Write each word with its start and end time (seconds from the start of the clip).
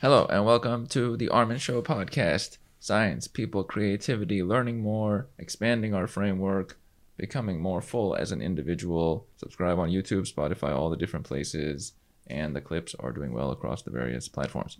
Hello, 0.00 0.24
and 0.30 0.46
welcome 0.46 0.86
to 0.86 1.14
the 1.18 1.28
Armen 1.28 1.58
Show 1.58 1.82
podcast. 1.82 2.56
Science, 2.78 3.28
people, 3.28 3.62
creativity, 3.62 4.42
learning 4.42 4.80
more, 4.80 5.26
expanding 5.36 5.92
our 5.92 6.06
framework, 6.06 6.78
becoming 7.18 7.60
more 7.60 7.82
full 7.82 8.14
as 8.14 8.32
an 8.32 8.40
individual. 8.40 9.26
Subscribe 9.36 9.78
on 9.78 9.90
YouTube, 9.90 10.26
Spotify, 10.26 10.74
all 10.74 10.88
the 10.88 10.96
different 10.96 11.26
places, 11.26 11.92
and 12.26 12.56
the 12.56 12.62
clips 12.62 12.94
are 12.94 13.12
doing 13.12 13.34
well 13.34 13.50
across 13.50 13.82
the 13.82 13.90
various 13.90 14.26
platforms. 14.26 14.78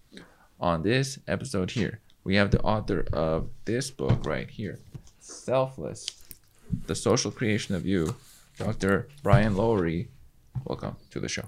On 0.58 0.82
this 0.82 1.18
episode 1.28 1.72
here, 1.72 2.00
we 2.24 2.36
have 2.36 2.50
the 2.50 2.62
author 2.62 3.04
of 3.12 3.50
this 3.66 3.90
book 3.90 4.24
right 4.24 4.48
here, 4.48 4.78
Selfless 5.18 6.06
The 6.86 6.94
Social 6.94 7.30
Creation 7.30 7.74
of 7.74 7.84
You, 7.84 8.16
Dr. 8.56 9.06
Brian 9.22 9.54
Lowery. 9.54 10.08
Welcome 10.64 10.96
to 11.10 11.20
the 11.20 11.28
show. 11.28 11.44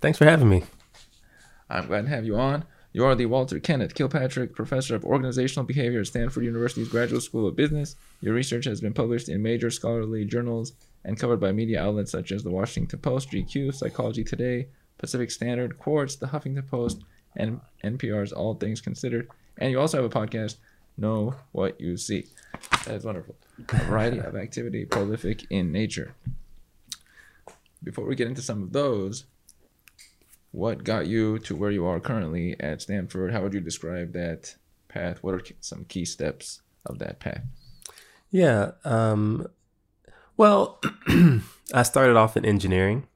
Thanks 0.00 0.16
for 0.16 0.26
having 0.26 0.48
me. 0.48 0.62
I'm 1.68 1.88
glad 1.88 2.02
to 2.02 2.08
have 2.10 2.24
you 2.24 2.36
on. 2.36 2.66
You 2.92 3.04
are 3.04 3.14
the 3.14 3.26
Walter 3.26 3.60
Kenneth 3.60 3.94
Kilpatrick 3.94 4.52
Professor 4.52 4.96
of 4.96 5.04
Organizational 5.04 5.64
Behavior 5.64 6.00
at 6.00 6.08
Stanford 6.08 6.44
University's 6.44 6.88
Graduate 6.88 7.22
School 7.22 7.46
of 7.46 7.54
Business. 7.54 7.94
Your 8.20 8.34
research 8.34 8.64
has 8.64 8.80
been 8.80 8.92
published 8.92 9.28
in 9.28 9.40
major 9.40 9.70
scholarly 9.70 10.24
journals 10.24 10.72
and 11.04 11.16
covered 11.16 11.38
by 11.38 11.52
media 11.52 11.80
outlets 11.80 12.10
such 12.10 12.32
as 12.32 12.42
the 12.42 12.50
Washington 12.50 12.98
Post, 12.98 13.30
GQ, 13.30 13.72
Psychology 13.72 14.24
Today, 14.24 14.66
Pacific 14.98 15.30
Standard, 15.30 15.78
Quartz, 15.78 16.16
the 16.16 16.26
Huffington 16.26 16.66
Post, 16.66 17.02
and 17.36 17.60
NPR's 17.84 18.32
All 18.32 18.54
Things 18.54 18.80
Considered. 18.80 19.28
And 19.58 19.70
you 19.70 19.78
also 19.78 20.02
have 20.02 20.10
a 20.10 20.12
podcast, 20.12 20.56
Know 20.98 21.36
What 21.52 21.80
You 21.80 21.96
See. 21.96 22.26
That 22.86 22.96
is 22.96 23.04
wonderful. 23.04 23.36
A 23.68 23.84
variety 23.84 24.18
of 24.18 24.34
activity, 24.34 24.84
prolific 24.84 25.46
in 25.48 25.70
nature. 25.70 26.16
Before 27.84 28.04
we 28.04 28.16
get 28.16 28.26
into 28.26 28.42
some 28.42 28.64
of 28.64 28.72
those, 28.72 29.26
what 30.52 30.84
got 30.84 31.06
you 31.06 31.38
to 31.40 31.54
where 31.54 31.70
you 31.70 31.86
are 31.86 32.00
currently 32.00 32.58
at 32.60 32.82
Stanford? 32.82 33.32
How 33.32 33.42
would 33.42 33.54
you 33.54 33.60
describe 33.60 34.12
that 34.12 34.56
path? 34.88 35.22
What 35.22 35.34
are 35.34 35.42
some 35.60 35.84
key 35.84 36.04
steps 36.04 36.62
of 36.84 36.98
that 36.98 37.20
path? 37.20 37.42
Yeah. 38.30 38.72
Um, 38.84 39.46
well, 40.36 40.80
I 41.74 41.82
started 41.82 42.16
off 42.16 42.36
in 42.36 42.44
engineering, 42.44 43.06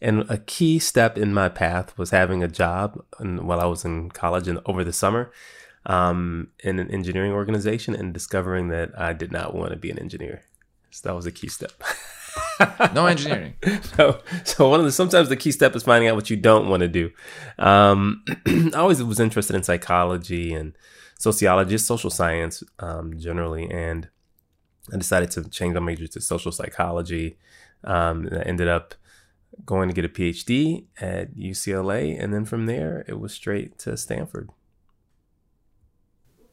and 0.00 0.30
a 0.30 0.38
key 0.38 0.78
step 0.78 1.18
in 1.18 1.34
my 1.34 1.48
path 1.48 1.96
was 1.98 2.10
having 2.10 2.42
a 2.42 2.48
job 2.48 3.04
while 3.18 3.60
I 3.60 3.66
was 3.66 3.84
in 3.84 4.10
college 4.10 4.48
and 4.48 4.60
over 4.66 4.84
the 4.84 4.92
summer 4.92 5.32
um, 5.86 6.48
in 6.62 6.78
an 6.78 6.90
engineering 6.90 7.32
organization 7.32 7.94
and 7.94 8.12
discovering 8.12 8.68
that 8.68 8.98
I 8.98 9.12
did 9.12 9.32
not 9.32 9.54
want 9.54 9.70
to 9.70 9.76
be 9.76 9.90
an 9.90 9.98
engineer. 9.98 10.42
So 10.90 11.08
that 11.08 11.14
was 11.14 11.26
a 11.26 11.32
key 11.32 11.48
step. 11.48 11.72
no 12.94 13.06
engineering. 13.06 13.54
so, 13.96 14.20
so 14.44 14.68
one 14.68 14.80
of 14.80 14.86
the 14.86 14.92
sometimes 14.92 15.28
the 15.28 15.36
key 15.36 15.52
step 15.52 15.74
is 15.74 15.82
finding 15.82 16.08
out 16.08 16.16
what 16.16 16.30
you 16.30 16.36
don't 16.36 16.68
want 16.68 16.80
to 16.80 16.88
do. 16.88 17.10
Um, 17.58 18.24
I 18.46 18.70
always 18.74 19.02
was 19.02 19.20
interested 19.20 19.56
in 19.56 19.62
psychology 19.62 20.52
and 20.52 20.76
sociology, 21.18 21.78
social 21.78 22.10
science 22.10 22.62
um, 22.78 23.18
generally, 23.18 23.70
and 23.70 24.08
I 24.92 24.96
decided 24.96 25.30
to 25.32 25.48
change 25.48 25.74
my 25.74 25.80
major 25.80 26.06
to 26.06 26.20
social 26.20 26.52
psychology. 26.52 27.38
Um, 27.84 28.28
I 28.32 28.42
ended 28.42 28.68
up 28.68 28.94
going 29.64 29.88
to 29.88 29.94
get 29.94 30.04
a 30.04 30.08
PhD 30.08 30.84
at 31.00 31.34
UCLA, 31.34 32.22
and 32.22 32.32
then 32.32 32.44
from 32.44 32.66
there 32.66 33.04
it 33.06 33.18
was 33.18 33.32
straight 33.32 33.78
to 33.80 33.96
Stanford. 33.96 34.50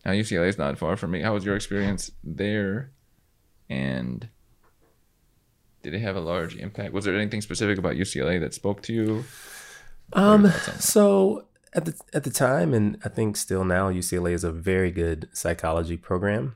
Now 0.05 0.11
UCLA 0.11 0.47
is 0.47 0.57
not 0.57 0.77
far 0.77 0.95
from 0.95 1.11
me. 1.11 1.21
How 1.21 1.33
was 1.33 1.45
your 1.45 1.55
experience 1.55 2.11
there? 2.23 2.91
And 3.69 4.29
did 5.83 5.93
it 5.93 5.99
have 5.99 6.15
a 6.15 6.21
large 6.21 6.55
impact? 6.55 6.93
Was 6.93 7.05
there 7.05 7.15
anything 7.15 7.41
specific 7.41 7.77
about 7.77 7.95
UCLA 7.95 8.39
that 8.39 8.53
spoke 8.53 8.81
to 8.83 8.93
you? 8.93 9.25
Um, 10.13 10.51
so 10.79 11.45
at 11.73 11.85
the 11.85 11.99
at 12.13 12.23
the 12.23 12.31
time, 12.31 12.73
and 12.73 12.97
I 13.03 13.09
think 13.09 13.37
still 13.37 13.63
now, 13.63 13.91
UCLA 13.91 14.33
is 14.33 14.43
a 14.43 14.51
very 14.51 14.91
good 14.91 15.29
psychology 15.33 15.97
program. 15.97 16.55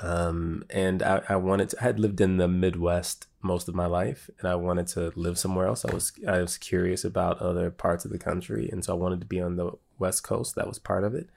Um, 0.00 0.64
and 0.70 1.02
I, 1.02 1.20
I 1.28 1.36
wanted 1.36 1.70
to, 1.70 1.80
I 1.80 1.84
had 1.84 2.00
lived 2.00 2.20
in 2.22 2.38
the 2.38 2.48
Midwest 2.48 3.26
most 3.42 3.68
of 3.68 3.74
my 3.74 3.86
life, 3.86 4.30
and 4.38 4.48
I 4.48 4.54
wanted 4.54 4.86
to 4.88 5.12
live 5.14 5.38
somewhere 5.38 5.66
else. 5.66 5.84
I 5.84 5.92
was 5.92 6.12
I 6.26 6.38
was 6.40 6.58
curious 6.58 7.04
about 7.04 7.38
other 7.38 7.70
parts 7.70 8.04
of 8.04 8.10
the 8.10 8.18
country, 8.18 8.68
and 8.70 8.84
so 8.84 8.94
I 8.94 8.96
wanted 8.96 9.20
to 9.20 9.26
be 9.26 9.40
on 9.40 9.56
the 9.56 9.72
West 9.98 10.22
Coast. 10.22 10.54
That 10.54 10.68
was 10.68 10.78
part 10.78 11.04
of 11.04 11.14
it. 11.14 11.28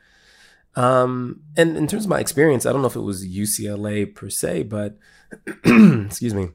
Um, 0.76 1.42
and 1.56 1.78
in 1.78 1.88
terms 1.88 2.06
of 2.06 2.10
my 2.10 2.20
experience, 2.20 2.66
I 2.66 2.72
don't 2.72 2.82
know 2.82 2.88
if 2.88 2.96
it 2.96 3.02
was 3.02 3.28
UCLA 3.28 4.14
per 4.14 4.30
se, 4.30 4.64
but 4.64 4.98
excuse 5.66 6.34
me, 6.34 6.50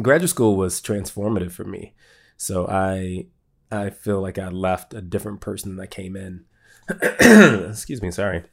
graduate 0.00 0.30
school 0.30 0.56
was 0.56 0.80
transformative 0.80 1.52
for 1.52 1.64
me. 1.64 1.94
So 2.36 2.66
I 2.68 3.26
I 3.70 3.90
feel 3.90 4.20
like 4.20 4.38
I 4.38 4.48
left 4.48 4.94
a 4.94 5.00
different 5.00 5.40
person 5.40 5.76
that 5.76 5.88
came 5.88 6.16
in. 6.16 6.44
excuse 7.70 8.02
me, 8.02 8.10
sorry. 8.10 8.44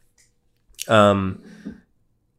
Um, 0.87 1.43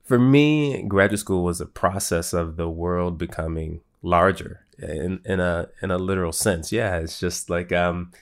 for 0.04 0.18
me, 0.18 0.82
graduate 0.82 1.20
school 1.20 1.44
was 1.44 1.60
a 1.60 1.66
process 1.66 2.32
of 2.32 2.56
the 2.56 2.68
world 2.68 3.18
becoming 3.18 3.82
larger 4.02 4.66
in, 4.78 5.20
in 5.24 5.40
a 5.40 5.68
in 5.80 5.90
a 5.90 5.98
literal 5.98 6.32
sense. 6.32 6.72
Yeah, 6.72 6.96
it's 6.98 7.20
just 7.20 7.48
like 7.48 7.72
um, 7.72 8.12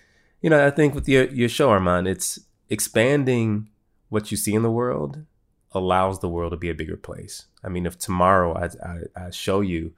you 0.41 0.51
know, 0.51 0.67
I 0.67 0.71
think 0.71 0.95
with 0.95 1.09
your 1.09 1.25
your 1.25 1.49
show, 1.49 1.71
Armand, 1.71 2.07
it's 2.07 2.41
expanding 2.69 3.69
what 4.09 4.31
you 4.31 4.37
see 4.37 4.55
in 4.55 4.63
the 4.63 4.71
world 4.71 5.25
allows 5.73 6.19
the 6.19 6.29
world 6.29 6.53
to 6.53 6.57
be 6.57 6.69
a 6.69 6.75
bigger 6.75 6.97
place. 6.97 7.47
I 7.63 7.69
mean, 7.69 7.87
if 7.87 7.97
tomorrow 7.99 8.55
I, 8.55 8.65
I, 8.87 9.27
I, 9.27 9.31
show 9.31 9.61
you 9.61 9.93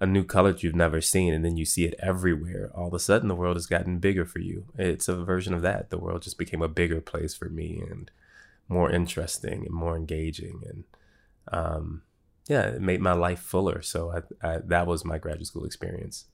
a 0.00 0.06
new 0.06 0.22
color 0.22 0.52
that 0.52 0.62
you've 0.62 0.74
never 0.74 1.00
seen 1.00 1.34
and 1.34 1.44
then 1.44 1.56
you 1.56 1.64
see 1.64 1.84
it 1.84 1.94
everywhere, 1.98 2.70
all 2.74 2.88
of 2.88 2.94
a 2.94 2.98
sudden 2.98 3.28
the 3.28 3.34
world 3.34 3.56
has 3.56 3.66
gotten 3.66 3.98
bigger 3.98 4.24
for 4.24 4.38
you. 4.38 4.66
It's 4.76 5.08
a 5.08 5.24
version 5.24 5.54
of 5.54 5.62
that. 5.62 5.90
The 5.90 5.98
world 5.98 6.22
just 6.22 6.38
became 6.38 6.62
a 6.62 6.68
bigger 6.68 7.00
place 7.00 7.34
for 7.34 7.48
me 7.48 7.82
and 7.90 8.10
more 8.68 8.90
interesting 8.90 9.64
and 9.66 9.74
more 9.74 9.96
engaging. 9.96 10.62
And 10.68 10.84
um, 11.50 12.02
yeah, 12.48 12.62
it 12.62 12.80
made 12.80 13.00
my 13.00 13.12
life 13.12 13.40
fuller. 13.40 13.82
So 13.82 14.22
I, 14.42 14.48
I, 14.48 14.58
that 14.64 14.86
was 14.86 15.04
my 15.04 15.18
graduate 15.18 15.48
school 15.48 15.64
experience. 15.64 16.26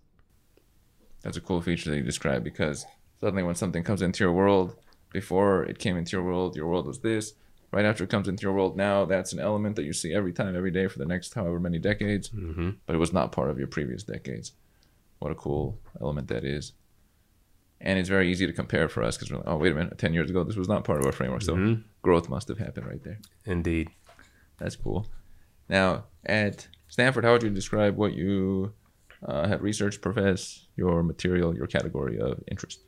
That's 1.23 1.39
a 1.39 1.41
cool 1.41 1.63
feature 1.63 1.91
that 1.91 1.97
you 1.97 2.03
described 2.03 2.45
because 2.45 2.85
suddenly 3.21 3.43
when 3.43 3.55
something 3.55 3.83
comes 3.83 4.03
into 4.03 4.25
your 4.25 4.33
world, 4.33 4.77
before 5.11 5.63
it 5.63 5.79
came 5.79 5.97
into 5.97 6.17
your 6.17 6.25
world, 6.25 6.57
your 6.57 6.67
world 6.67 6.87
was 6.87 7.01
this. 7.01 7.33
Right 7.75 7.85
after 7.85 8.05
it 8.05 8.11
comes 8.11 8.29
into 8.29 8.43
your 8.43 8.53
world 8.53 8.77
now, 8.77 9.05
that's 9.05 9.33
an 9.33 9.41
element 9.41 9.75
that 9.75 9.83
you 9.83 9.93
see 9.93 10.15
every 10.15 10.33
time, 10.33 10.55
every 10.55 10.71
day 10.71 10.87
for 10.87 11.01
the 11.01 11.07
next 11.07 11.35
however 11.35 11.59
many 11.59 11.81
decades. 11.81 12.29
Mm-hmm. 12.29 12.71
But 12.87 12.95
it 12.95 13.01
was 13.01 13.12
not 13.12 13.33
part 13.33 13.51
of 13.51 13.59
your 13.59 13.67
previous 13.67 14.05
decades. 14.05 14.53
What 15.19 15.33
a 15.33 15.35
cool 15.35 15.81
element 16.01 16.29
that 16.29 16.45
is. 16.45 16.73
And 17.81 17.99
it's 17.99 18.09
very 18.09 18.31
easy 18.31 18.47
to 18.47 18.53
compare 18.53 18.89
for 18.89 19.03
us 19.03 19.17
because 19.17 19.33
we're 19.33 19.39
like, 19.39 19.49
oh, 19.49 19.57
wait 19.57 19.73
a 19.73 19.75
minute, 19.75 19.99
10 19.99 20.15
years 20.15 20.31
ago, 20.31 20.45
this 20.45 20.55
was 20.55 20.69
not 20.69 20.85
part 20.85 21.01
of 21.01 21.07
our 21.07 21.11
framework. 21.11 21.43
So 21.43 21.57
mm-hmm. 21.57 21.81
growth 22.03 22.29
must 22.29 22.47
have 22.47 22.59
happened 22.59 22.87
right 22.87 23.03
there. 23.03 23.19
Indeed. 23.45 23.91
That's 24.59 24.77
cool. 24.77 25.09
Now, 25.69 26.05
at 26.25 26.69
Stanford, 26.87 27.25
how 27.25 27.33
would 27.33 27.43
you 27.43 27.51
describe 27.51 27.97
what 27.97 28.12
you 28.12 28.73
uh, 29.27 29.49
have 29.49 29.62
researched, 29.62 30.01
profess, 30.01 30.69
your 30.77 31.03
material, 31.03 31.56
your 31.56 31.67
category 31.67 32.21
of 32.21 32.41
interest? 32.47 32.83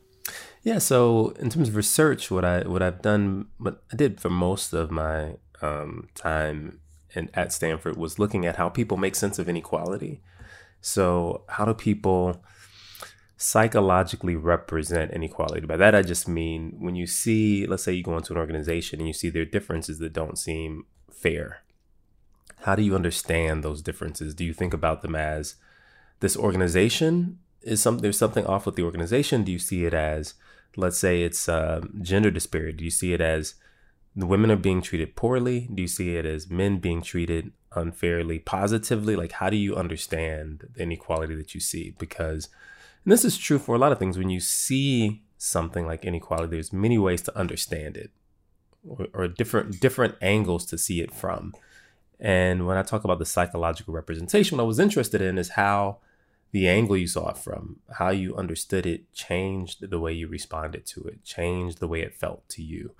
Yeah, 0.67 0.79
so 0.79 1.29
in 1.39 1.49
terms 1.49 1.69
of 1.69 1.77
research, 1.77 2.29
what 2.29 2.43
I 2.43 2.67
what 2.67 2.81
I've 2.81 3.01
done, 3.01 3.45
what 3.57 3.81
I 3.89 3.95
did 3.95 4.19
for 4.19 4.29
most 4.29 4.73
of 4.73 4.91
my 4.91 5.37
um, 5.61 6.09
time 6.13 6.81
in, 7.15 7.29
at 7.33 7.53
Stanford 7.53 7.95
was 7.95 8.19
looking 8.19 8.45
at 8.45 8.57
how 8.57 8.67
people 8.67 8.97
make 8.97 9.15
sense 9.15 9.39
of 9.39 9.47
inequality. 9.47 10.19
So 10.81 11.45
how 11.47 11.63
do 11.63 11.73
people 11.73 12.43
psychologically 13.37 14.35
represent 14.35 15.11
inequality? 15.11 15.65
By 15.65 15.77
that 15.77 15.95
I 15.95 16.01
just 16.01 16.27
mean 16.27 16.75
when 16.77 16.95
you 16.97 17.07
see, 17.07 17.65
let's 17.65 17.83
say 17.83 17.93
you 17.93 18.03
go 18.03 18.17
into 18.17 18.33
an 18.33 18.39
organization 18.39 18.99
and 18.99 19.07
you 19.07 19.13
see 19.13 19.29
there 19.29 19.43
are 19.43 19.45
differences 19.45 19.99
that 19.99 20.11
don't 20.11 20.37
seem 20.37 20.85
fair. 21.09 21.61
How 22.63 22.75
do 22.75 22.81
you 22.81 22.93
understand 22.93 23.63
those 23.63 23.81
differences? 23.81 24.35
Do 24.35 24.43
you 24.43 24.51
think 24.51 24.73
about 24.73 25.01
them 25.01 25.15
as 25.15 25.55
this 26.19 26.35
organization 26.35 27.39
is 27.61 27.81
some 27.81 27.99
there's 27.99 28.17
something 28.17 28.45
off 28.45 28.65
with 28.65 28.75
the 28.75 28.83
organization? 28.83 29.45
Do 29.45 29.51
you 29.53 29.59
see 29.59 29.85
it 29.85 29.93
as, 29.93 30.33
let's 30.75 30.97
say, 30.97 31.23
it's 31.23 31.47
um, 31.49 31.99
gender 32.01 32.31
disparity? 32.31 32.73
Do 32.73 32.83
you 32.83 32.91
see 32.91 33.13
it 33.13 33.21
as 33.21 33.55
the 34.15 34.25
women 34.25 34.51
are 34.51 34.55
being 34.55 34.81
treated 34.81 35.15
poorly? 35.15 35.69
Do 35.73 35.81
you 35.81 35.87
see 35.87 36.15
it 36.15 36.25
as 36.25 36.49
men 36.49 36.77
being 36.77 37.01
treated 37.01 37.51
unfairly, 37.75 38.39
positively? 38.39 39.15
Like, 39.15 39.33
how 39.33 39.49
do 39.49 39.57
you 39.57 39.75
understand 39.75 40.67
the 40.73 40.83
inequality 40.83 41.35
that 41.35 41.53
you 41.53 41.61
see? 41.61 41.95
Because, 41.97 42.49
this 43.05 43.23
is 43.23 43.37
true 43.37 43.57
for 43.57 43.73
a 43.73 43.77
lot 43.77 43.93
of 43.93 43.99
things. 43.99 44.17
When 44.17 44.29
you 44.29 44.41
see 44.41 45.21
something 45.37 45.85
like 45.85 46.03
inequality, 46.03 46.51
there's 46.51 46.73
many 46.73 46.97
ways 46.97 47.21
to 47.21 47.37
understand 47.37 47.95
it, 47.95 48.11
or, 48.85 49.07
or 49.13 49.27
different 49.27 49.79
different 49.79 50.15
angles 50.21 50.65
to 50.65 50.77
see 50.77 50.99
it 50.99 51.13
from. 51.13 51.53
And 52.19 52.67
when 52.67 52.77
I 52.77 52.81
talk 52.81 53.03
about 53.05 53.19
the 53.19 53.25
psychological 53.25 53.93
representation, 53.93 54.57
what 54.57 54.63
I 54.63 54.67
was 54.67 54.79
interested 54.79 55.21
in 55.21 55.37
is 55.37 55.51
how 55.51 55.99
the 56.51 56.67
angle 56.67 56.97
you 56.97 57.07
saw 57.07 57.29
it 57.31 57.37
from, 57.37 57.77
how 57.97 58.09
you 58.09 58.35
understood 58.35 58.85
it 58.85 59.13
changed 59.13 59.89
the 59.89 59.99
way 59.99 60.13
you 60.13 60.27
responded 60.27 60.85
to 60.87 61.03
it, 61.03 61.23
changed 61.23 61.79
the 61.79 61.87
way 61.87 62.01
it 62.01 62.15
felt 62.15 62.47
to 62.49 62.63
you. 62.63 62.91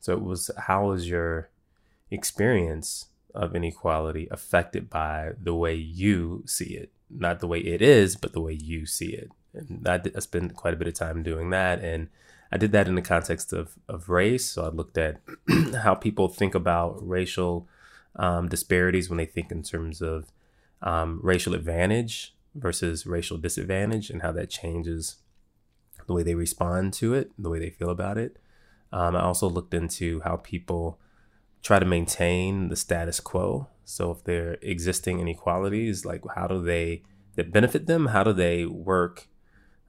So 0.00 0.12
it 0.12 0.22
was 0.22 0.50
how 0.66 0.88
was 0.88 1.08
your 1.08 1.50
experience 2.10 3.06
of 3.34 3.56
inequality 3.56 4.28
affected 4.30 4.90
by 4.90 5.32
the 5.40 5.54
way 5.54 5.74
you 5.74 6.42
see 6.46 6.74
it, 6.74 6.90
not 7.10 7.40
the 7.40 7.46
way 7.46 7.58
it 7.58 7.82
is, 7.82 8.16
but 8.16 8.32
the 8.32 8.40
way 8.40 8.52
you 8.52 8.86
see 8.86 9.14
it. 9.14 9.30
And 9.54 9.86
I, 9.86 10.00
I 10.14 10.20
spent 10.20 10.54
quite 10.54 10.74
a 10.74 10.76
bit 10.76 10.88
of 10.88 10.94
time 10.94 11.22
doing 11.22 11.50
that, 11.50 11.80
and 11.80 12.08
I 12.50 12.56
did 12.56 12.72
that 12.72 12.88
in 12.88 12.94
the 12.94 13.02
context 13.02 13.52
of, 13.52 13.74
of 13.88 14.08
race. 14.08 14.46
So 14.46 14.64
I 14.64 14.68
looked 14.68 14.98
at 14.98 15.20
how 15.82 15.94
people 15.94 16.28
think 16.28 16.54
about 16.54 17.06
racial 17.06 17.68
um, 18.16 18.48
disparities 18.48 19.08
when 19.08 19.16
they 19.16 19.26
think 19.26 19.50
in 19.50 19.62
terms 19.62 20.02
of 20.02 20.26
um, 20.82 21.20
racial 21.22 21.54
advantage 21.54 22.34
versus 22.54 23.06
racial 23.06 23.38
disadvantage 23.38 24.10
and 24.10 24.22
how 24.22 24.32
that 24.32 24.50
changes 24.50 25.16
the 26.06 26.12
way 26.12 26.22
they 26.22 26.34
respond 26.34 26.92
to 26.94 27.14
it, 27.14 27.30
the 27.38 27.48
way 27.48 27.58
they 27.58 27.70
feel 27.70 27.90
about 27.90 28.18
it. 28.18 28.38
Um, 28.92 29.16
I 29.16 29.22
also 29.22 29.48
looked 29.48 29.74
into 29.74 30.20
how 30.20 30.36
people 30.36 30.98
try 31.62 31.78
to 31.78 31.86
maintain 31.86 32.68
the 32.68 32.76
status 32.76 33.20
quo. 33.20 33.68
So 33.84 34.10
if 34.10 34.24
there 34.24 34.50
are 34.50 34.58
existing 34.62 35.20
inequalities, 35.20 36.04
like 36.04 36.22
how 36.34 36.46
do 36.46 36.62
they 36.62 37.02
that 37.36 37.52
benefit 37.52 37.86
them? 37.86 38.06
How 38.06 38.22
do 38.22 38.32
they 38.32 38.66
work 38.66 39.28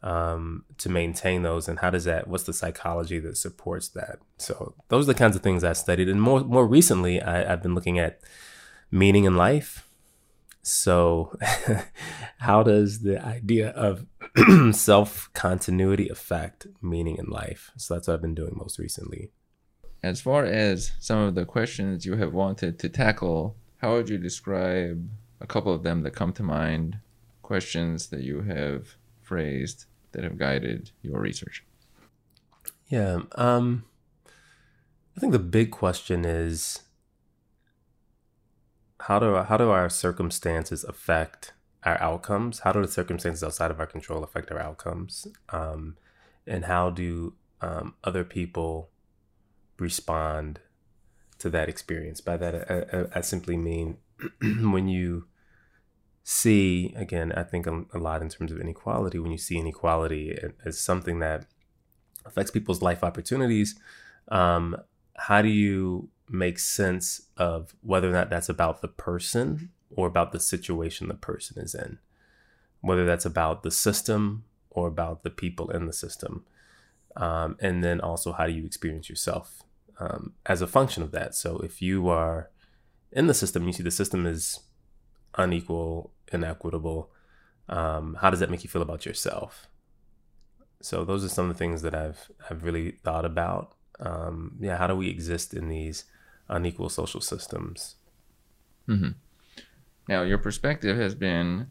um, 0.02 0.66
to 0.78 0.90
maintain 0.90 1.44
those, 1.44 1.68
and 1.68 1.80
how 1.80 1.90
does 1.90 2.04
that? 2.06 2.28
What's 2.28 2.44
the 2.44 2.54
psychology 2.54 3.20
that 3.20 3.38
supports 3.38 3.90
that? 3.90 4.20
So 4.38 4.76
those 4.90 5.06
are 5.06 5.14
the 5.14 5.20
kinds 5.20 5.36
of 5.36 5.42
things 5.42 5.64
I 5.64 5.74
studied, 5.74 6.10
and 6.10 6.22
more 6.22 6.42
more 6.42 6.68
recently, 6.68 7.22
I, 7.22 7.52
I've 7.52 7.64
been 7.64 7.76
looking 7.76 8.00
at 8.00 8.20
meaning 8.92 9.26
in 9.26 9.36
life. 9.36 9.83
So, 10.64 11.38
how 12.40 12.64
does 12.64 13.02
the 13.02 13.24
idea 13.24 13.70
of 13.72 14.06
self 14.72 15.30
continuity 15.34 16.08
affect 16.08 16.68
meaning 16.82 17.18
in 17.18 17.26
life? 17.26 17.72
So 17.78 17.94
that's 17.94 18.08
what 18.08 18.16
I've 18.16 18.22
been 18.22 18.34
doing 18.34 18.56
most 18.56 18.80
recently. 18.80 19.32
As 20.02 20.22
far 20.22 20.46
as 20.46 20.94
some 21.00 21.20
of 21.20 21.36
the 21.36 21.46
questions 21.46 22.06
you 22.06 22.16
have 22.16 22.34
wanted 22.34 22.80
to 22.80 22.90
tackle, 22.90 23.58
how 23.78 23.94
would 23.96 24.08
you 24.08 24.18
describe 24.18 25.10
a 25.42 25.48
couple 25.48 25.74
of 25.74 25.84
them 25.84 26.04
that 26.04 26.12
come 26.12 26.32
to 26.34 26.44
mind? 26.44 27.00
Questions 27.42 28.08
that 28.08 28.22
you 28.22 28.42
have 28.42 28.96
phrased 29.22 29.86
that 30.14 30.24
have 30.24 30.38
guided 30.38 30.92
your 31.02 31.20
research? 31.20 31.66
Yeah. 32.88 33.20
Um, 33.34 33.84
I 35.18 35.20
think 35.20 35.34
the 35.34 35.40
big 35.40 35.72
question 35.72 36.24
is 36.24 36.83
how 39.08 39.20
do 39.20 39.36
how 39.36 39.58
do 39.58 39.70
our 39.70 39.90
circumstances 39.90 40.84
affect 40.84 41.54
our 41.84 42.02
outcomes? 42.02 42.60
How 42.60 42.72
do 42.72 42.82
the 42.82 42.88
circumstances 42.88 43.44
outside 43.44 43.72
of 43.72 43.80
our 43.80 43.86
control 43.86 44.24
affect 44.24 44.52
our 44.52 44.60
outcomes? 44.60 45.28
Um, 45.50 45.98
and 46.48 46.66
how 46.66 46.90
do 46.90 47.34
um, 47.62 47.96
other 48.04 48.24
people 48.24 48.90
respond 49.78 50.62
to 51.40 51.50
that 51.50 51.68
experience? 51.68 52.22
By 52.22 52.38
that, 52.38 52.72
I, 52.72 52.98
I, 52.98 53.06
I 53.16 53.22
simply 53.22 53.58
mean 53.58 53.98
when 54.42 54.88
you 54.88 55.28
see 56.26 56.94
again 56.96 57.34
i 57.34 57.44
think 57.44 57.68
a, 57.68 57.98
lot 57.98 58.22
in 58.22 58.30
terms 58.30 58.50
of 58.50 58.58
inequality 58.58 59.20
when 59.20 59.32
you 59.32 59.38
see 59.38 59.58
inequality 59.58 60.38
as 60.64 60.80
something 60.80 61.20
that 61.20 61.46
affects 62.26 62.50
people's 62.50 62.82
life 62.82 63.04
opportunities 63.04 63.78
um, 64.30 64.78
how 65.18 65.42
do 65.42 65.50
you 65.50 66.08
make 66.34 66.60
sense 66.60 67.28
of 67.38 67.76
whether 67.82 68.10
or 68.10 68.14
not 68.14 68.30
that's 68.30 68.50
about 68.50 68.82
the 68.82 68.88
person 68.88 69.70
or 69.96 70.08
about 70.08 70.32
the 70.32 70.40
situation 70.40 71.08
the 71.08 71.14
person 71.14 71.62
is 71.62 71.76
in 71.76 72.00
whether 72.82 73.06
that's 73.06 73.26
about 73.26 73.64
the 73.64 73.72
system 73.72 74.44
or 74.70 74.88
about 74.88 75.24
the 75.24 75.30
people 75.30 75.70
in 75.70 75.86
the 75.86 75.94
system 75.94 76.46
um, 77.16 77.56
and 77.60 77.84
then 77.84 78.02
also 78.02 78.34
how 78.34 78.48
do 78.48 78.54
you 78.54 78.66
experience 78.66 79.08
yourself 79.08 79.64
um, 80.00 80.34
as 80.46 80.62
a 80.62 80.68
function 80.68 81.04
of 81.04 81.12
that 81.12 81.36
so 81.36 81.58
if 81.60 81.82
you 81.82 82.10
are 82.10 82.50
in 83.12 83.28
the 83.28 83.34
system 83.34 83.68
you 83.68 83.74
see 83.74 83.84
the 83.84 83.92
system 83.92 84.26
is 84.26 84.60
unequal, 85.38 86.12
inequitable, 86.32 87.12
um, 87.70 88.18
how 88.22 88.30
does 88.30 88.40
that 88.40 88.50
make 88.50 88.64
you 88.64 88.70
feel 88.70 88.82
about 88.82 89.06
yourself? 89.06 89.68
So 90.82 91.06
those 91.06 91.24
are 91.24 91.30
some 91.30 91.50
of 91.50 91.56
the 91.56 91.60
things 91.60 91.82
that 91.84 91.96
I've 91.96 92.30
I've 92.50 92.64
really 92.64 92.92
thought 93.04 93.26
about. 93.26 93.76
Um, 94.00 94.58
yeah, 94.60 94.78
how 94.78 94.88
do 94.88 94.96
we 94.96 95.10
exist 95.10 95.54
in 95.54 95.70
these 95.70 96.06
unequal 96.50 96.90
social 96.90 97.22
systems? 97.22 97.96
Mm-hmm. 98.88 99.12
Now, 100.08 100.24
your 100.24 100.38
perspective 100.38 100.98
has 100.98 101.16
been 101.16 101.68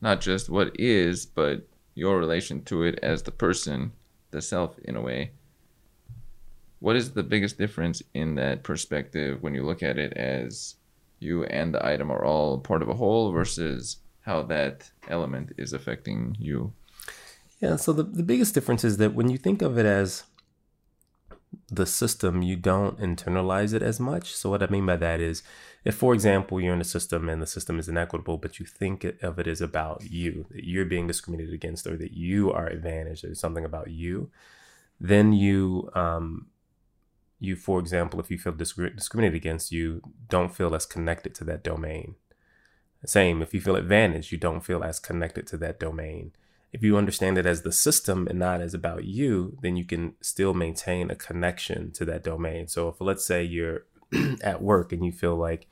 not 0.00 0.20
just 0.20 0.48
what 0.48 0.78
is, 0.78 1.26
but 1.26 1.66
your 1.94 2.18
relation 2.18 2.62
to 2.64 2.82
it 2.82 2.98
as 3.02 3.22
the 3.22 3.30
person, 3.30 3.92
the 4.30 4.42
self, 4.42 4.78
in 4.80 4.96
a 4.96 5.00
way. 5.00 5.32
What 6.80 6.96
is 6.96 7.12
the 7.12 7.22
biggest 7.22 7.56
difference 7.56 8.02
in 8.12 8.34
that 8.34 8.62
perspective 8.62 9.42
when 9.42 9.54
you 9.54 9.64
look 9.64 9.82
at 9.82 9.98
it 9.98 10.12
as 10.12 10.76
you 11.18 11.44
and 11.44 11.74
the 11.74 11.84
item 11.84 12.10
are 12.10 12.24
all 12.24 12.58
part 12.58 12.82
of 12.82 12.88
a 12.88 12.94
whole 12.94 13.32
versus 13.32 13.98
how 14.22 14.42
that 14.42 14.90
element 15.08 15.52
is 15.56 15.72
affecting 15.72 16.36
you. 16.38 16.72
Yeah, 17.60 17.76
so 17.76 17.92
the, 17.92 18.02
the 18.02 18.22
biggest 18.22 18.54
difference 18.54 18.84
is 18.84 18.98
that 18.98 19.14
when 19.14 19.30
you 19.30 19.38
think 19.38 19.62
of 19.62 19.78
it 19.78 19.86
as 19.86 20.24
the 21.68 21.86
system, 21.86 22.42
you 22.42 22.56
don't 22.56 22.98
internalize 22.98 23.74
it 23.74 23.82
as 23.82 23.98
much. 23.98 24.34
So, 24.34 24.50
what 24.50 24.62
I 24.62 24.68
mean 24.68 24.86
by 24.86 24.96
that 24.96 25.20
is, 25.20 25.42
if, 25.84 25.96
for 25.96 26.14
example, 26.14 26.60
you're 26.60 26.74
in 26.74 26.80
a 26.80 26.84
system 26.84 27.28
and 27.28 27.42
the 27.42 27.46
system 27.46 27.78
is 27.78 27.88
inequitable, 27.88 28.38
but 28.38 28.60
you 28.60 28.66
think 28.66 29.04
of 29.04 29.38
it 29.38 29.46
as 29.46 29.60
about 29.60 30.02
you, 30.08 30.46
that 30.50 30.64
you're 30.64 30.84
being 30.84 31.06
discriminated 31.06 31.54
against, 31.54 31.86
or 31.86 31.96
that 31.96 32.12
you 32.12 32.52
are 32.52 32.68
advantaged, 32.68 33.24
or 33.24 33.34
something 33.34 33.64
about 33.64 33.90
you, 33.90 34.30
then 35.00 35.32
you 35.32 35.90
um, 35.94 36.46
you, 37.38 37.56
for 37.56 37.78
example, 37.78 38.18
if 38.20 38.30
you 38.30 38.38
feel 38.38 38.52
discriminated 38.52 39.34
against, 39.34 39.72
you 39.72 40.02
don't 40.28 40.54
feel 40.54 40.74
as 40.74 40.86
connected 40.86 41.34
to 41.34 41.44
that 41.44 41.62
domain. 41.62 42.14
Same, 43.04 43.42
if 43.42 43.52
you 43.52 43.60
feel 43.60 43.76
advantaged, 43.76 44.32
you 44.32 44.38
don't 44.38 44.64
feel 44.64 44.82
as 44.82 44.98
connected 44.98 45.46
to 45.48 45.56
that 45.58 45.78
domain. 45.78 46.32
If 46.76 46.82
you 46.82 46.98
understand 46.98 47.38
it 47.38 47.46
as 47.46 47.62
the 47.62 47.72
system 47.72 48.26
and 48.28 48.38
not 48.38 48.60
as 48.60 48.74
about 48.74 49.06
you, 49.06 49.56
then 49.62 49.76
you 49.76 49.84
can 49.86 50.12
still 50.20 50.52
maintain 50.52 51.10
a 51.10 51.16
connection 51.16 51.90
to 51.92 52.04
that 52.04 52.22
domain. 52.22 52.68
So, 52.68 52.88
if 52.90 53.00
let's 53.00 53.24
say 53.24 53.42
you're 53.42 53.86
at 54.42 54.60
work 54.60 54.92
and 54.92 55.02
you 55.02 55.10
feel 55.10 55.36
like 55.36 55.68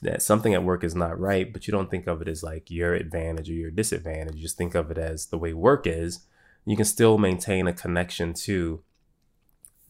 that 0.00 0.22
something 0.22 0.54
at 0.54 0.64
work 0.64 0.82
is 0.82 0.94
not 0.94 1.20
right, 1.20 1.52
but 1.52 1.66
you 1.66 1.72
don't 1.72 1.90
think 1.90 2.06
of 2.06 2.22
it 2.22 2.28
as 2.28 2.42
like 2.42 2.70
your 2.70 2.94
advantage 2.94 3.50
or 3.50 3.52
your 3.52 3.70
disadvantage, 3.70 4.36
you 4.36 4.40
just 4.40 4.56
think 4.56 4.74
of 4.74 4.90
it 4.90 4.96
as 4.96 5.26
the 5.26 5.36
way 5.36 5.52
work 5.52 5.86
is, 5.86 6.20
you 6.64 6.74
can 6.74 6.86
still 6.86 7.18
maintain 7.18 7.66
a 7.66 7.72
connection 7.74 8.32
to 8.32 8.82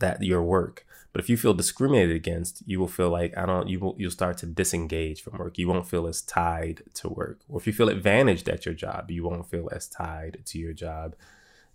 that 0.01 0.21
your 0.21 0.43
work. 0.43 0.85
But 1.13 1.21
if 1.21 1.29
you 1.29 1.37
feel 1.37 1.55
discriminated 1.55 2.15
against, 2.15 2.63
you 2.67 2.79
will 2.79 2.89
feel 2.89 3.11
like 3.11 3.37
I 3.37 3.45
don't. 3.45 3.69
You 3.69 3.81
will 3.81 3.97
you'll 3.99 4.11
start 4.13 4.39
to 4.39 4.47
disengage 4.47 5.23
from 5.23 5.39
work. 5.39 5.59
You 5.59 5.67
won't 5.67 5.89
feel 5.89 6.07
as 6.07 6.23
tied 6.23 6.83
to 6.95 7.09
work. 7.09 7.41
Or 7.49 7.59
if 7.59 7.67
you 7.67 7.73
feel 7.73 7.89
advantaged 7.89 8.49
at 8.49 8.65
your 8.65 8.75
job, 8.75 9.11
you 9.11 9.25
won't 9.25 9.51
feel 9.51 9.69
as 9.73 9.89
tied 9.89 10.39
to 10.47 10.59
your 10.59 10.73
job. 10.73 11.17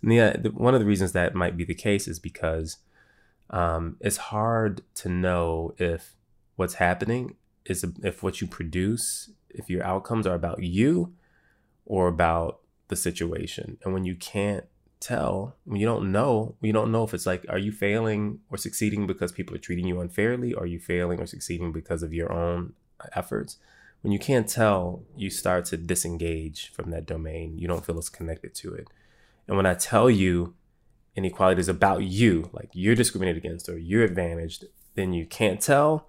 And 0.00 0.10
the, 0.10 0.40
the 0.40 0.50
one 0.50 0.74
of 0.74 0.80
the 0.80 0.86
reasons 0.86 1.12
that 1.12 1.34
might 1.34 1.56
be 1.56 1.64
the 1.64 1.74
case 1.74 2.08
is 2.08 2.18
because 2.18 2.78
um, 3.50 3.96
it's 4.00 4.16
hard 4.16 4.82
to 4.94 5.08
know 5.08 5.74
if 5.78 6.14
what's 6.56 6.74
happening 6.74 7.36
is 7.66 7.84
if 8.02 8.22
what 8.22 8.40
you 8.40 8.46
produce, 8.46 9.30
if 9.50 9.68
your 9.68 9.84
outcomes 9.84 10.26
are 10.26 10.34
about 10.34 10.62
you 10.62 11.12
or 11.84 12.08
about 12.08 12.60
the 12.88 12.96
situation. 12.96 13.78
And 13.84 13.92
when 13.92 14.04
you 14.04 14.14
can't 14.14 14.64
tell 15.06 15.56
when 15.64 15.80
you 15.80 15.86
don't 15.86 16.10
know 16.10 16.56
you 16.60 16.72
don't 16.72 16.90
know 16.90 17.04
if 17.04 17.14
it's 17.14 17.26
like 17.26 17.46
are 17.48 17.58
you 17.58 17.70
failing 17.70 18.40
or 18.50 18.58
succeeding 18.58 19.06
because 19.06 19.30
people 19.30 19.54
are 19.54 19.58
treating 19.58 19.86
you 19.86 20.00
unfairly? 20.00 20.52
Or 20.52 20.64
are 20.64 20.66
you 20.66 20.80
failing 20.80 21.20
or 21.20 21.26
succeeding 21.26 21.72
because 21.72 22.02
of 22.02 22.12
your 22.12 22.32
own 22.32 22.72
uh, 23.00 23.06
efforts? 23.14 23.58
When 24.02 24.12
you 24.12 24.18
can't 24.18 24.48
tell 24.48 25.02
you 25.16 25.30
start 25.30 25.64
to 25.66 25.76
disengage 25.76 26.72
from 26.72 26.90
that 26.90 27.06
domain. 27.06 27.58
You 27.58 27.68
don't 27.68 27.84
feel 27.84 27.98
as 27.98 28.08
connected 28.08 28.54
to 28.56 28.74
it. 28.74 28.88
And 29.46 29.56
when 29.56 29.66
i 29.66 29.74
tell 29.74 30.10
you 30.10 30.54
inequality 31.14 31.60
is 31.60 31.68
about 31.68 32.02
you 32.02 32.50
like 32.52 32.68
you're 32.72 32.94
discriminated 32.94 33.42
against 33.42 33.68
or 33.68 33.78
you're 33.78 34.04
advantaged 34.04 34.64
then 34.96 35.12
you 35.12 35.24
can't 35.24 35.60
tell 35.60 36.08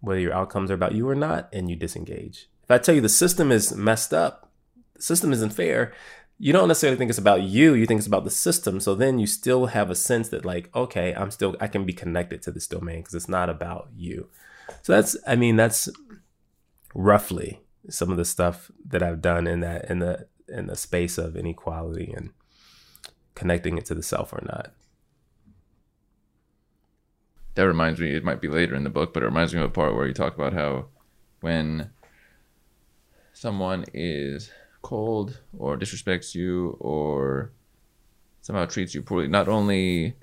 whether 0.00 0.20
your 0.20 0.32
outcomes 0.32 0.70
are 0.70 0.74
about 0.74 0.94
you 0.94 1.06
or 1.06 1.14
not 1.14 1.48
and 1.52 1.68
you 1.68 1.76
disengage. 1.76 2.48
If 2.62 2.70
i 2.70 2.78
tell 2.78 2.94
you 2.94 3.00
the 3.00 3.08
system 3.08 3.50
is 3.50 3.74
messed 3.74 4.14
up 4.14 4.50
the 4.94 5.02
system 5.02 5.32
isn't 5.32 5.50
fair 5.50 5.92
you 6.42 6.54
don't 6.54 6.68
necessarily 6.68 6.96
think 6.96 7.10
it's 7.10 7.18
about 7.18 7.42
you 7.42 7.74
you 7.74 7.84
think 7.84 7.98
it's 7.98 8.06
about 8.06 8.24
the 8.24 8.30
system. 8.30 8.80
So 8.80 8.94
then 8.94 9.18
you 9.18 9.26
still 9.26 9.66
have 9.66 9.90
a 9.90 9.94
sense 9.94 10.30
that 10.30 10.44
like 10.44 10.74
okay 10.74 11.14
i'm 11.14 11.30
still 11.30 11.54
i 11.60 11.68
can 11.68 11.84
be 11.84 11.92
connected 11.92 12.40
to 12.42 12.50
this 12.50 12.66
domain 12.66 13.00
because 13.00 13.14
it's 13.14 13.28
not 13.28 13.50
about 13.50 13.90
you. 13.94 14.28
So 14.82 14.94
that's 14.94 15.16
i 15.26 15.36
mean 15.36 15.56
that's 15.56 15.90
roughly 16.94 17.60
some 17.88 18.10
of 18.10 18.16
the 18.16 18.24
stuff 18.24 18.70
that 18.84 19.02
i've 19.02 19.20
done 19.20 19.46
in 19.46 19.60
that 19.60 19.88
in 19.90 19.98
the 19.98 20.26
in 20.48 20.66
the 20.66 20.76
space 20.76 21.18
of 21.18 21.36
inequality 21.36 22.12
and 22.16 22.30
connecting 23.34 23.76
it 23.78 23.84
to 23.86 23.94
the 23.94 24.02
self 24.02 24.32
or 24.32 24.42
not. 24.44 24.72
That 27.54 27.66
reminds 27.66 28.00
me 28.00 28.14
it 28.14 28.24
might 28.24 28.40
be 28.40 28.48
later 28.48 28.74
in 28.74 28.84
the 28.84 28.90
book 28.90 29.12
but 29.12 29.22
it 29.22 29.26
reminds 29.26 29.52
me 29.52 29.60
of 29.60 29.66
a 29.66 29.72
part 29.72 29.94
where 29.94 30.06
you 30.06 30.14
talk 30.14 30.34
about 30.34 30.54
how 30.54 30.86
when 31.42 31.90
someone 33.34 33.84
is 33.92 34.50
cold 34.82 35.40
or 35.58 35.76
disrespects 35.76 36.34
you 36.34 36.76
or 36.80 37.52
somehow 38.42 38.64
treats 38.64 38.94
you 38.94 39.02
poorly, 39.02 39.28
not 39.28 39.48
only 39.48 40.14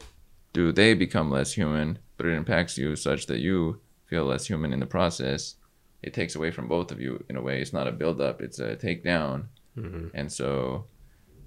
do 0.54 0.72
they 0.72 0.94
become 0.94 1.32
less 1.32 1.54
human, 1.54 2.00
but 2.18 2.26
it 2.26 2.34
impacts 2.34 2.78
you 2.78 2.96
such 2.96 3.28
that 3.28 3.40
you 3.40 3.80
feel 4.06 4.26
less 4.26 4.48
human 4.48 4.74
in 4.74 4.80
the 4.80 4.86
process. 4.86 5.56
It 6.02 6.14
takes 6.14 6.36
away 6.36 6.52
from 6.52 6.68
both 6.68 6.92
of 6.92 7.00
you 7.00 7.24
in 7.30 7.36
a 7.36 7.42
way. 7.42 7.62
It's 7.62 7.74
not 7.74 7.88
a 7.88 7.92
build 7.92 8.22
up, 8.22 8.42
it's 8.42 8.60
a 8.60 8.76
takedown. 8.76 9.46
Mm-hmm. 9.78 10.08
And 10.14 10.32
so, 10.32 10.86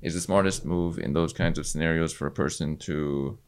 is 0.03 0.15
the 0.15 0.21
smartest 0.21 0.65
move 0.65 0.99
in 0.99 1.13
those 1.13 1.33
kinds 1.33 1.59
of 1.59 1.67
scenarios 1.67 2.13
for 2.13 2.27
a 2.27 2.31
person 2.31 2.77
to 2.79 3.39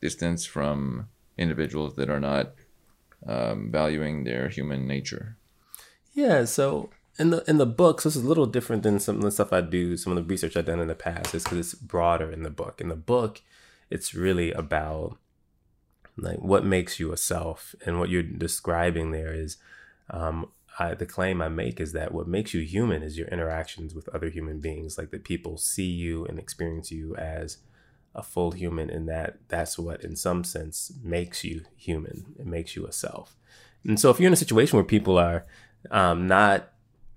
distance 0.00 0.44
from 0.44 1.08
individuals 1.36 1.96
that 1.96 2.08
are 2.08 2.20
not 2.20 2.54
um, 3.26 3.70
valuing 3.70 4.24
their 4.24 4.48
human 4.48 4.86
nature. 4.86 5.36
Yeah. 6.14 6.44
So 6.44 6.90
in 7.18 7.30
the 7.30 7.44
in 7.48 7.58
the 7.58 7.66
book, 7.66 8.00
so 8.00 8.08
this 8.08 8.16
is 8.16 8.24
a 8.24 8.28
little 8.28 8.46
different 8.46 8.82
than 8.82 9.00
some 9.00 9.16
of 9.16 9.22
the 9.22 9.30
stuff 9.30 9.52
I 9.52 9.60
do, 9.60 9.96
some 9.96 10.12
of 10.12 10.16
the 10.16 10.28
research 10.28 10.56
I've 10.56 10.66
done 10.66 10.80
in 10.80 10.88
the 10.88 10.94
past, 10.94 11.34
is 11.34 11.44
because 11.44 11.58
it's 11.58 11.74
broader 11.74 12.30
in 12.30 12.42
the 12.42 12.50
book. 12.50 12.80
In 12.80 12.88
the 12.88 12.96
book, 12.96 13.42
it's 13.90 14.14
really 14.14 14.52
about 14.52 15.16
like 16.16 16.38
what 16.38 16.64
makes 16.64 16.98
you 17.00 17.12
a 17.12 17.16
self, 17.16 17.74
and 17.84 17.98
what 17.98 18.10
you're 18.10 18.22
describing 18.22 19.10
there 19.10 19.32
is 19.32 19.56
um, 20.10 20.50
I, 20.78 20.94
the 20.94 21.06
claim 21.06 21.40
I 21.40 21.48
make 21.48 21.80
is 21.80 21.92
that 21.92 22.12
what 22.12 22.28
makes 22.28 22.52
you 22.52 22.60
human 22.60 23.02
is 23.02 23.16
your 23.16 23.28
interactions 23.28 23.94
with 23.94 24.08
other 24.10 24.28
human 24.28 24.60
beings, 24.60 24.98
like 24.98 25.10
that 25.10 25.24
people 25.24 25.56
see 25.56 25.86
you 25.86 26.24
and 26.26 26.38
experience 26.38 26.90
you 26.90 27.16
as 27.16 27.58
a 28.14 28.22
full 28.22 28.52
human, 28.52 28.90
and 28.90 29.08
that 29.08 29.38
that's 29.48 29.78
what, 29.78 30.04
in 30.04 30.16
some 30.16 30.44
sense, 30.44 30.92
makes 31.02 31.44
you 31.44 31.62
human. 31.76 32.34
It 32.38 32.46
makes 32.46 32.76
you 32.76 32.86
a 32.86 32.92
self. 32.92 33.36
And 33.84 33.98
so, 33.98 34.10
if 34.10 34.18
you're 34.18 34.26
in 34.26 34.32
a 34.32 34.36
situation 34.36 34.76
where 34.76 34.84
people 34.84 35.18
are 35.18 35.46
um, 35.90 36.26
not 36.26 36.72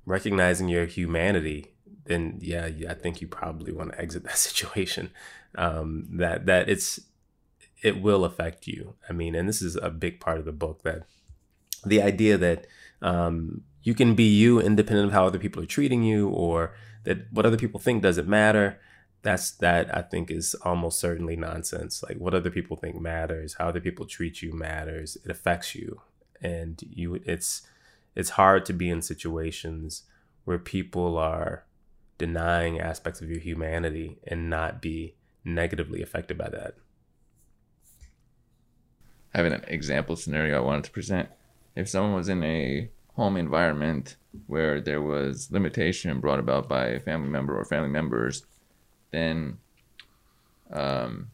recognizing 0.10 0.68
your 0.68 0.86
humanity, 0.86 1.74
then 2.06 2.39
yeah, 2.42 2.70
I 2.89 2.94
think 2.96 3.22
you 3.22 3.28
probably 3.28 3.72
want 3.72 3.92
to 3.92 4.01
exit 4.01 4.24
that 4.25 4.38
situation. 4.38 5.12
Um, 5.56 6.08
that 6.12 6.46
that 6.46 6.70
it's 6.70 7.00
it 7.82 8.01
will 8.01 8.25
affect 8.25 8.68
you. 8.68 8.96
I 9.10 9.13
mean, 9.13 9.36
and 9.36 9.48
this 9.48 9.62
is 9.62 9.75
a 9.75 9.89
big 9.89 10.20
part 10.20 10.39
of 10.39 10.46
the 10.46 10.51
book 10.51 10.84
that 10.84 11.04
the 11.86 12.01
idea 12.01 12.38
that 12.38 12.68
um, 13.01 13.62
you 13.84 13.94
can 13.94 14.16
be 14.16 14.24
you 14.24 14.60
independent 14.60 15.08
of 15.08 15.13
how 15.13 15.25
other 15.25 15.39
people 15.39 15.63
are 15.63 15.68
treating 15.68 16.04
you 16.04 16.28
or 16.30 16.75
that 17.06 17.32
what 17.32 17.46
other 17.46 17.58
people 17.58 17.80
think 17.80 18.04
doesn't 18.04 18.28
matter. 18.28 18.80
That's 19.22 19.51
that 19.51 19.96
I 19.96 20.01
think 20.01 20.32
is 20.32 20.56
almost 20.63 21.00
certainly 21.00 21.36
nonsense. 21.36 22.04
Like 22.04 22.18
what 22.18 22.34
other 22.34 22.50
people 22.50 22.78
think 22.78 23.00
matters, 23.00 23.56
how 23.56 23.70
other 23.70 23.82
people 23.82 24.06
treat 24.06 24.42
you 24.42 24.54
matters. 24.54 25.18
It 25.24 25.32
affects 25.32 25.75
you, 25.75 26.01
and 26.42 26.82
you. 26.89 27.16
It's 27.25 27.63
it's 28.20 28.32
hard 28.32 28.66
to 28.66 28.74
be 28.74 28.90
in 28.90 29.02
situations 29.02 30.04
where 30.44 30.60
people 30.60 31.18
are 31.18 31.64
denying 32.18 32.78
aspects 32.78 33.22
of 33.22 33.30
your 33.30 33.40
humanity 33.40 34.18
and 34.28 34.50
not 34.50 34.82
be 34.82 35.16
negatively 35.46 36.02
affected 36.02 36.38
by 36.38 36.50
that. 36.50 36.76
I 39.34 39.38
have 39.38 39.46
an 39.46 39.64
example 39.70 40.18
scenario 40.18 40.58
I 40.58 40.60
wanted 40.60 40.84
to 40.84 40.92
present 40.92 41.30
if 41.78 41.88
someone 41.88 42.14
was 42.14 42.28
in 42.28 42.44
a 42.44 42.90
home 43.16 43.38
environment 43.38 44.18
where 44.48 44.82
there 44.82 45.02
was 45.02 45.50
limitation 45.50 46.20
brought 46.20 46.40
about 46.40 46.68
by 46.68 46.88
a 46.88 47.00
family 47.00 47.30
member 47.30 47.58
or 47.58 47.64
family 47.64 47.88
members, 47.88 48.44
then 49.12 49.60
um, 50.74 51.32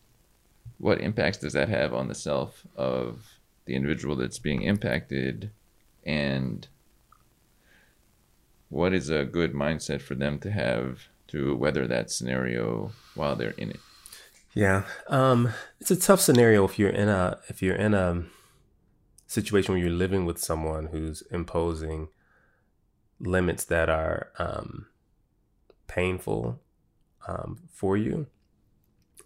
what 0.78 1.02
impacts 1.02 1.40
does 1.40 1.54
that 1.54 1.68
have 1.68 1.96
on 1.96 2.10
the 2.10 2.14
self 2.16 2.68
of 2.76 3.26
the 3.66 3.76
individual 3.76 4.16
that's 4.16 4.38
being 4.38 4.62
impacted? 4.62 5.50
And 6.06 6.68
what 8.70 8.94
is 8.94 9.10
a 9.10 9.26
good 9.26 9.54
mindset 9.54 10.02
for 10.02 10.16
them 10.16 10.40
to 10.40 10.52
have 10.52 11.08
to 11.28 11.56
weather 11.56 11.88
that 11.88 12.12
scenario 12.12 12.92
while 13.14 13.36
they're 13.36 13.52
in 13.52 13.72
it? 13.72 13.80
Yeah, 14.54 14.84
um, 15.08 15.50
it's 15.82 15.92
a 15.92 16.00
tough 16.00 16.22
scenario 16.22 16.64
if 16.64 16.80
you're 16.80 16.90
in 16.90 17.10
a 17.10 17.40
if 17.50 17.62
you're 17.62 17.76
in 17.76 17.94
a 17.94 18.24
situation 19.28 19.74
where 19.74 19.82
you're 19.82 19.92
living 19.92 20.26
with 20.26 20.40
someone 20.40 20.88
who's 20.88 21.24
imposing 21.32 22.08
limits 23.20 23.66
that 23.66 23.90
are 23.90 24.32
um, 24.40 24.88
painful 25.88 26.62
um, 27.28 27.60
for 27.70 27.98
you. 27.98 28.28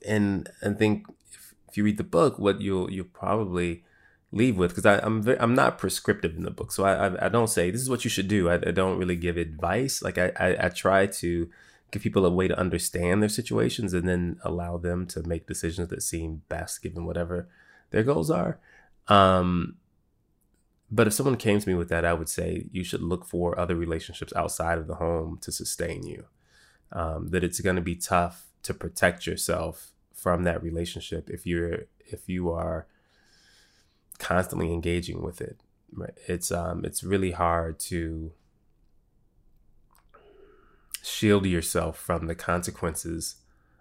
And 0.08 0.50
I 0.64 0.74
think 0.74 1.06
if, 1.32 1.54
if, 1.68 1.78
you 1.78 1.84
read 1.84 1.98
the 1.98 2.04
book, 2.04 2.40
what 2.40 2.62
you'll 2.62 2.90
you'll 2.92 3.06
probably 3.06 3.84
leave 4.32 4.58
with 4.58 4.76
because 4.76 4.86
I'm 4.86 5.22
very, 5.22 5.40
I'm 5.40 5.56
not 5.56 5.78
prescriptive 5.78 6.36
in 6.36 6.44
the 6.44 6.52
book, 6.52 6.72
so 6.72 6.84
I, 6.84 7.08
I, 7.08 7.26
I 7.26 7.30
don't 7.30 7.50
say 7.50 7.72
this 7.72 7.82
is 7.82 7.90
what 7.90 8.04
you 8.04 8.10
should 8.10 8.28
do. 8.28 8.50
I, 8.50 8.56
I 8.56 8.72
don't 8.72 8.98
really 8.98 9.16
give 9.16 9.38
advice. 9.38 10.02
Like 10.02 10.18
I, 10.18 10.32
I 10.40 10.66
I 10.66 10.70
try 10.70 11.08
to 11.08 11.50
give 11.92 12.04
people 12.04 12.26
a 12.26 12.30
way 12.30 12.48
to 12.48 12.60
understand 12.60 13.22
their 13.22 13.30
situations 13.30 13.94
and 13.94 14.08
then 14.08 14.40
allow 14.44 14.78
them 14.78 15.08
to 15.08 15.24
make 15.24 15.48
decisions 15.48 15.90
that 15.90 16.04
seem 16.04 16.44
best 16.50 16.82
given 16.84 17.06
whatever 17.06 17.48
their 17.90 18.04
goals 18.04 18.30
are. 18.30 18.60
Um, 19.08 19.78
but 20.92 21.08
if 21.08 21.14
someone 21.14 21.36
came 21.38 21.60
to 21.60 21.68
me 21.68 21.76
with 21.76 21.90
that, 21.90 22.06
I 22.06 22.14
would 22.14 22.30
say 22.30 22.68
you 22.72 22.84
should 22.84 23.02
look 23.02 23.26
for 23.26 23.58
other 23.60 23.76
relationships 23.76 24.34
outside 24.36 24.78
of 24.78 24.88
the 24.88 24.96
home 24.96 25.38
to 25.42 25.52
sustain 25.52 26.06
you. 26.06 26.26
Um, 26.92 27.30
that 27.30 27.44
it's 27.44 27.60
going 27.60 27.76
to 27.76 27.84
be 27.84 27.96
tough 27.96 28.48
to 28.64 28.74
protect 28.74 29.28
yourself 29.28 29.92
from 30.14 30.44
that 30.44 30.62
relationship 30.62 31.30
if 31.30 31.46
you're 31.46 31.86
if 32.00 32.28
you 32.28 32.50
are 32.50 32.88
constantly 34.20 34.72
engaging 34.72 35.22
with 35.22 35.42
it. 35.42 35.62
Right? 35.92 36.14
It's 36.28 36.52
um 36.52 36.86
it's 36.86 37.04
really 37.04 37.32
hard 37.32 37.80
to 37.92 38.32
shield 41.02 41.46
yourself 41.46 41.98
from 41.98 42.28
the 42.28 42.36
consequences 42.36 43.36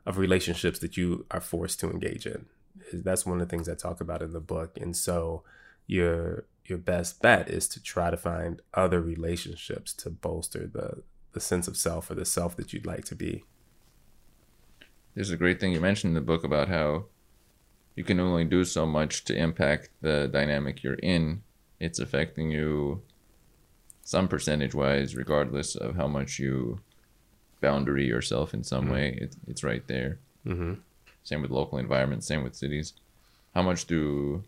of 0.06 0.16
relationships 0.16 0.78
that 0.78 0.96
you 0.96 1.26
are 1.30 1.40
forced 1.40 1.80
to 1.80 1.90
engage 1.90 2.26
in. 2.26 2.46
That's 2.92 3.26
one 3.26 3.40
of 3.40 3.46
the 3.46 3.50
things 3.50 3.68
I 3.68 3.74
talk 3.74 4.00
about 4.00 4.22
in 4.22 4.32
the 4.32 4.40
book, 4.40 4.78
and 4.80 4.96
so 4.96 5.42
your 5.86 6.46
your 6.64 6.78
best 6.78 7.20
bet 7.20 7.48
is 7.48 7.66
to 7.68 7.82
try 7.82 8.10
to 8.10 8.16
find 8.16 8.62
other 8.74 9.00
relationships 9.00 9.92
to 9.94 10.10
bolster 10.10 10.66
the 10.66 11.02
the 11.32 11.40
sense 11.40 11.68
of 11.68 11.76
self 11.76 12.10
or 12.10 12.14
the 12.14 12.24
self 12.24 12.56
that 12.56 12.72
you'd 12.72 12.86
like 12.86 13.04
to 13.04 13.14
be. 13.14 13.44
There's 15.14 15.30
a 15.30 15.36
great 15.36 15.60
thing 15.60 15.72
you 15.72 15.80
mentioned 15.80 16.10
in 16.10 16.14
the 16.14 16.20
book 16.20 16.44
about 16.44 16.68
how 16.68 17.06
you 17.98 18.04
can 18.04 18.20
only 18.20 18.44
do 18.44 18.64
so 18.64 18.86
much 18.86 19.24
to 19.24 19.34
impact 19.36 19.90
the 20.02 20.28
dynamic 20.32 20.84
you're 20.84 21.02
in. 21.16 21.42
It's 21.80 21.98
affecting 21.98 22.48
you 22.52 23.02
some 24.04 24.28
percentage 24.28 24.72
wise, 24.72 25.16
regardless 25.16 25.74
of 25.74 25.96
how 25.96 26.06
much 26.06 26.38
you 26.38 26.78
boundary 27.60 28.06
yourself 28.06 28.54
in 28.54 28.62
some 28.62 28.84
mm-hmm. 28.84 28.92
way. 28.92 29.18
It, 29.20 29.34
it's 29.48 29.64
right 29.64 29.84
there. 29.88 30.20
Mm-hmm. 30.46 30.74
Same 31.24 31.42
with 31.42 31.50
local 31.50 31.78
environments, 31.78 32.28
same 32.28 32.44
with 32.44 32.54
cities. 32.54 32.92
How 33.52 33.62
much 33.62 33.86
do 33.86 34.44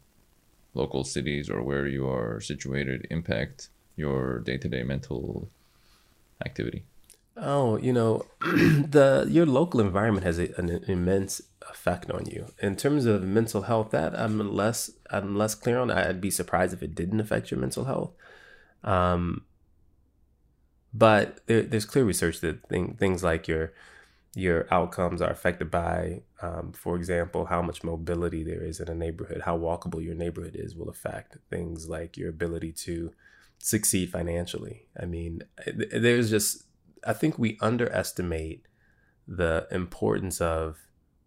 local 0.75 1.03
cities 1.03 1.51
or 1.51 1.61
where 1.65 1.89
you 1.89 2.09
are 2.09 2.41
situated 2.41 3.09
impact 3.11 3.69
your 3.97 4.39
day-to-day 4.39 4.85
mental 4.85 5.49
activity 6.47 6.85
oh 7.37 7.77
you 7.79 7.93
know 7.93 8.25
the 8.41 9.27
your 9.29 9.47
local 9.47 9.81
environment 9.81 10.25
has 10.25 10.39
a, 10.39 10.49
an 10.59 10.69
immense 10.89 11.41
effect 11.71 12.11
on 12.11 12.27
you. 12.27 12.47
In 12.61 12.77
terms 12.77 13.07
of 13.07 13.23
mental 13.23 13.63
health 13.63 13.91
that 13.91 14.19
i'm 14.19 14.55
less 14.55 14.91
i'm 15.11 15.37
less 15.37 15.55
clear 15.55 15.79
on. 15.79 15.91
I'd 15.91 16.21
be 16.21 16.31
surprised 16.31 16.73
if 16.73 16.83
it 16.83 16.95
didn't 16.95 17.21
affect 17.21 17.51
your 17.51 17.61
mental 17.61 17.85
health. 17.85 18.13
Um 18.83 19.45
but 20.93 21.41
there, 21.47 21.63
there's 21.63 21.85
clear 21.85 22.05
research 22.05 22.41
that 22.41 22.67
thing, 22.69 22.97
things 22.99 23.23
like 23.23 23.47
your 23.47 23.73
your 24.35 24.73
outcomes 24.73 25.21
are 25.21 25.31
affected 25.31 25.71
by, 25.73 26.23
um, 26.41 26.73
for 26.73 26.95
example, 26.95 27.47
how 27.47 27.61
much 27.61 27.83
mobility 27.83 28.45
there 28.45 28.63
is 28.63 28.79
in 28.79 28.89
a 28.89 28.95
neighborhood, 28.95 29.43
how 29.45 29.59
walkable 29.59 30.03
your 30.05 30.15
neighborhood 30.15 30.55
is 30.55 30.77
will 30.77 30.89
affect 30.89 31.37
things 31.49 31.89
like 31.89 32.17
your 32.17 32.29
ability 32.29 32.71
to 32.71 33.13
succeed 33.59 34.11
financially. 34.11 34.87
I 35.01 35.07
mean, 35.07 35.43
there's 35.67 36.31
just, 36.31 36.63
I 37.07 37.13
think 37.13 37.39
we 37.39 37.59
underestimate 37.61 38.67
the 39.27 39.67
importance 39.71 40.41
of 40.41 40.79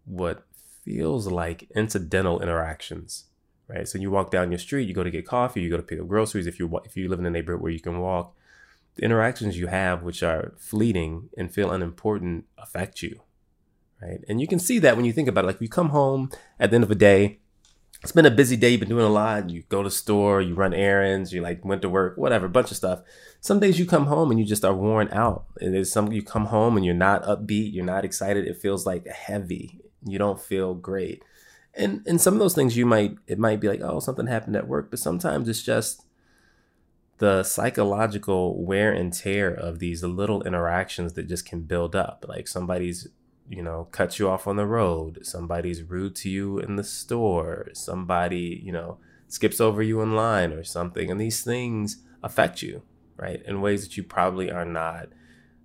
what 0.04 0.44
feels 0.84 1.26
like 1.26 1.70
incidental 1.74 2.40
interactions, 2.40 3.24
right? 3.68 3.88
So 3.88 3.98
you 3.98 4.10
walk 4.10 4.30
down 4.30 4.52
your 4.52 4.58
street, 4.58 4.88
you 4.88 4.94
go 4.94 5.04
to 5.04 5.10
get 5.10 5.26
coffee, 5.26 5.62
you 5.62 5.70
go 5.70 5.76
to 5.76 5.82
pick 5.82 6.00
up 6.00 6.08
groceries. 6.08 6.46
If 6.46 6.58
you 6.58 6.80
if 6.84 6.96
you 6.96 7.08
live 7.08 7.18
in 7.18 7.26
a 7.26 7.30
neighborhood 7.30 7.62
where 7.62 7.72
you 7.72 7.80
can 7.80 8.00
walk, 8.00 8.34
the 8.96 9.04
interactions 9.04 9.58
you 9.58 9.68
have, 9.68 10.02
which 10.02 10.22
are 10.22 10.54
fleeting 10.58 11.30
and 11.36 11.52
feel 11.52 11.70
unimportant, 11.70 12.44
affect 12.58 13.02
you, 13.02 13.20
right? 14.00 14.20
And 14.28 14.40
you 14.40 14.46
can 14.46 14.58
see 14.58 14.78
that 14.80 14.96
when 14.96 15.04
you 15.04 15.12
think 15.12 15.28
about 15.28 15.44
it. 15.44 15.48
Like 15.48 15.60
you 15.60 15.68
come 15.68 15.90
home 15.90 16.30
at 16.60 16.70
the 16.70 16.76
end 16.76 16.84
of 16.84 16.90
a 16.90 16.96
day, 16.96 17.40
it's 18.04 18.12
been 18.12 18.26
a 18.26 18.30
busy 18.30 18.54
day, 18.58 18.68
you've 18.68 18.80
been 18.80 18.90
doing 18.90 19.06
a 19.06 19.08
lot. 19.08 19.48
You 19.48 19.62
go 19.70 19.82
to 19.82 19.90
store, 19.90 20.42
you 20.42 20.54
run 20.54 20.74
errands, 20.74 21.32
you 21.32 21.40
like 21.40 21.64
went 21.64 21.80
to 21.82 21.88
work, 21.88 22.18
whatever, 22.18 22.48
bunch 22.48 22.70
of 22.70 22.76
stuff. 22.76 23.00
Some 23.40 23.60
days 23.60 23.78
you 23.78 23.86
come 23.86 24.06
home 24.06 24.30
and 24.30 24.38
you 24.38 24.44
just 24.44 24.62
are 24.62 24.74
worn 24.74 25.08
out. 25.10 25.46
And 25.58 25.74
there's 25.74 25.90
some 25.90 26.12
you 26.12 26.22
come 26.22 26.46
home 26.46 26.76
and 26.76 26.84
you're 26.84 26.94
not 26.94 27.22
upbeat, 27.22 27.72
you're 27.72 27.82
not 27.82 28.04
excited. 28.04 28.46
It 28.46 28.60
feels 28.60 28.84
like 28.84 29.06
heavy. 29.06 29.80
You 30.04 30.18
don't 30.18 30.38
feel 30.38 30.74
great. 30.74 31.22
And 31.72 32.02
and 32.06 32.20
some 32.20 32.34
of 32.34 32.40
those 32.40 32.54
things 32.54 32.76
you 32.76 32.84
might 32.84 33.16
it 33.26 33.38
might 33.38 33.58
be 33.58 33.68
like, 33.68 33.80
oh, 33.80 34.00
something 34.00 34.26
happened 34.26 34.56
at 34.56 34.68
work, 34.68 34.90
but 34.90 34.98
sometimes 34.98 35.48
it's 35.48 35.62
just 35.62 36.04
the 37.18 37.42
psychological 37.42 38.62
wear 38.62 38.92
and 38.92 39.14
tear 39.14 39.48
of 39.48 39.78
these 39.78 40.04
little 40.04 40.42
interactions 40.42 41.14
that 41.14 41.26
just 41.26 41.46
can 41.46 41.62
build 41.62 41.96
up. 41.96 42.26
Like 42.28 42.48
somebody's, 42.48 43.08
you 43.48 43.62
know, 43.62 43.88
cuts 43.90 44.18
you 44.18 44.28
off 44.28 44.46
on 44.46 44.56
the 44.56 44.66
road, 44.66 45.20
somebody's 45.22 45.82
rude 45.82 46.16
to 46.16 46.30
you 46.30 46.58
in 46.58 46.76
the 46.76 46.84
store, 46.84 47.68
somebody, 47.72 48.60
you 48.64 48.72
know, 48.72 48.98
skips 49.28 49.60
over 49.60 49.82
you 49.82 50.00
in 50.00 50.14
line 50.14 50.52
or 50.52 50.64
something. 50.64 51.10
And 51.10 51.20
these 51.20 51.42
things 51.42 52.02
affect 52.22 52.62
you, 52.62 52.82
right? 53.16 53.42
In 53.44 53.60
ways 53.60 53.84
that 53.84 53.96
you 53.96 54.02
probably 54.02 54.50
are 54.50 54.64
not 54.64 55.08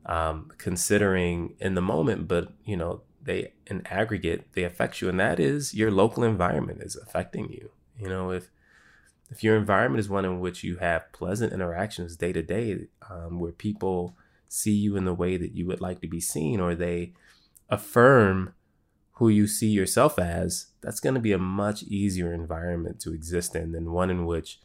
um, 0.06 0.52
considering 0.58 1.56
in 1.60 1.76
the 1.76 1.82
moment, 1.82 2.28
but, 2.28 2.54
you 2.66 2.76
know, 2.76 3.02
they 3.22 3.54
in 3.68 3.86
aggregate 3.88 4.54
they 4.54 4.64
affect 4.64 5.02
you, 5.02 5.10
and 5.10 5.20
that 5.20 5.40
is 5.40 5.74
your 5.74 5.92
local 5.92 6.24
environment 6.24 6.82
is 6.82 6.96
affecting 6.96 7.52
you. 7.52 7.70
You 7.98 8.10
know, 8.10 8.32
if 8.32 8.50
if 9.30 9.44
your 9.44 9.56
environment 9.58 10.00
is 10.00 10.10
one 10.10 10.26
in 10.26 10.40
which 10.40 10.64
you 10.64 10.78
have 10.78 11.12
pleasant 11.12 11.54
interactions 11.54 12.16
day 12.16 12.34
to 12.34 12.42
day, 12.42 12.88
um, 13.10 13.40
where 13.40 13.52
people 13.52 14.18
see 14.48 14.72
you 14.72 14.96
in 14.96 15.06
the 15.06 15.14
way 15.14 15.38
that 15.38 15.54
you 15.54 15.68
would 15.68 15.82
like 15.82 16.02
to 16.02 16.08
be 16.08 16.20
seen, 16.20 16.60
or 16.60 16.74
they 16.74 17.14
affirm 17.70 18.54
who 19.14 19.30
you 19.30 19.48
see 19.48 19.68
yourself 19.68 20.18
as, 20.18 20.68
that's 20.82 21.02
going 21.02 21.14
to 21.14 21.20
be 21.20 21.34
a 21.34 21.38
much 21.38 21.84
easier 21.84 22.34
environment 22.34 23.02
to 23.02 23.14
exist 23.14 23.56
in 23.56 23.74
than 23.74 23.92
one 23.92 24.10
in 24.10 24.26
which 24.26 24.60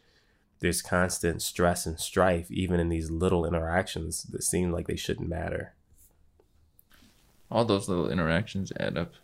there's 0.59 0.81
constant 0.81 1.41
stress 1.41 1.85
and 1.85 1.99
strife, 1.99 2.49
even 2.49 2.79
in 2.79 2.87
these 2.87 3.11
little 3.11 3.45
interactions 3.45 4.23
that 4.23 4.43
seem 4.43 4.71
like 4.71 4.87
they 4.87 4.95
shouldn't 4.95 5.27
matter. 5.27 5.73
All 7.51 7.65
those 7.65 7.89
little 7.89 8.09
interactions 8.09 8.71
add 8.79 8.97
up 8.97 9.15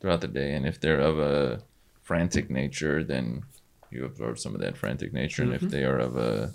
throughout 0.00 0.20
the 0.20 0.28
day, 0.28 0.54
and 0.54 0.64
if 0.64 0.80
they're 0.80 1.00
of 1.00 1.18
a 1.18 1.62
frantic 2.02 2.48
nature, 2.48 3.02
then 3.02 3.42
you 3.90 4.04
absorb 4.04 4.38
some 4.38 4.54
of 4.54 4.60
that 4.60 4.76
frantic 4.76 5.12
nature, 5.12 5.42
mm-hmm. 5.42 5.52
and 5.52 5.62
if 5.62 5.62
mm-hmm. 5.62 5.70
they 5.70 5.84
are 5.84 5.98
of 5.98 6.16
a 6.16 6.52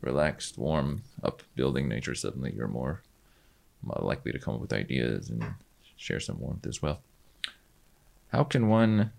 relaxed, 0.00 0.56
warm, 0.56 1.02
upbuilding 1.22 1.88
nature, 1.88 2.14
suddenly 2.14 2.54
you're 2.56 2.68
more, 2.68 3.02
more 3.82 4.00
likely 4.00 4.32
to 4.32 4.38
come 4.38 4.54
up 4.54 4.60
with 4.62 4.72
ideas 4.72 5.28
and 5.28 5.44
share 6.00 6.18
some 6.18 6.40
warmth 6.40 6.66
as 6.66 6.80
well. 6.80 7.02
How 8.28 8.42
can 8.42 8.68
one, 8.68 9.12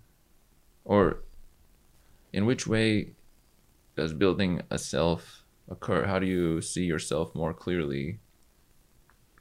or 0.83 1.19
in 2.33 2.45
which 2.45 2.65
way 2.65 3.13
does 3.95 4.13
building 4.13 4.61
a 4.69 4.79
self 4.79 5.43
occur? 5.69 6.05
How 6.05 6.17
do 6.17 6.25
you 6.25 6.61
see 6.61 6.83
yourself 6.83 7.35
more 7.35 7.53
clearly 7.53 8.19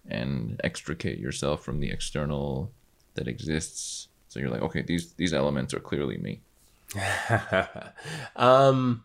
and 0.07 0.61
extricate 0.63 1.19
yourself 1.19 1.65
from 1.65 1.81
the 1.81 1.91
external 1.91 2.73
that 3.15 3.27
exists? 3.27 4.09
So 4.29 4.39
you're 4.39 4.51
like, 4.51 4.63
okay, 4.63 4.83
these 4.83 5.15
these 5.15 5.33
elements 5.33 5.73
are 5.73 5.81
clearly 5.81 6.19
me. 6.19 6.43
um, 8.37 9.05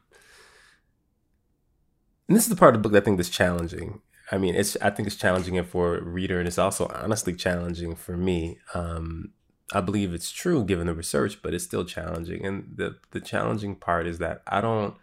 and 2.28 2.36
this 2.36 2.44
is 2.44 2.50
the 2.50 2.56
part 2.56 2.76
of 2.76 2.82
the 2.82 2.84
book 2.84 2.92
that 2.94 3.04
I 3.04 3.06
think 3.06 3.20
is 3.20 3.30
challenging. 3.30 4.02
I 4.32 4.38
mean, 4.38 4.56
it's 4.56 4.76
I 4.82 4.90
think 4.90 5.08
it's 5.08 5.16
challenging 5.16 5.62
for 5.64 5.98
a 5.98 6.04
reader, 6.04 6.40
and 6.40 6.48
it's 6.48 6.58
also 6.58 6.88
honestly 6.94 7.34
challenging 7.34 7.96
for 7.96 8.18
me. 8.18 8.60
Um, 8.74 9.32
I 9.74 9.82
believe 9.82 10.14
it's 10.14 10.32
true 10.32 10.64
given 10.64 10.88
the 10.88 10.94
research, 10.94 11.42
but 11.42 11.54
it's 11.54 11.64
still 11.64 11.86
challenging. 11.86 12.46
And 12.46 12.74
the 12.76 12.98
the 13.12 13.22
challenging 13.22 13.76
part 13.76 14.08
is 14.08 14.18
that 14.20 14.42
I 14.48 14.62
don't 14.62 14.96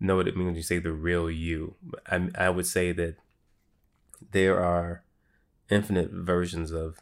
know 0.00 0.16
what 0.16 0.28
it 0.28 0.36
means 0.36 0.46
when 0.46 0.56
you 0.56 0.62
say 0.62 0.78
the 0.78 0.92
real 0.92 1.30
you. 1.30 1.76
I 2.06 2.28
I 2.36 2.50
would 2.50 2.66
say 2.66 2.92
that 2.92 3.16
there 4.30 4.60
are 4.60 5.02
infinite 5.70 6.10
versions 6.10 6.70
of 6.70 7.00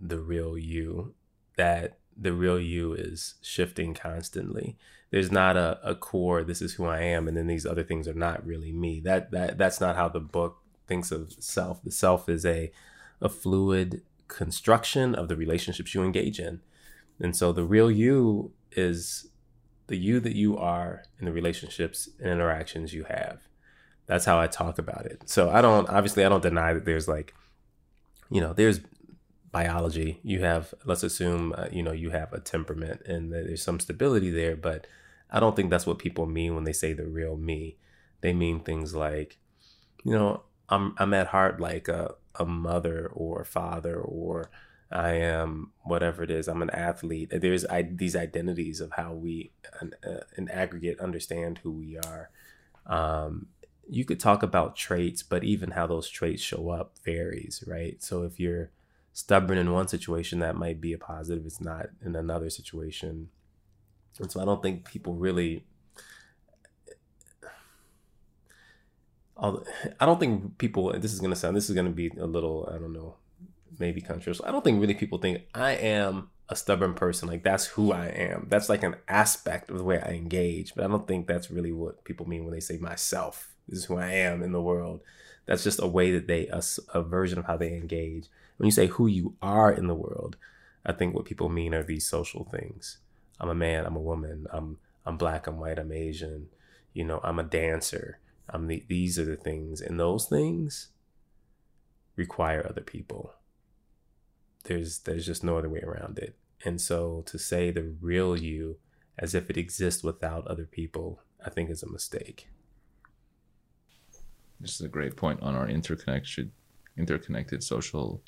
the 0.00 0.18
real 0.18 0.56
you 0.58 1.14
that 1.56 1.98
the 2.16 2.32
real 2.32 2.58
you 2.58 2.94
is 2.94 3.34
shifting 3.42 3.94
constantly. 3.94 4.76
There's 5.10 5.30
not 5.30 5.56
a, 5.56 5.78
a 5.82 5.94
core, 5.94 6.42
this 6.42 6.60
is 6.60 6.74
who 6.74 6.84
I 6.84 7.00
am, 7.00 7.28
and 7.28 7.36
then 7.36 7.46
these 7.46 7.64
other 7.64 7.84
things 7.84 8.08
are 8.08 8.14
not 8.14 8.44
really 8.44 8.72
me. 8.72 9.00
That 9.00 9.30
that 9.32 9.58
that's 9.58 9.80
not 9.80 9.96
how 9.96 10.08
the 10.08 10.20
book 10.20 10.58
thinks 10.88 11.12
of 11.12 11.32
self. 11.38 11.82
The 11.82 11.90
self 11.90 12.28
is 12.28 12.44
a 12.44 12.72
a 13.20 13.28
fluid 13.28 14.02
construction 14.28 15.14
of 15.14 15.28
the 15.28 15.36
relationships 15.36 15.94
you 15.94 16.02
engage 16.02 16.38
in. 16.38 16.60
And 17.20 17.34
so 17.34 17.52
the 17.52 17.64
real 17.64 17.90
you 17.90 18.52
is 18.72 19.28
the 19.88 19.96
you 19.96 20.20
that 20.20 20.36
you 20.36 20.56
are 20.56 21.02
in 21.18 21.24
the 21.24 21.32
relationships 21.32 22.08
and 22.20 22.30
interactions 22.30 22.94
you 22.94 23.04
have. 23.04 23.40
That's 24.06 24.24
how 24.24 24.38
I 24.38 24.46
talk 24.46 24.78
about 24.78 25.06
it. 25.06 25.28
So 25.28 25.50
I 25.50 25.60
don't 25.60 25.88
obviously 25.88 26.24
I 26.24 26.28
don't 26.28 26.42
deny 26.42 26.72
that 26.72 26.84
there's 26.84 27.08
like 27.08 27.34
you 28.30 28.40
know, 28.40 28.52
there's 28.52 28.80
biology. 29.50 30.20
You 30.22 30.40
have 30.40 30.74
let's 30.84 31.02
assume 31.02 31.54
uh, 31.56 31.66
you 31.72 31.82
know 31.82 31.92
you 31.92 32.10
have 32.10 32.32
a 32.32 32.40
temperament 32.40 33.02
and 33.06 33.32
there's 33.32 33.62
some 33.62 33.80
stability 33.80 34.30
there, 34.30 34.56
but 34.56 34.86
I 35.30 35.40
don't 35.40 35.56
think 35.56 35.70
that's 35.70 35.86
what 35.86 35.98
people 35.98 36.26
mean 36.26 36.54
when 36.54 36.64
they 36.64 36.72
say 36.72 36.92
the 36.92 37.06
real 37.06 37.36
me. 37.36 37.78
They 38.20 38.32
mean 38.32 38.60
things 38.60 38.94
like 38.94 39.38
you 40.04 40.12
know, 40.12 40.42
I'm 40.68 40.94
I'm 40.98 41.14
at 41.14 41.28
heart 41.28 41.60
like 41.60 41.88
a 41.88 42.14
a 42.34 42.44
mother 42.44 43.10
or 43.12 43.44
father 43.44 43.96
or 44.00 44.50
I 44.90 45.12
am 45.14 45.72
whatever 45.82 46.22
it 46.22 46.30
is. 46.30 46.48
I'm 46.48 46.62
an 46.62 46.70
athlete. 46.70 47.30
There's 47.30 47.64
I, 47.66 47.82
these 47.82 48.16
identities 48.16 48.80
of 48.80 48.92
how 48.92 49.12
we, 49.12 49.52
an, 49.80 49.94
uh, 50.06 50.50
aggregate, 50.50 50.98
understand 50.98 51.58
who 51.58 51.72
we 51.72 51.98
are. 51.98 52.30
Um, 52.86 53.48
you 53.88 54.04
could 54.04 54.20
talk 54.20 54.42
about 54.42 54.76
traits, 54.76 55.22
but 55.22 55.44
even 55.44 55.72
how 55.72 55.86
those 55.86 56.08
traits 56.08 56.42
show 56.42 56.70
up 56.70 56.94
varies, 57.04 57.62
right? 57.66 58.02
So 58.02 58.22
if 58.22 58.40
you're 58.40 58.70
stubborn 59.12 59.58
in 59.58 59.72
one 59.72 59.88
situation, 59.88 60.38
that 60.38 60.56
might 60.56 60.80
be 60.80 60.92
a 60.92 60.98
positive. 60.98 61.44
It's 61.44 61.60
not 61.60 61.88
in 62.04 62.16
another 62.16 62.48
situation, 62.48 63.28
and 64.18 64.30
so 64.30 64.40
I 64.40 64.44
don't 64.44 64.62
think 64.62 64.84
people 64.84 65.14
really. 65.14 65.64
I 69.40 70.06
don't 70.06 70.18
think 70.18 70.58
people. 70.58 70.92
This 70.98 71.12
is 71.12 71.20
gonna 71.20 71.36
sound. 71.36 71.56
This 71.56 71.68
is 71.68 71.76
gonna 71.76 71.90
be 71.90 72.08
a 72.18 72.26
little. 72.26 72.68
I 72.72 72.78
don't 72.78 72.92
know 72.92 73.16
maybe 73.78 74.00
controversial. 74.00 74.44
I 74.46 74.50
don't 74.50 74.64
think 74.64 74.80
really 74.80 74.94
people 74.94 75.18
think 75.18 75.42
I 75.54 75.72
am 75.72 76.30
a 76.48 76.56
stubborn 76.56 76.94
person. 76.94 77.28
Like 77.28 77.42
that's 77.42 77.66
who 77.66 77.92
I 77.92 78.06
am. 78.06 78.46
That's 78.48 78.68
like 78.68 78.82
an 78.82 78.96
aspect 79.06 79.70
of 79.70 79.78
the 79.78 79.84
way 79.84 80.00
I 80.00 80.10
engage. 80.10 80.74
But 80.74 80.84
I 80.84 80.88
don't 80.88 81.06
think 81.06 81.26
that's 81.26 81.50
really 81.50 81.72
what 81.72 82.04
people 82.04 82.28
mean 82.28 82.44
when 82.44 82.54
they 82.54 82.60
say 82.60 82.78
myself. 82.78 83.54
This 83.68 83.80
is 83.80 83.84
who 83.86 83.98
I 83.98 84.10
am 84.10 84.42
in 84.42 84.52
the 84.52 84.62
world. 84.62 85.00
That's 85.46 85.64
just 85.64 85.82
a 85.82 85.86
way 85.86 86.12
that 86.12 86.26
they 86.26 86.46
a, 86.48 86.62
a 86.94 87.02
version 87.02 87.38
of 87.38 87.46
how 87.46 87.56
they 87.56 87.74
engage. 87.74 88.26
When 88.56 88.66
you 88.66 88.72
say 88.72 88.86
who 88.86 89.06
you 89.06 89.34
are 89.40 89.70
in 89.70 89.86
the 89.86 89.94
world, 89.94 90.36
I 90.84 90.92
think 90.92 91.14
what 91.14 91.26
people 91.26 91.48
mean 91.48 91.74
are 91.74 91.82
these 91.82 92.08
social 92.08 92.44
things. 92.44 92.98
I'm 93.40 93.48
a 93.48 93.54
man. 93.54 93.86
I'm 93.86 93.96
a 93.96 94.00
woman. 94.00 94.46
I'm 94.50 94.78
I'm 95.06 95.16
black. 95.16 95.46
I'm 95.46 95.58
white. 95.58 95.78
I'm 95.78 95.92
Asian. 95.92 96.48
You 96.92 97.04
know, 97.04 97.20
I'm 97.22 97.38
a 97.38 97.44
dancer. 97.44 98.18
I'm 98.50 98.66
the, 98.66 98.84
these 98.88 99.18
are 99.18 99.24
the 99.24 99.36
things, 99.36 99.80
and 99.80 99.98
those 99.98 100.26
things 100.26 100.88
require 102.16 102.66
other 102.68 102.80
people 102.80 103.34
there's 104.68 105.00
there's 105.00 105.26
just 105.26 105.42
no 105.42 105.58
other 105.58 105.68
way 105.68 105.80
around 105.80 106.18
it. 106.18 106.36
And 106.64 106.80
so 106.80 107.22
to 107.26 107.38
say 107.38 107.70
the 107.70 107.94
real 108.00 108.36
you 108.36 108.78
as 109.18 109.34
if 109.34 109.50
it 109.50 109.56
exists 109.56 110.04
without 110.04 110.46
other 110.46 110.64
people, 110.64 111.20
I 111.44 111.50
think 111.50 111.70
is 111.70 111.82
a 111.82 111.90
mistake. 111.90 112.48
This 114.60 114.74
is 114.74 114.80
a 114.80 114.88
great 114.88 115.16
point 115.16 115.42
on 115.42 115.54
our 115.54 115.68
interconnected 115.68 116.52
interconnected 116.96 117.62
social 117.62 118.22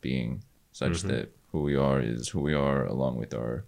being 0.00 0.42
such 0.72 0.92
mm-hmm. 0.92 1.08
that 1.08 1.34
who 1.52 1.62
we 1.62 1.76
are 1.76 2.00
is 2.00 2.28
who 2.28 2.40
we 2.40 2.54
are 2.54 2.86
along 2.86 3.16
with 3.16 3.34
our 3.34 3.64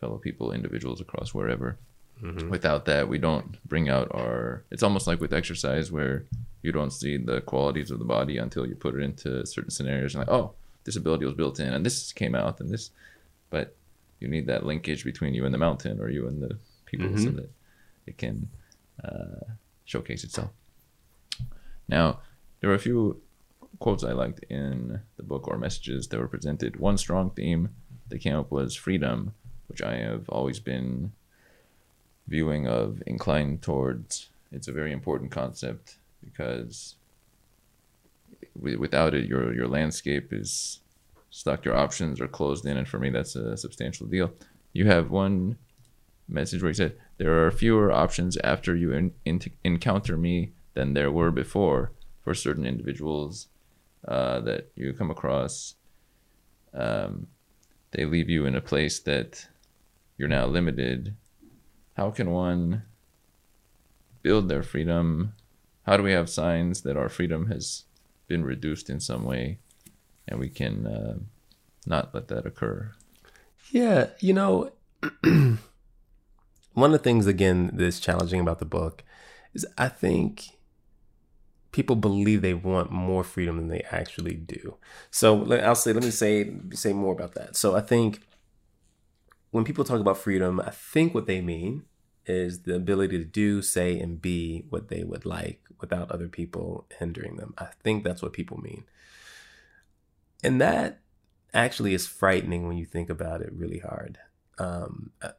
fellow 0.00 0.18
people, 0.18 0.52
individuals 0.52 1.00
across 1.00 1.32
wherever. 1.32 1.78
Mm-hmm. 2.22 2.50
Without 2.50 2.84
that, 2.86 3.08
we 3.08 3.18
don't 3.18 3.62
bring 3.68 3.88
out 3.88 4.08
our. 4.12 4.64
It's 4.70 4.82
almost 4.82 5.06
like 5.06 5.20
with 5.20 5.32
exercise, 5.32 5.92
where 5.92 6.24
you 6.62 6.72
don't 6.72 6.92
see 6.92 7.16
the 7.16 7.40
qualities 7.40 7.90
of 7.90 7.98
the 7.98 8.04
body 8.04 8.38
until 8.38 8.66
you 8.66 8.74
put 8.74 8.94
it 8.94 9.02
into 9.02 9.46
certain 9.46 9.70
scenarios. 9.70 10.14
And 10.14 10.26
like, 10.26 10.34
oh, 10.34 10.54
this 10.88 10.96
ability 10.96 11.26
was 11.26 11.34
built 11.34 11.60
in 11.60 11.74
and 11.74 11.84
this 11.84 12.14
came 12.14 12.34
out 12.34 12.60
and 12.60 12.70
this 12.70 12.90
but 13.50 13.76
you 14.20 14.26
need 14.26 14.46
that 14.46 14.64
linkage 14.64 15.04
between 15.04 15.34
you 15.34 15.44
and 15.44 15.52
the 15.52 15.58
mountain 15.58 16.00
or 16.00 16.08
you 16.08 16.26
and 16.26 16.42
the 16.42 16.58
people 16.86 17.06
mm-hmm. 17.08 17.24
so 17.24 17.30
that 17.30 17.50
it 18.06 18.16
can 18.16 18.48
uh, 19.04 19.44
showcase 19.84 20.24
itself 20.24 20.48
now 21.88 22.20
there 22.60 22.70
were 22.70 22.76
a 22.76 22.78
few 22.78 23.20
quotes 23.80 24.02
i 24.02 24.12
liked 24.12 24.42
in 24.48 24.98
the 25.18 25.22
book 25.22 25.46
or 25.46 25.58
messages 25.58 26.08
that 26.08 26.18
were 26.18 26.26
presented 26.26 26.80
one 26.80 26.96
strong 26.96 27.28
theme 27.32 27.68
that 28.08 28.20
came 28.20 28.36
up 28.36 28.50
was 28.50 28.74
freedom 28.74 29.34
which 29.66 29.82
i 29.82 29.94
have 29.94 30.26
always 30.30 30.58
been 30.58 31.12
viewing 32.28 32.68
of 32.68 33.02
inclined 33.06 33.62
towards 33.62 34.28
it's 34.52 34.68
a 34.68 34.72
very 34.72 34.92
important 34.92 35.30
concept 35.30 35.96
because 36.24 36.94
without 38.58 39.14
it, 39.14 39.26
your 39.26 39.54
your 39.54 39.68
landscape 39.68 40.32
is 40.32 40.80
stuck. 41.30 41.64
Your 41.64 41.76
options 41.76 42.20
are 42.20 42.28
closed 42.28 42.66
in, 42.66 42.76
and 42.76 42.88
for 42.88 42.98
me, 42.98 43.10
that's 43.10 43.36
a 43.36 43.56
substantial 43.56 44.06
deal. 44.06 44.32
You 44.72 44.86
have 44.86 45.10
one 45.10 45.56
message 46.28 46.62
where 46.62 46.70
you 46.70 46.74
said 46.74 46.96
there 47.16 47.46
are 47.46 47.50
fewer 47.50 47.90
options 47.90 48.36
after 48.38 48.76
you 48.76 48.92
in, 48.92 49.12
in, 49.24 49.40
encounter 49.64 50.16
me 50.16 50.52
than 50.74 50.92
there 50.92 51.10
were 51.10 51.30
before 51.30 51.92
for 52.22 52.34
certain 52.34 52.66
individuals 52.66 53.48
uh, 54.06 54.40
that 54.40 54.70
you 54.76 54.92
come 54.92 55.10
across. 55.10 55.74
Um, 56.74 57.26
they 57.92 58.04
leave 58.04 58.28
you 58.28 58.44
in 58.44 58.54
a 58.54 58.60
place 58.60 59.00
that 59.00 59.48
you're 60.18 60.28
now 60.28 60.46
limited. 60.46 61.16
How 61.98 62.12
can 62.12 62.30
one 62.30 62.84
build 64.22 64.48
their 64.48 64.62
freedom? 64.62 65.34
How 65.82 65.96
do 65.96 66.04
we 66.04 66.12
have 66.12 66.30
signs 66.30 66.82
that 66.82 66.96
our 66.96 67.08
freedom 67.08 67.48
has 67.48 67.86
been 68.28 68.44
reduced 68.44 68.88
in 68.88 69.00
some 69.00 69.24
way, 69.24 69.58
and 70.28 70.38
we 70.38 70.48
can 70.48 70.86
uh, 70.86 71.18
not 71.86 72.14
let 72.14 72.28
that 72.28 72.46
occur. 72.46 72.92
Yeah, 73.72 74.10
you 74.20 74.32
know, 74.32 74.70
one 75.24 75.58
of 76.76 76.92
the 76.92 76.98
things 76.98 77.26
again 77.26 77.72
that's 77.74 77.98
challenging 77.98 78.38
about 78.38 78.60
the 78.60 78.64
book 78.64 79.02
is 79.52 79.66
I 79.76 79.88
think 79.88 80.50
people 81.72 81.96
believe 81.96 82.42
they 82.42 82.54
want 82.54 82.92
more 82.92 83.24
freedom 83.24 83.56
than 83.56 83.66
they 83.66 83.82
actually 83.90 84.34
do. 84.34 84.76
So 85.10 85.52
I'll 85.52 85.74
say, 85.74 85.92
let 85.92 86.04
me 86.04 86.12
say 86.12 86.52
say 86.74 86.92
more 86.92 87.12
about 87.12 87.34
that. 87.34 87.56
So 87.56 87.74
I 87.74 87.80
think 87.80 88.20
when 89.50 89.64
people 89.64 89.84
talk 89.84 90.00
about 90.00 90.18
freedom, 90.18 90.60
I 90.60 90.70
think 90.70 91.14
what 91.14 91.26
they 91.26 91.40
mean 91.40 91.84
is 92.28 92.62
the 92.62 92.74
ability 92.74 93.18
to 93.18 93.24
do, 93.24 93.62
say, 93.62 93.98
and 93.98 94.20
be 94.20 94.64
what 94.68 94.88
they 94.88 95.02
would 95.02 95.24
like 95.24 95.62
without 95.80 96.10
other 96.10 96.28
people 96.28 96.86
hindering 96.98 97.36
them. 97.36 97.54
I 97.58 97.68
think 97.82 98.04
that's 98.04 98.22
what 98.22 98.32
people 98.32 98.58
mean. 98.58 98.84
And 100.44 100.60
that 100.60 101.00
actually 101.54 101.94
is 101.94 102.06
frightening 102.06 102.66
when 102.66 102.76
you 102.76 102.84
think 102.84 103.10
about 103.10 103.40
it 103.40 103.52
really 103.52 103.78
hard. 103.78 104.18
Um, 104.58 105.10
uh, 105.22 105.30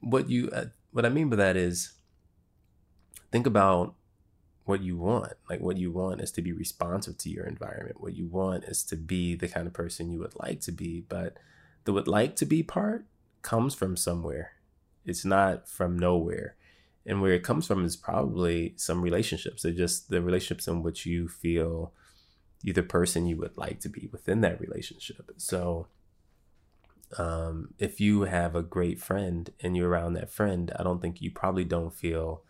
what 0.00 0.28
you 0.28 0.50
uh, 0.50 0.66
what 0.92 1.06
I 1.06 1.08
mean 1.08 1.28
by 1.28 1.36
that 1.36 1.56
is 1.56 1.92
think 3.32 3.46
about 3.46 3.94
what 4.64 4.80
you 4.80 4.96
want. 4.96 5.32
Like 5.48 5.60
what 5.60 5.76
you 5.76 5.90
want 5.90 6.20
is 6.20 6.30
to 6.32 6.42
be 6.42 6.52
responsive 6.52 7.18
to 7.18 7.30
your 7.30 7.44
environment. 7.46 8.00
What 8.00 8.14
you 8.14 8.26
want 8.26 8.64
is 8.64 8.82
to 8.84 8.96
be 8.96 9.34
the 9.34 9.48
kind 9.48 9.66
of 9.66 9.72
person 9.72 10.10
you 10.10 10.20
would 10.20 10.34
like 10.36 10.60
to 10.62 10.72
be, 10.72 11.04
but 11.08 11.36
the 11.84 11.92
would 11.92 12.08
like 12.08 12.36
to 12.36 12.46
be 12.46 12.62
part 12.62 13.04
comes 13.42 13.74
from 13.74 13.96
somewhere. 13.96 14.52
It's 15.04 15.24
not 15.24 15.68
from 15.68 15.98
nowhere. 15.98 16.56
And 17.06 17.20
where 17.20 17.32
it 17.32 17.42
comes 17.42 17.66
from 17.66 17.84
is 17.84 17.96
probably 17.96 18.72
some 18.76 19.02
relationships. 19.02 19.62
They're 19.62 19.72
just 19.72 20.08
the 20.08 20.22
relationships 20.22 20.66
in 20.66 20.82
which 20.82 21.04
you 21.04 21.28
feel 21.28 21.92
you're 22.62 22.74
the 22.74 22.82
person 22.82 23.26
you 23.26 23.36
would 23.36 23.58
like 23.58 23.78
to 23.80 23.90
be 23.90 24.08
within 24.10 24.40
that 24.40 24.58
relationship. 24.58 25.30
So 25.36 25.86
um, 27.18 27.74
if 27.78 28.00
you 28.00 28.22
have 28.22 28.56
a 28.56 28.62
great 28.62 29.00
friend 29.00 29.50
and 29.60 29.76
you're 29.76 29.90
around 29.90 30.14
that 30.14 30.30
friend, 30.30 30.72
I 30.78 30.82
don't 30.82 31.00
think 31.00 31.20
you 31.20 31.30
probably 31.30 31.64
don't 31.64 31.92
feel 31.92 32.42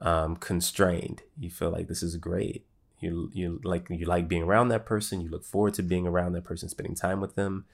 um, 0.00 0.36
constrained. 0.36 1.22
You 1.36 1.50
feel 1.50 1.70
like 1.70 1.88
this 1.88 2.02
is 2.02 2.16
great. 2.16 2.66
You 3.00 3.30
you 3.32 3.60
like 3.64 3.88
you 3.90 4.06
like 4.06 4.28
being 4.28 4.42
around 4.42 4.68
that 4.68 4.86
person. 4.86 5.20
You 5.20 5.30
look 5.30 5.44
forward 5.44 5.74
to 5.74 5.82
being 5.82 6.06
around 6.06 6.32
that 6.32 6.44
person, 6.44 6.68
spending 6.68 6.94
time 6.94 7.20
with 7.20 7.34
them. 7.34 7.64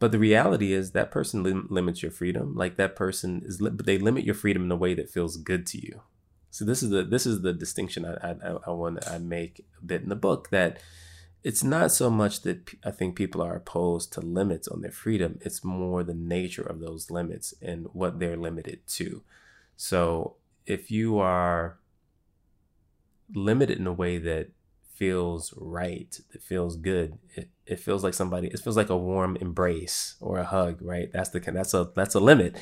But 0.00 0.10
the 0.10 0.18
reality 0.18 0.72
is 0.72 0.90
that 0.90 1.12
person 1.12 1.44
lim- 1.44 1.68
limits 1.70 2.02
your 2.02 2.10
freedom. 2.10 2.56
Like 2.56 2.76
that 2.76 2.96
person 2.96 3.42
is, 3.44 3.60
li- 3.60 3.70
they 3.72 3.98
limit 3.98 4.24
your 4.24 4.34
freedom 4.34 4.64
in 4.64 4.72
a 4.72 4.76
way 4.76 4.94
that 4.94 5.10
feels 5.10 5.36
good 5.36 5.66
to 5.68 5.78
you. 5.78 6.00
So 6.50 6.64
this 6.64 6.82
is 6.82 6.90
the 6.90 7.04
this 7.04 7.26
is 7.26 7.42
the 7.42 7.52
distinction 7.52 8.04
I 8.04 8.32
I, 8.32 8.56
I 8.66 8.70
want 8.70 9.06
I 9.08 9.18
make 9.18 9.64
a 9.80 9.84
bit 9.84 10.02
in 10.02 10.08
the 10.08 10.16
book 10.16 10.50
that 10.50 10.80
it's 11.42 11.62
not 11.62 11.92
so 11.92 12.10
much 12.10 12.42
that 12.42 12.70
I 12.84 12.90
think 12.90 13.14
people 13.14 13.40
are 13.40 13.54
opposed 13.54 14.12
to 14.14 14.20
limits 14.20 14.66
on 14.66 14.82
their 14.82 14.90
freedom. 14.90 15.38
It's 15.42 15.62
more 15.64 16.02
the 16.02 16.14
nature 16.14 16.62
of 16.62 16.80
those 16.80 17.10
limits 17.10 17.54
and 17.62 17.86
what 17.92 18.18
they're 18.18 18.36
limited 18.36 18.86
to. 18.88 19.22
So 19.76 20.36
if 20.66 20.90
you 20.90 21.18
are 21.18 21.78
limited 23.34 23.78
in 23.78 23.86
a 23.86 23.92
way 23.92 24.18
that 24.18 24.50
feels 24.94 25.54
right, 25.56 26.20
that 26.32 26.42
feels 26.42 26.76
good, 26.76 27.18
it, 27.34 27.48
it 27.70 27.80
feels 27.80 28.02
like 28.02 28.14
somebody, 28.14 28.48
it 28.48 28.60
feels 28.60 28.76
like 28.76 28.90
a 28.90 28.96
warm 28.96 29.36
embrace 29.36 30.16
or 30.20 30.38
a 30.38 30.44
hug, 30.44 30.82
right? 30.82 31.10
That's 31.12 31.30
the 31.30 31.40
that's 31.40 31.72
a 31.72 31.90
that's 31.94 32.14
a 32.14 32.20
limit. 32.20 32.56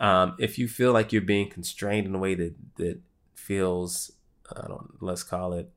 Um, 0.00 0.36
if 0.38 0.58
you 0.58 0.68
feel 0.68 0.92
like 0.92 1.12
you're 1.12 1.22
being 1.22 1.50
constrained 1.50 2.06
in 2.06 2.14
a 2.14 2.18
way 2.18 2.34
that 2.34 2.54
that 2.76 3.00
feels, 3.34 4.12
I 4.54 4.66
don't, 4.68 4.90
let's 5.00 5.22
call 5.22 5.52
it 5.52 5.70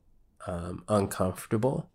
um, 0.46 0.84
uncomfortable, 0.88 1.90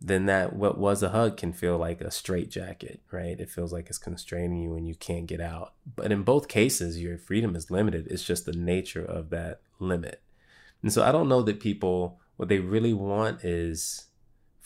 then 0.00 0.26
that 0.26 0.54
what 0.54 0.78
was 0.78 1.02
a 1.02 1.10
hug 1.10 1.36
can 1.36 1.52
feel 1.52 1.78
like 1.78 2.00
a 2.00 2.10
straight 2.10 2.50
jacket, 2.50 3.00
right? 3.10 3.38
It 3.40 3.50
feels 3.50 3.72
like 3.72 3.88
it's 3.88 3.98
constraining 3.98 4.60
you 4.60 4.76
and 4.76 4.86
you 4.86 4.94
can't 4.94 5.26
get 5.26 5.40
out. 5.40 5.74
But 5.96 6.12
in 6.12 6.22
both 6.22 6.48
cases, 6.48 7.00
your 7.00 7.16
freedom 7.16 7.56
is 7.56 7.70
limited. 7.70 8.08
It's 8.10 8.24
just 8.24 8.44
the 8.44 8.52
nature 8.52 9.04
of 9.04 9.30
that 9.30 9.60
limit. 9.78 10.20
And 10.82 10.92
so 10.92 11.02
I 11.02 11.12
don't 11.12 11.28
know 11.28 11.42
that 11.42 11.60
people, 11.60 12.20
what 12.36 12.48
they 12.48 12.58
really 12.58 12.92
want 12.92 13.44
is 13.44 14.08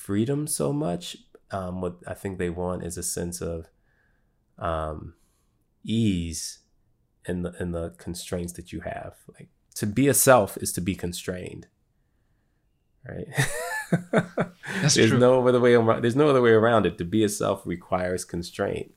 freedom 0.09 0.47
so 0.47 0.73
much. 0.73 1.19
Um, 1.51 1.83
what 1.83 1.99
I 2.07 2.15
think 2.15 2.39
they 2.39 2.49
want 2.49 2.83
is 2.83 2.97
a 2.97 3.03
sense 3.03 3.43
of 3.43 3.69
um, 4.59 5.13
ease 5.85 6.61
in 7.27 7.43
the 7.43 7.53
in 7.61 7.73
the 7.73 7.91
constraints 7.99 8.55
that 8.55 8.73
you 8.73 8.81
have. 8.81 9.17
Like 9.35 9.51
to 9.75 9.87
be 9.87 10.09
a 10.09 10.15
self 10.15 10.57
is 10.57 10.73
to 10.73 10.81
be 10.81 10.95
constrained, 10.95 11.67
right? 13.07 13.29
there's 14.81 14.95
true. 14.95 15.19
no 15.19 15.47
other 15.47 15.61
way 15.61 15.75
around. 15.75 16.03
There's 16.03 16.17
no 16.17 16.31
other 16.31 16.41
way 16.41 16.53
around 16.53 16.87
it. 16.87 16.97
To 16.97 17.05
be 17.05 17.23
a 17.23 17.29
self 17.29 17.67
requires 17.67 18.25
constraint. 18.25 18.95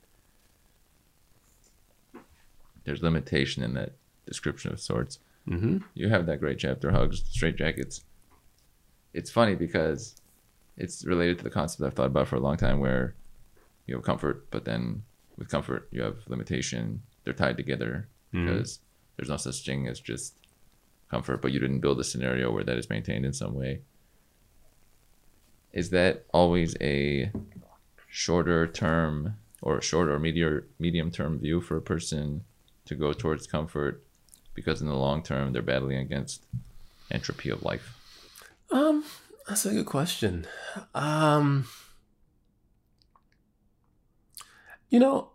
There's 2.84 3.02
limitation 3.02 3.62
in 3.62 3.74
that 3.74 3.96
description 4.26 4.72
of 4.72 4.80
sorts. 4.80 5.18
Mm-hmm. 5.46 5.78
You 5.92 6.08
have 6.08 6.24
that 6.24 6.40
great 6.40 6.58
chapter, 6.58 6.90
hugs, 6.90 7.22
straight 7.28 7.56
jackets. 7.56 8.02
It's 9.12 9.30
funny 9.30 9.54
because 9.54 10.21
it's 10.76 11.04
related 11.04 11.38
to 11.38 11.44
the 11.44 11.50
concept 11.50 11.86
I've 11.86 11.94
thought 11.94 12.06
about 12.06 12.28
for 12.28 12.36
a 12.36 12.40
long 12.40 12.56
time, 12.56 12.80
where 12.80 13.14
you 13.86 13.94
have 13.94 14.04
comfort, 14.04 14.50
but 14.50 14.64
then 14.64 15.02
with 15.36 15.48
comfort 15.48 15.88
you 15.90 16.02
have 16.02 16.18
limitation. 16.28 17.02
They're 17.24 17.32
tied 17.32 17.56
together 17.56 18.08
mm-hmm. 18.34 18.46
because 18.46 18.80
there's 19.16 19.28
no 19.28 19.36
such 19.36 19.64
thing 19.64 19.86
as 19.86 20.00
just 20.00 20.34
comfort, 21.10 21.42
but 21.42 21.52
you 21.52 21.60
didn't 21.60 21.80
build 21.80 22.00
a 22.00 22.04
scenario 22.04 22.50
where 22.50 22.64
that 22.64 22.78
is 22.78 22.90
maintained 22.90 23.24
in 23.24 23.32
some 23.32 23.54
way. 23.54 23.80
Is 25.72 25.90
that 25.90 26.24
always 26.32 26.76
a 26.80 27.30
shorter 28.08 28.66
term 28.66 29.36
or 29.62 29.80
short 29.80 30.08
or 30.08 30.18
medium 30.18 30.64
medium 30.78 31.10
term 31.10 31.38
view 31.38 31.60
for 31.60 31.76
a 31.76 31.82
person 31.82 32.44
to 32.84 32.94
go 32.94 33.12
towards 33.12 33.46
comfort 33.46 34.02
because 34.54 34.82
in 34.82 34.88
the 34.88 34.94
long 34.94 35.22
term 35.22 35.52
they're 35.52 35.62
battling 35.62 35.98
against 35.98 36.44
entropy 37.10 37.48
of 37.48 37.62
life? 37.62 37.96
Um, 38.70 39.04
that's 39.46 39.66
a 39.66 39.72
good 39.72 39.86
question. 39.86 40.46
Um, 40.94 41.66
you 44.88 44.98
know, 44.98 45.30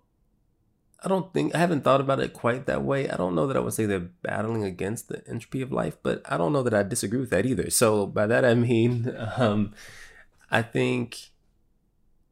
I 1.03 1.07
don't 1.07 1.31
think 1.33 1.53
I 1.53 1.59
haven't 1.59 1.83
thought 1.83 2.01
about 2.01 2.19
it 2.19 2.33
quite 2.33 2.65
that 2.65 2.83
way. 2.83 3.09
I 3.09 3.17
don't 3.17 3.35
know 3.35 3.47
that 3.47 3.57
I 3.57 3.59
would 3.59 3.73
say 3.73 3.85
they're 3.85 3.99
battling 3.99 4.63
against 4.63 5.09
the 5.09 5.27
entropy 5.27 5.61
of 5.61 5.71
life, 5.71 5.97
but 6.01 6.21
I 6.29 6.37
don't 6.37 6.53
know 6.53 6.63
that 6.63 6.73
I 6.73 6.83
disagree 6.83 7.19
with 7.19 7.29
that 7.29 7.45
either. 7.45 7.69
So 7.69 8.05
by 8.05 8.27
that 8.27 8.43
I 8.43 8.55
mean, 8.55 9.15
um, 9.37 9.73
I 10.49 10.61
think 10.61 11.31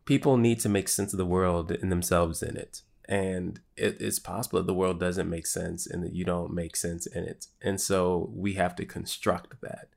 people 0.05 0.37
need 0.37 0.59
to 0.61 0.69
make 0.69 0.87
sense 0.87 1.13
of 1.13 1.17
the 1.17 1.25
world 1.25 1.71
and 1.71 1.91
themselves 1.91 2.41
in 2.41 2.57
it. 2.57 2.81
And 3.07 3.59
it, 3.75 3.97
it's 3.99 4.17
possible 4.17 4.59
that 4.59 4.67
the 4.67 4.73
world 4.73 4.99
doesn't 4.99 5.29
make 5.29 5.45
sense 5.45 5.85
and 5.85 6.03
that 6.03 6.13
you 6.13 6.25
don't 6.25 6.53
make 6.53 6.75
sense 6.75 7.05
in 7.05 7.23
it. 7.23 7.47
And 7.61 7.79
so 7.79 8.31
we 8.33 8.53
have 8.53 8.75
to 8.77 8.85
construct 8.85 9.61
that. 9.61 9.89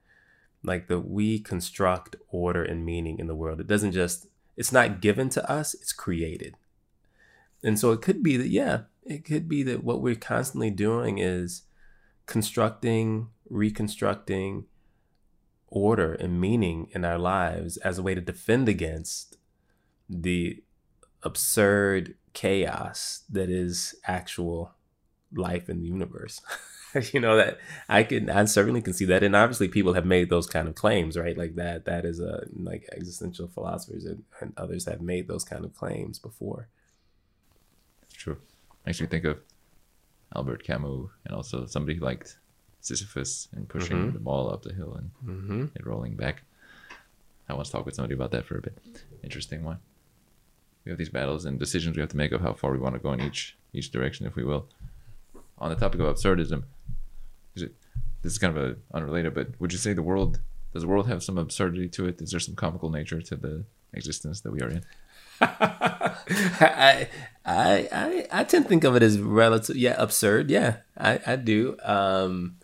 Like 0.63 0.89
that 0.89 1.01
we 1.01 1.39
construct 1.39 2.17
order 2.29 2.63
and 2.63 2.85
meaning 2.85 3.19
in 3.19 3.27
the 3.27 3.35
world. 3.35 3.61
It 3.61 3.67
doesn't 3.67 3.93
just, 3.93 4.27
it's 4.57 4.73
not 4.73 5.01
given 5.01 5.29
to 5.31 5.51
us, 5.51 5.75
it's 5.75 5.93
created. 5.93 6.57
And 7.63 7.79
so 7.79 7.93
it 7.93 8.03
could 8.03 8.23
be 8.23 8.37
that, 8.37 8.49
yeah, 8.49 8.83
it 9.05 9.25
could 9.25 9.49
be 9.49 9.63
that 9.65 9.85
what 9.85 10.03
we're 10.03 10.15
constantly 10.15 10.71
doing 10.71 11.19
is 11.19 11.63
constructing, 12.27 13.29
reconstructing 13.49 14.67
order 15.69 16.15
and 16.15 16.41
meaning 16.41 16.89
in 16.93 17.05
our 17.05 17.19
lives 17.19 17.77
as 17.79 17.99
a 17.99 18.03
way 18.03 18.15
to 18.15 18.21
defend 18.21 18.69
against 18.69 19.37
the 20.09 20.63
absurd 21.23 22.15
chaos 22.33 23.25
that 23.29 23.51
is 23.51 23.95
actual 24.07 24.75
life 25.35 25.69
in 25.69 25.81
the 25.81 25.89
universe. 25.89 26.41
you 27.13 27.21
know 27.21 27.37
that 27.37 27.59
I 27.89 28.03
can 28.03 28.31
I 28.31 28.45
certainly 28.47 28.81
can 28.81 28.93
see 28.93 29.05
that, 29.07 29.23
and 29.23 29.37
obviously 29.37 29.69
people 29.69 29.95
have 29.95 30.07
made 30.07 30.31
those 30.31 30.47
kind 30.47 30.69
of 30.69 30.75
claims, 30.75 31.17
right? 31.17 31.37
Like 31.37 31.57
that 31.57 31.85
that 31.85 32.05
is 32.05 32.21
a 32.21 32.47
like 32.57 32.89
existential 32.93 33.49
philosophers 33.49 34.05
and, 34.05 34.25
and 34.41 34.53
others 34.57 34.87
have 34.87 35.01
made 35.01 35.29
those 35.29 35.45
kind 35.45 35.65
of 35.65 35.75
claims 35.75 36.19
before 36.19 36.69
It's 38.05 38.15
true. 38.15 38.39
Makes 38.87 39.01
me 39.01 39.07
think 39.07 39.25
of 39.25 39.41
Albert 40.35 40.65
Camus 40.65 41.11
and 41.25 41.35
also 41.35 41.67
somebody 41.67 41.99
who 41.99 42.05
liked 42.05 42.39
Sisyphus 42.81 43.49
and 43.55 43.69
pushing 43.69 43.97
mm-hmm. 43.97 44.13
the 44.13 44.21
ball 44.21 44.51
up 44.51 44.63
the 44.63 44.73
hill 44.73 44.95
and 44.95 45.11
mm-hmm. 45.25 45.65
it 45.75 45.87
rolling 45.87 46.17
back. 46.17 46.43
I 47.49 47.55
once 47.55 47.71
talked 47.71 47.87
with 47.87 47.95
somebody 47.95 48.15
about 48.15 48.31
that 48.33 48.45
for 48.45 48.59
a 48.59 48.63
bit. 48.63 48.79
Interesting 49.23 49.65
one. 49.65 49.79
We 50.85 50.91
have 50.91 50.99
these 50.99 51.09
battles 51.09 51.45
and 51.45 51.59
decisions 51.59 51.97
we 51.97 52.01
have 52.01 52.11
to 52.11 52.17
make 52.17 52.33
of 52.33 52.41
how 52.41 52.55
far 52.55 52.73
we 52.73 52.79
want 52.79 52.95
to 52.95 53.01
go 53.01 53.13
in 53.13 53.21
each 53.21 53.57
each 53.75 53.91
direction, 53.91 54.27
if 54.27 54.37
we 54.37 54.45
will. 54.45 54.69
On 55.59 55.69
the 55.69 55.77
topic 55.77 56.01
of 56.01 56.07
absurdism, 56.07 56.41
is 56.41 56.63
it, 57.63 57.75
this 58.23 58.33
is 58.33 58.39
kind 58.39 58.57
of 58.57 58.63
a 58.63 58.77
unrelated, 58.95 59.35
but 59.35 59.49
would 59.61 59.73
you 59.73 59.79
say 59.79 59.93
the 59.93 60.03
world 60.03 60.41
does 60.73 60.83
the 60.83 60.89
world 60.89 61.09
have 61.09 61.23
some 61.23 61.39
absurdity 61.39 61.89
to 61.89 62.07
it? 62.07 62.21
Is 62.21 62.31
there 62.31 62.41
some 62.41 62.55
comical 62.55 62.91
nature 62.91 63.21
to 63.23 63.37
the 63.37 63.65
existence 63.95 64.41
that 64.43 64.53
we 64.53 64.61
are 64.61 64.69
in? 64.69 64.85
I, 65.41 67.09
I, 67.45 67.89
I, 67.93 68.27
I 68.31 68.45
tend 68.45 68.65
to 68.65 68.69
think 68.69 68.85
of 68.85 68.97
it 68.97 69.03
as 69.03 69.19
relative, 69.19 69.77
yeah, 69.77 69.95
absurd. 69.97 70.51
Yeah, 70.51 70.79
I, 70.97 71.21
I 71.27 71.37
do. 71.37 71.77
Um, 71.83 72.57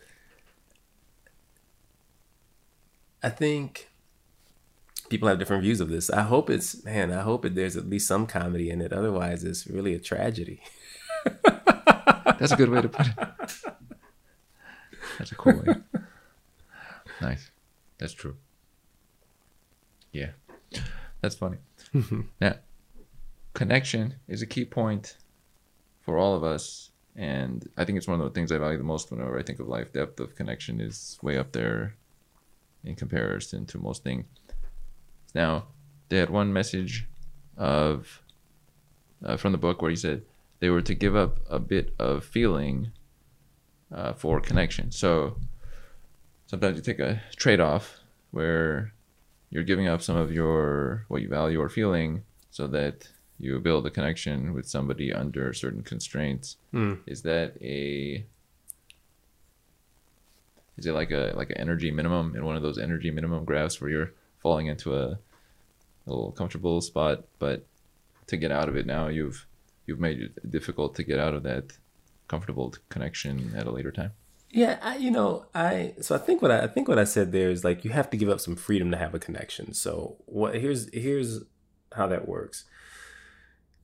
I 3.23 3.31
think 3.31 3.91
people 5.09 5.29
have 5.29 5.39
different 5.39 5.63
views 5.63 5.81
of 5.81 5.89
this. 5.89 6.11
I 6.11 6.23
hope 6.23 6.51
it's, 6.51 6.85
man, 6.85 7.11
I 7.11 7.23
hope 7.23 7.45
it, 7.45 7.55
there's 7.55 7.77
at 7.77 7.89
least 7.89 8.07
some 8.07 8.27
comedy 8.27 8.71
in 8.71 8.81
it. 8.81 8.93
Otherwise, 8.93 9.45
it's 9.45 9.67
really 9.67 9.95
a 9.95 9.99
tragedy. 9.99 10.61
That's 11.45 12.53
a 12.53 12.57
good 12.57 12.69
way 12.69 12.83
to 12.83 12.89
put 12.89 13.07
it. 13.07 13.15
That's 15.19 15.33
a 15.33 15.37
cool 15.37 15.55
way. 15.55 15.75
Nice. 17.21 17.51
That's 17.99 18.13
true. 18.13 18.37
Yeah. 20.13 20.31
That's 21.21 21.37
funny. 21.37 21.59
now, 22.41 22.57
connection 23.53 24.17
is 24.27 24.43
a 24.43 24.47
key 24.47 24.65
point 24.65 25.17
for 26.01 26.19
all 26.19 26.35
of 26.35 26.43
us. 26.43 26.91
And 27.17 27.69
I 27.77 27.85
think 27.85 27.99
it's 27.99 28.09
one 28.09 28.21
of 28.21 28.25
the 28.25 28.33
things 28.39 28.51
I 28.51 28.59
value 28.59 28.79
the 28.79 28.85
most 28.85 29.11
whenever 29.11 29.39
I 29.39 29.43
think 29.43 29.61
of 29.61 29.69
life. 29.69 29.93
Depth 29.93 30.19
of 30.19 30.35
connection 30.35 30.81
is 30.81 31.19
way 31.23 31.39
up 31.39 31.53
there 31.53 31.95
in 32.83 32.97
comparison 32.97 33.65
to 33.67 33.79
most 33.79 34.03
things. 34.03 34.25
Now, 35.35 35.67
they 36.09 36.19
had 36.19 36.31
one 36.31 36.53
message 36.53 37.07
of 37.57 38.23
uh, 39.25 39.37
from 39.37 39.53
the 39.53 39.59
book 39.59 39.81
where 39.81 39.91
he 39.91 39.97
said 39.97 40.23
they 40.59 40.69
were 40.69 40.83
to 40.83 40.95
give 40.95 41.15
up 41.15 41.39
a 41.49 41.59
bit 41.59 41.95
of 41.99 42.25
feeling 42.25 42.93
uh, 43.93 44.13
for 44.13 44.41
connection. 44.41 44.91
So 44.93 45.37
sometimes 46.47 46.77
you 46.77 46.83
take 46.83 47.01
a 47.01 47.23
trade 47.37 47.61
off 47.61 48.01
where 48.31 48.93
you're 49.51 49.65
giving 49.65 49.89
up 49.89 50.03
some 50.03 50.17
of 50.17 50.33
your 50.33 51.05
what 51.09 51.23
you 51.23 51.29
value 51.29 51.61
or 51.61 51.69
feeling 51.69 52.25
so 52.51 52.67
that 52.69 53.09
you 53.39 53.59
build 53.61 53.87
a 53.87 53.91
connection 53.91 54.55
with 54.55 54.67
somebody 54.67 55.13
under 55.13 55.53
certain 55.53 55.83
constraints. 55.83 56.57
Mm. 56.73 57.01
Is 57.07 57.23
that 57.23 57.57
a 57.61 58.25
is 60.77 60.87
it 60.87 60.93
like 60.93 61.11
a 61.11 61.33
like 61.37 61.51
an 61.51 61.59
energy 61.59 61.91
minimum 61.91 62.35
in 62.37 62.45
one 62.45 62.57
of 62.57 62.63
those 62.63 62.79
energy 62.79 63.11
minimum 63.11 63.45
graphs 63.45 63.81
where 63.81 63.91
you're 63.91 64.13
falling 64.41 64.67
into 64.67 64.95
a, 64.95 65.19
a 66.07 66.11
little 66.11 66.33
comfortable 66.33 66.81
spot, 66.81 67.25
but 67.39 67.67
to 68.27 68.37
get 68.37 68.51
out 68.51 68.69
of 68.69 68.77
it 68.77 68.87
now 68.87 69.09
you've 69.09 69.47
you've 69.87 70.01
made 70.01 70.21
it 70.21 70.51
difficult 70.51 70.95
to 70.95 71.03
get 71.03 71.19
out 71.19 71.35
of 71.35 71.43
that 71.43 71.73
comfortable 72.29 72.75
connection 72.89 73.55
at 73.57 73.67
a 73.67 73.71
later 73.71 73.93
time. 73.93 74.13
Yeah, 74.51 74.79
I, 74.83 74.97
you 74.97 75.11
know, 75.11 75.47
I 75.53 75.95
so 76.01 76.15
I 76.15 76.19
think 76.19 76.41
what 76.41 76.53
I, 76.53 76.61
I 76.61 76.67
think 76.69 76.87
what 76.87 76.99
I 76.99 77.05
said 77.05 77.33
there 77.33 77.51
is 77.51 77.65
like 77.65 77.85
you 77.85 77.91
have 77.91 78.09
to 78.11 78.17
give 78.17 78.29
up 78.29 78.41
some 78.41 78.55
freedom 78.55 78.91
to 78.93 78.97
have 78.97 79.13
a 79.15 79.19
connection. 79.19 79.75
So 79.75 80.17
what 80.27 80.55
here's 80.55 80.93
here's 80.95 81.41
how 81.95 82.07
that 82.07 82.29
works. 82.29 82.65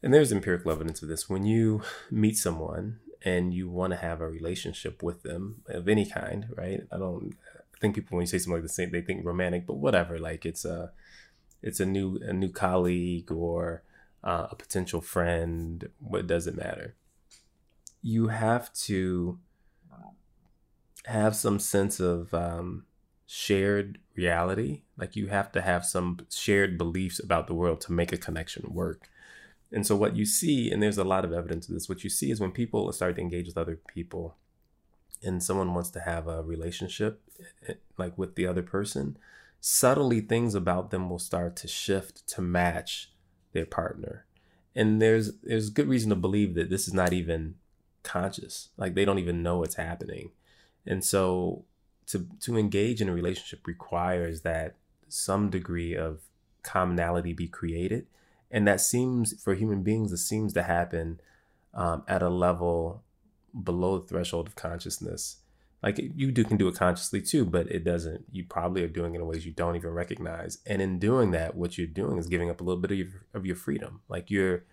And 0.03 0.15
there's 0.15 0.33
empirical 0.33 0.71
evidence 0.71 1.03
of 1.03 1.09
this. 1.09 1.29
When 1.29 1.45
you 1.45 1.83
meet 2.11 2.37
someone 2.37 3.01
and 3.23 3.53
you 3.53 3.69
want 3.69 3.93
to 3.93 3.99
have 3.99 4.21
a 4.21 4.29
relationship 4.29 5.03
with 5.03 5.23
them 5.23 5.63
of 5.69 5.89
any 5.89 6.07
kind, 6.07 6.47
right? 6.57 6.81
I 6.91 6.99
don't 6.99 7.35
think 7.81 7.97
people 7.97 8.17
when 8.17 8.23
you 8.23 8.27
say 8.27 8.39
something 8.39 8.55
like 8.55 8.63
the 8.63 8.69
same 8.69 8.91
they 8.91 9.03
think 9.03 9.25
romantic, 9.25 9.67
but 9.67 9.77
whatever. 9.77 10.19
Like 10.19 10.47
it's 10.47 10.65
a 10.65 10.93
it's 11.63 11.81
a 11.81 11.87
new 11.87 12.19
a 12.23 12.33
new 12.33 12.51
colleague 12.51 13.31
or 13.33 13.83
uh, 14.23 14.47
a 14.51 14.55
potential 14.55 15.01
friend. 15.01 15.89
What 15.99 16.27
does 16.27 16.47
it 16.47 16.57
matter? 16.57 16.95
You 18.03 18.29
have 18.29 18.73
to 18.85 19.39
have 21.07 21.35
some 21.37 21.59
sense 21.59 22.01
of 22.01 22.33
um, 22.35 22.85
shared 23.27 23.99
reality. 24.17 24.83
Like 24.97 25.17
you 25.17 25.29
have 25.29 25.53
to 25.53 25.61
have 25.61 25.85
some 25.85 26.19
shared 26.31 26.77
beliefs 26.77 27.19
about 27.19 27.47
the 27.47 27.55
world 27.55 27.81
to 27.83 27.93
make 27.93 28.13
a 28.13 28.17
connection 28.17 28.73
work. 28.73 29.09
And 29.73 29.87
so, 29.87 29.95
what 29.95 30.17
you 30.17 30.27
see, 30.27 30.71
and 30.71 30.83
there's 30.83 30.99
a 30.99 31.05
lot 31.05 31.25
of 31.25 31.33
evidence 31.33 31.69
of 31.69 31.75
this, 31.75 31.89
what 31.89 32.03
you 32.03 32.11
see 32.11 32.31
is 32.31 32.41
when 32.41 32.51
people 32.51 32.91
start 32.93 33.15
to 33.17 33.21
engage 33.21 33.47
with 33.47 33.57
other 33.57 33.79
people 33.87 34.37
and 35.23 35.43
someone 35.43 35.75
wants 35.75 35.91
to 35.91 36.01
have 36.01 36.27
a 36.27 36.43
relationship 36.43 37.23
eh, 37.69 37.75
like 37.97 38.17
with 38.19 38.35
the 38.35 38.47
other 38.47 38.63
person, 38.63 39.17
subtly 39.61 40.21
things 40.21 40.55
about 40.55 40.91
them 40.91 41.09
will 41.09 41.19
start 41.19 41.55
to 41.57 41.69
shift 41.69 42.27
to 42.27 42.43
match 42.43 43.13
their 43.53 43.67
partner. 43.67 44.27
And 44.75 45.01
there's 45.01 45.33
there's 45.43 45.71
good 45.71 45.89
reason 45.89 46.11
to 46.11 46.17
believe 46.17 46.55
that 46.55 46.71
this 46.71 46.89
is 46.89 46.95
not 46.95 47.13
even 47.13 47.55
conscious. 48.03 48.71
Like 48.77 48.95
they 48.95 49.05
don't 49.05 49.19
even 49.19 49.43
know 49.43 49.59
what's 49.59 49.77
happening. 49.77 50.31
And 50.87 51.05
so 51.05 51.65
to 52.07 52.27
to 52.41 52.57
engage 52.57 53.01
in 53.01 53.09
a 53.09 53.15
relationship 53.15 53.67
requires 53.67 54.43
that 54.43 54.77
some 55.09 55.51
degree 55.51 55.95
of 55.95 56.21
commonality 56.63 57.33
be 57.33 57.49
created. 57.49 58.07
And 58.51 58.67
that 58.67 58.81
seems 58.81 59.41
for 59.43 59.55
human 59.55 59.83
beings, 59.83 60.13
it 60.13 60.19
seems 60.19 60.53
to 60.55 60.63
happen 60.63 61.21
um, 61.73 62.03
at 62.09 62.23
a 62.23 62.29
level 62.29 63.03
below 63.63 63.99
the 63.99 64.07
threshold 64.07 64.47
of 64.47 64.57
consciousness. 64.57 65.37
Like 65.83 65.99
you 65.99 66.31
do 66.31 66.45
can 66.45 66.57
do 66.57 66.69
it 66.69 66.75
consciously 66.75 67.23
too, 67.23 67.45
but 67.45 67.71
it 67.71 67.85
doesn't. 67.85 68.25
You 68.31 68.45
probably 68.45 68.83
are 68.83 68.89
doing 68.89 69.15
it 69.15 69.21
in 69.21 69.27
ways 69.27 69.47
you 69.47 69.53
don't 69.53 69.77
even 69.77 69.91
recognize. 69.91 70.59
And 70.67 70.83
in 70.83 70.99
doing 70.99 71.31
that, 71.31 71.55
what 71.55 71.79
you're 71.79 71.87
doing 71.87 72.19
is 72.19 72.27
giving 72.27 72.51
up 72.51 72.61
a 72.61 72.65
little 72.65 72.81
bit 72.81 72.91
of 72.91 72.99
your, 72.99 73.09
of 73.33 73.47
your 73.47 73.57
freedom. 73.57 74.01
Like 74.09 74.31
you're 74.31 74.65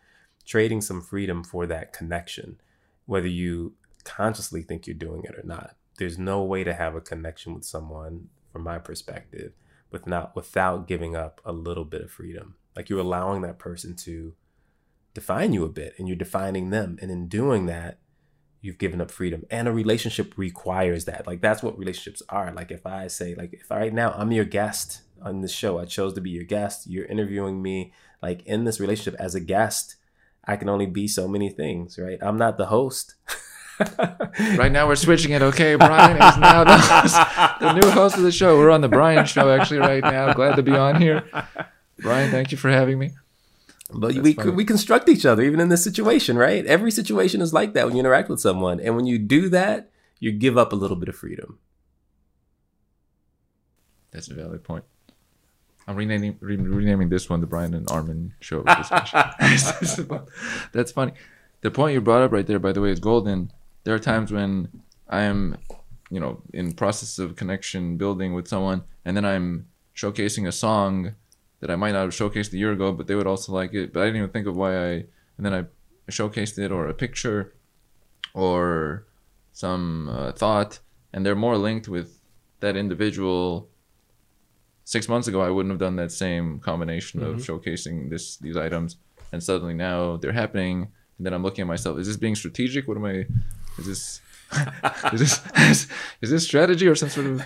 trading 0.45 0.81
some 0.81 1.01
freedom 1.01 1.43
for 1.43 1.65
that 1.67 1.93
connection, 1.93 2.59
whether 3.07 3.27
you 3.27 3.73
consciously 4.03 4.61
think 4.61 4.85
you're 4.85 4.93
doing 4.93 5.23
it 5.23 5.35
or 5.35 5.43
not. 5.43 5.75
There's 5.97 6.19
no 6.19 6.43
way 6.43 6.63
to 6.63 6.73
have 6.73 6.93
a 6.93 7.01
connection 7.01 7.55
with 7.55 7.65
someone 7.65 8.29
from 8.51 8.63
my 8.63 8.77
perspective 8.77 9.53
with 9.91 10.05
not 10.05 10.35
without 10.35 10.87
giving 10.87 11.15
up 11.15 11.41
a 11.43 11.51
little 11.51 11.85
bit 11.85 12.01
of 12.01 12.11
freedom. 12.11 12.55
Like 12.75 12.89
you're 12.89 12.99
allowing 12.99 13.41
that 13.41 13.57
person 13.57 13.95
to 13.97 14.33
define 15.13 15.53
you 15.53 15.65
a 15.65 15.69
bit 15.69 15.95
and 15.97 16.07
you're 16.07 16.15
defining 16.15 16.69
them. 16.69 16.99
And 17.01 17.09
in 17.09 17.27
doing 17.27 17.65
that 17.65 17.97
you've 18.61 18.77
given 18.77 19.01
up 19.01 19.11
freedom. 19.11 19.45
And 19.49 19.67
a 19.67 19.71
relationship 19.71 20.33
requires 20.37 21.05
that. 21.05 21.25
Like 21.25 21.41
that's 21.41 21.63
what 21.63 21.77
relationships 21.77 22.21
are. 22.29 22.51
Like 22.51 22.71
if 22.71 22.85
i 22.85 23.07
say 23.07 23.35
like 23.35 23.53
if 23.53 23.69
right 23.71 23.93
now 23.93 24.11
i'm 24.17 24.31
your 24.31 24.45
guest 24.45 25.01
on 25.21 25.41
the 25.41 25.47
show 25.47 25.79
i 25.79 25.85
chose 25.85 26.13
to 26.13 26.21
be 26.21 26.29
your 26.29 26.43
guest 26.43 26.87
you're 26.87 27.05
interviewing 27.05 27.61
me 27.61 27.91
like 28.21 28.45
in 28.45 28.65
this 28.65 28.79
relationship 28.79 29.19
as 29.19 29.35
a 29.35 29.39
guest 29.39 29.95
i 30.47 30.55
can 30.55 30.69
only 30.69 30.85
be 30.85 31.07
so 31.07 31.27
many 31.27 31.49
things 31.49 31.97
right 31.99 32.19
i'm 32.21 32.37
not 32.37 32.57
the 32.57 32.67
host 32.67 33.15
right 34.57 34.71
now 34.71 34.87
we're 34.87 34.95
switching 34.95 35.31
it. 35.31 35.41
Okay, 35.41 35.75
Brian 35.75 36.17
is 36.17 36.37
now 36.37 36.63
the, 36.63 36.77
host, 36.77 37.59
the 37.59 37.73
new 37.73 37.89
host 37.91 38.17
of 38.17 38.23
the 38.23 38.31
show. 38.31 38.57
We're 38.57 38.71
on 38.71 38.81
the 38.81 38.87
Brian 38.87 39.25
show 39.25 39.51
actually 39.51 39.79
right 39.79 40.03
now. 40.03 40.33
Glad 40.33 40.55
to 40.55 40.63
be 40.63 40.71
on 40.71 40.99
here. 40.99 41.23
Brian, 41.99 42.31
thank 42.31 42.51
you 42.51 42.57
for 42.57 42.69
having 42.69 42.97
me. 42.97 43.11
But 43.91 44.15
That's 44.15 44.23
we 44.23 44.33
funny. 44.33 44.51
we 44.51 44.65
construct 44.65 45.07
each 45.07 45.25
other 45.25 45.43
even 45.43 45.59
in 45.59 45.69
this 45.69 45.83
situation, 45.83 46.37
right? 46.37 46.65
Every 46.65 46.91
situation 46.91 47.41
is 47.41 47.53
like 47.53 47.73
that 47.73 47.85
when 47.85 47.95
you 47.95 47.99
interact 47.99 48.29
with 48.29 48.39
someone, 48.39 48.79
and 48.79 48.95
when 48.95 49.05
you 49.05 49.17
do 49.17 49.47
that, 49.49 49.91
you 50.19 50.31
give 50.31 50.57
up 50.57 50.73
a 50.73 50.75
little 50.75 50.97
bit 50.97 51.07
of 51.07 51.15
freedom. 51.15 51.59
That's 54.11 54.27
a 54.27 54.33
valid 54.33 54.63
point. 54.63 54.83
I'm 55.87 55.95
renaming 55.95 56.37
re- 56.41 56.57
renaming 56.57 57.09
this 57.09 57.29
one 57.29 57.41
the 57.41 57.47
Brian 57.47 57.73
and 57.73 57.89
Armen 57.89 58.33
show. 58.39 58.63
That's 60.73 60.91
funny. 60.91 61.13
The 61.61 61.71
point 61.71 61.93
you 61.93 62.01
brought 62.01 62.21
up 62.21 62.31
right 62.31 62.45
there, 62.45 62.59
by 62.59 62.71
the 62.71 62.81
way, 62.81 62.91
is 62.91 62.99
golden 62.99 63.51
there 63.87 63.95
are 63.95 63.99
times 63.99 64.33
when 64.33 64.67
I 65.07 65.21
am, 65.21 65.59
you 66.09 66.19
know, 66.19 66.41
in 66.51 66.73
process 66.73 67.19
of 67.19 67.37
connection 67.37 67.95
building 67.95 68.33
with 68.33 68.45
someone, 68.45 68.83
and 69.05 69.15
then 69.15 69.23
I'm 69.23 69.69
showcasing 69.95 70.45
a 70.45 70.51
song 70.51 71.15
that 71.61 71.71
I 71.71 71.77
might 71.77 71.93
not 71.93 72.01
have 72.01 72.09
showcased 72.09 72.51
a 72.51 72.57
year 72.57 72.73
ago, 72.73 72.91
but 72.91 73.07
they 73.07 73.15
would 73.15 73.25
also 73.25 73.53
like 73.53 73.73
it. 73.73 73.93
But 73.93 74.01
I 74.01 74.07
didn't 74.07 74.17
even 74.17 74.29
think 74.31 74.45
of 74.45 74.57
why 74.57 74.75
I, 74.75 74.89
and 75.37 75.45
then 75.45 75.53
I 75.53 76.11
showcased 76.11 76.59
it, 76.59 76.69
or 76.69 76.89
a 76.89 76.93
picture, 76.93 77.53
or 78.33 79.07
some 79.53 80.09
uh, 80.09 80.33
thought, 80.33 80.79
and 81.13 81.25
they're 81.25 81.33
more 81.33 81.57
linked 81.57 81.87
with 81.87 82.19
that 82.59 82.75
individual. 82.75 83.69
Six 84.87 85.09
months 85.09 85.27
ago, 85.27 85.41
I 85.41 85.49
wouldn't 85.49 85.73
have 85.73 85.79
done 85.79 85.97
that 85.97 86.13
same 86.13 86.59
combination 86.59 87.19
mm-hmm. 87.19 87.31
of 87.31 87.41
showcasing 87.41 88.09
this 88.09 88.37
these 88.37 88.55
items, 88.55 88.95
and 89.33 89.43
suddenly 89.43 89.73
now 89.73 90.15
they're 90.15 90.31
happening. 90.31 90.87
And 91.17 91.25
then 91.25 91.33
I'm 91.33 91.43
looking 91.43 91.63
at 91.63 91.67
myself: 91.67 91.99
Is 91.99 92.07
this 92.07 92.15
being 92.15 92.35
strategic? 92.35 92.87
What 92.87 92.95
am 92.95 93.03
I? 93.03 93.25
Is 93.77 93.85
this 93.85 94.21
is 95.11 95.19
this 95.19 95.41
is, 95.57 95.87
is, 96.21 96.29
this 96.29 96.45
strategy 96.45 96.87
or 96.87 96.95
some 96.95 97.09
sort 97.09 97.25
of 97.27 97.43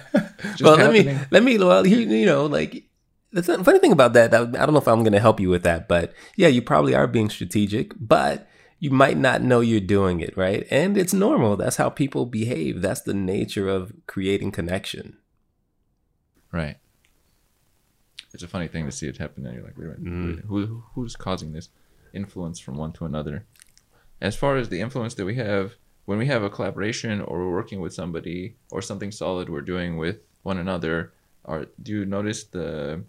well 0.62 0.77
happening? 0.77 1.08
let 1.08 1.15
me 1.15 1.25
let 1.32 1.43
me 1.43 1.58
well 1.58 1.88
you, 1.88 1.97
you 1.97 2.27
know 2.27 2.45
like 2.45 2.84
the 3.32 3.41
funny 3.41 3.80
thing 3.80 3.91
about 3.91 4.13
that, 4.13 4.36
I 4.36 4.45
don't 4.45 4.73
know 4.73 4.77
if 4.77 4.88
I'm 4.88 5.01
going 5.01 5.13
to 5.13 5.19
help 5.19 5.39
you 5.39 5.49
with 5.49 5.63
that, 5.63 5.88
but 5.88 6.13
yeah, 6.36 6.49
you 6.49 6.62
probably 6.62 6.93
are 6.93 7.08
being 7.08 7.32
strategic, 7.32 7.93
but 7.97 8.47
you 8.77 8.91
might 8.91 9.17
not 9.17 9.41
know 9.41 9.62
you're 9.62 9.80
doing 9.80 10.19
it, 10.19 10.38
right? 10.38 10.67
And 10.69 10.95
it's 10.95 11.13
normal. 11.13 11.56
That's 11.56 11.77
how 11.77 11.89
people 11.89 12.27
behave. 12.27 12.82
That's 12.82 13.01
the 13.01 13.15
nature 13.15 13.67
of 13.67 13.93
creating 14.06 14.51
connection. 14.51 15.17
Right. 16.51 16.77
It's 18.34 18.44
a 18.44 18.48
funny 18.48 18.67
thing 18.67 18.86
to 18.86 18.91
see 18.91 19.08
it 19.08 19.17
happen. 19.17 19.46
And 19.46 19.56
you're 19.56 19.63
like, 19.63 19.78
wait 19.78 19.88
a 19.88 20.00
minute, 20.00 20.46
mm. 20.46 20.48
who, 20.48 20.84
who's 20.94 21.15
causing 21.15 21.52
this 21.52 21.70
influence 22.13 22.60
from 22.60 22.76
one 22.76 22.91
to 22.94 23.06
another? 23.06 23.46
As 24.22 24.36
far 24.36 24.58
as 24.58 24.70
the 24.70 24.82
influence 24.82 25.15
that 25.15 25.26
we 25.26 25.36
have 25.36 25.76
when 26.06 26.17
we 26.17 26.28
have 26.28 26.44
a 26.44 26.50
collaboration 26.50 27.22
or 27.22 27.39
we're 27.39 27.54
working 27.54 27.80
with 27.80 27.94
somebody 27.94 28.56
or 28.72 28.82
something 28.82 29.12
solid 29.12 29.50
we're 29.50 29.62
doing 29.62 29.98
with 29.98 30.20
one 30.44 30.58
another, 30.58 31.13
are 31.46 31.67
do 31.82 31.91
you 31.91 32.06
notice 32.06 32.44
the 32.44 33.04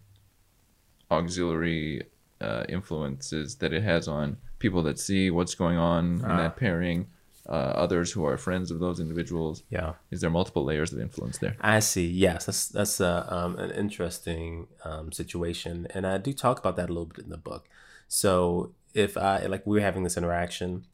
auxiliary 1.10 2.04
uh, 2.40 2.64
influences 2.68 3.56
that 3.56 3.72
it 3.72 3.82
has 3.82 4.08
on 4.08 4.36
people 4.58 4.82
that 4.82 4.98
see 4.98 5.30
what's 5.30 5.54
going 5.54 5.76
on 5.76 6.04
in 6.14 6.20
that 6.20 6.52
ah. 6.52 6.60
pairing? 6.60 7.06
Uh, 7.52 7.74
others 7.76 8.10
who 8.12 8.24
are 8.24 8.38
friends 8.38 8.70
of 8.70 8.80
those 8.80 8.98
individuals. 8.98 9.62
Yeah, 9.68 9.92
is 10.10 10.22
there 10.22 10.30
multiple 10.30 10.64
layers 10.64 10.90
of 10.90 10.98
influence 10.98 11.36
there? 11.36 11.54
I 11.60 11.80
see. 11.80 12.06
Yes, 12.06 12.46
that's 12.46 12.68
that's 12.68 12.98
uh, 12.98 13.26
um, 13.28 13.58
an 13.58 13.70
interesting 13.72 14.68
um, 14.86 15.12
situation, 15.12 15.86
and 15.90 16.06
I 16.06 16.16
do 16.16 16.32
talk 16.32 16.58
about 16.58 16.76
that 16.76 16.88
a 16.88 16.92
little 16.94 17.04
bit 17.04 17.26
in 17.26 17.30
the 17.30 17.36
book. 17.36 17.68
So 18.08 18.72
if 18.94 19.18
I 19.18 19.44
like 19.46 19.66
we're 19.66 19.82
having 19.82 20.02
this 20.02 20.16
interaction, 20.16 20.86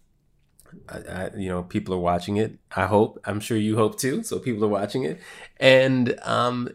I, 0.89 0.99
I, 0.99 1.31
you 1.37 1.49
know, 1.49 1.63
people 1.63 1.95
are 1.95 1.99
watching 1.99 2.39
it. 2.39 2.59
I 2.75 2.87
hope. 2.87 3.21
I'm 3.25 3.39
sure 3.39 3.57
you 3.57 3.77
hope 3.77 3.97
too. 3.97 4.25
So 4.25 4.41
people 4.41 4.65
are 4.65 4.69
watching 4.81 5.05
it, 5.05 5.21
and 5.59 6.19
um, 6.25 6.71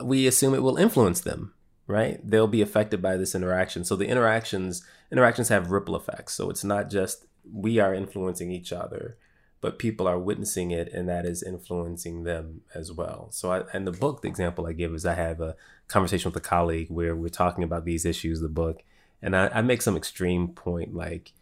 we 0.00 0.28
assume 0.28 0.54
it 0.54 0.62
will 0.62 0.76
influence 0.76 1.20
them, 1.20 1.54
right? 1.88 2.20
They'll 2.22 2.46
be 2.46 2.62
affected 2.62 3.02
by 3.02 3.16
this 3.16 3.34
interaction. 3.34 3.84
So 3.84 3.96
the 3.96 4.06
interactions 4.06 4.84
interactions 5.10 5.48
have 5.48 5.72
ripple 5.72 5.96
effects. 5.96 6.34
So 6.34 6.50
it's 6.50 6.62
not 6.62 6.88
just 6.88 7.26
we 7.52 7.78
are 7.78 7.94
influencing 7.94 8.50
each 8.50 8.72
other, 8.72 9.16
but 9.60 9.78
people 9.78 10.06
are 10.06 10.18
witnessing 10.18 10.70
it 10.70 10.92
and 10.92 11.08
that 11.08 11.24
is 11.24 11.42
influencing 11.42 12.24
them 12.24 12.62
as 12.74 12.92
well. 12.92 13.28
So 13.30 13.52
I, 13.52 13.62
and 13.72 13.86
the 13.86 13.92
book, 13.92 14.22
the 14.22 14.28
example 14.28 14.66
I 14.66 14.72
give 14.72 14.92
is 14.94 15.06
I 15.06 15.14
have 15.14 15.40
a 15.40 15.56
conversation 15.88 16.30
with 16.30 16.36
a 16.36 16.46
colleague 16.46 16.88
where 16.90 17.16
we're 17.16 17.28
talking 17.28 17.64
about 17.64 17.84
these 17.84 18.04
issues, 18.04 18.40
the 18.40 18.48
book, 18.48 18.82
and 19.22 19.34
I, 19.34 19.48
I 19.48 19.62
make 19.62 19.82
some 19.82 19.96
extreme 19.96 20.48
point 20.48 20.94
like, 20.94 21.32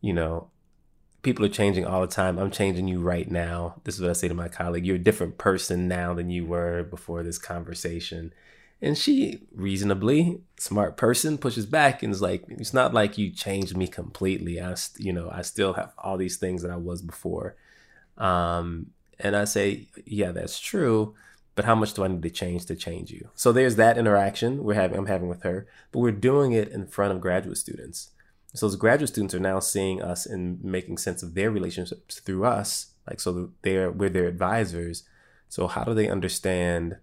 you 0.00 0.12
know, 0.12 0.50
people 1.22 1.44
are 1.44 1.50
changing 1.50 1.86
all 1.86 2.00
the 2.00 2.06
time. 2.06 2.38
I'm 2.38 2.50
changing 2.50 2.88
you 2.88 3.00
right 3.00 3.30
now. 3.30 3.80
This 3.84 3.94
is 3.94 4.00
what 4.00 4.10
I 4.10 4.14
say 4.14 4.28
to 4.28 4.34
my 4.34 4.48
colleague. 4.48 4.86
You're 4.86 4.96
a 4.96 4.98
different 4.98 5.38
person 5.38 5.88
now 5.88 6.14
than 6.14 6.30
you 6.30 6.46
were 6.46 6.82
before 6.82 7.22
this 7.22 7.38
conversation. 7.38 8.32
And 8.82 8.96
she, 8.96 9.42
reasonably 9.52 10.40
smart 10.58 10.96
person, 10.96 11.36
pushes 11.36 11.66
back 11.66 12.02
and 12.02 12.12
is 12.12 12.22
like, 12.22 12.44
"It's 12.48 12.72
not 12.72 12.94
like 12.94 13.18
you 13.18 13.30
changed 13.30 13.76
me 13.76 13.86
completely. 13.86 14.60
I, 14.60 14.74
you 14.98 15.12
know, 15.12 15.28
I 15.30 15.42
still 15.42 15.74
have 15.74 15.92
all 15.98 16.16
these 16.16 16.38
things 16.38 16.62
that 16.62 16.70
I 16.70 16.76
was 16.76 17.02
before." 17.02 17.56
Um, 18.16 18.92
and 19.18 19.36
I 19.36 19.44
say, 19.44 19.88
"Yeah, 20.06 20.32
that's 20.32 20.58
true." 20.58 21.14
But 21.56 21.66
how 21.66 21.74
much 21.74 21.92
do 21.92 22.04
I 22.04 22.08
need 22.08 22.22
to 22.22 22.30
change 22.30 22.64
to 22.66 22.76
change 22.76 23.10
you? 23.10 23.28
So 23.34 23.52
there's 23.52 23.76
that 23.76 23.98
interaction 23.98 24.64
we're 24.64 24.74
having. 24.74 24.96
I'm 24.96 25.06
having 25.06 25.28
with 25.28 25.42
her, 25.42 25.66
but 25.92 25.98
we're 25.98 26.12
doing 26.12 26.52
it 26.52 26.68
in 26.68 26.86
front 26.86 27.12
of 27.12 27.20
graduate 27.20 27.58
students. 27.58 28.10
So 28.54 28.66
those 28.66 28.76
graduate 28.76 29.10
students 29.10 29.34
are 29.34 29.40
now 29.40 29.60
seeing 29.60 30.00
us 30.00 30.26
and 30.26 30.62
making 30.64 30.98
sense 30.98 31.22
of 31.22 31.34
their 31.34 31.50
relationships 31.50 32.18
through 32.20 32.44
us. 32.44 32.92
Like 33.06 33.20
so, 33.20 33.50
they're 33.62 33.90
we're 33.90 34.08
their 34.08 34.26
advisors. 34.26 35.04
So 35.48 35.66
how 35.66 35.84
do 35.84 35.92
they 35.92 36.08
understand? 36.08 36.96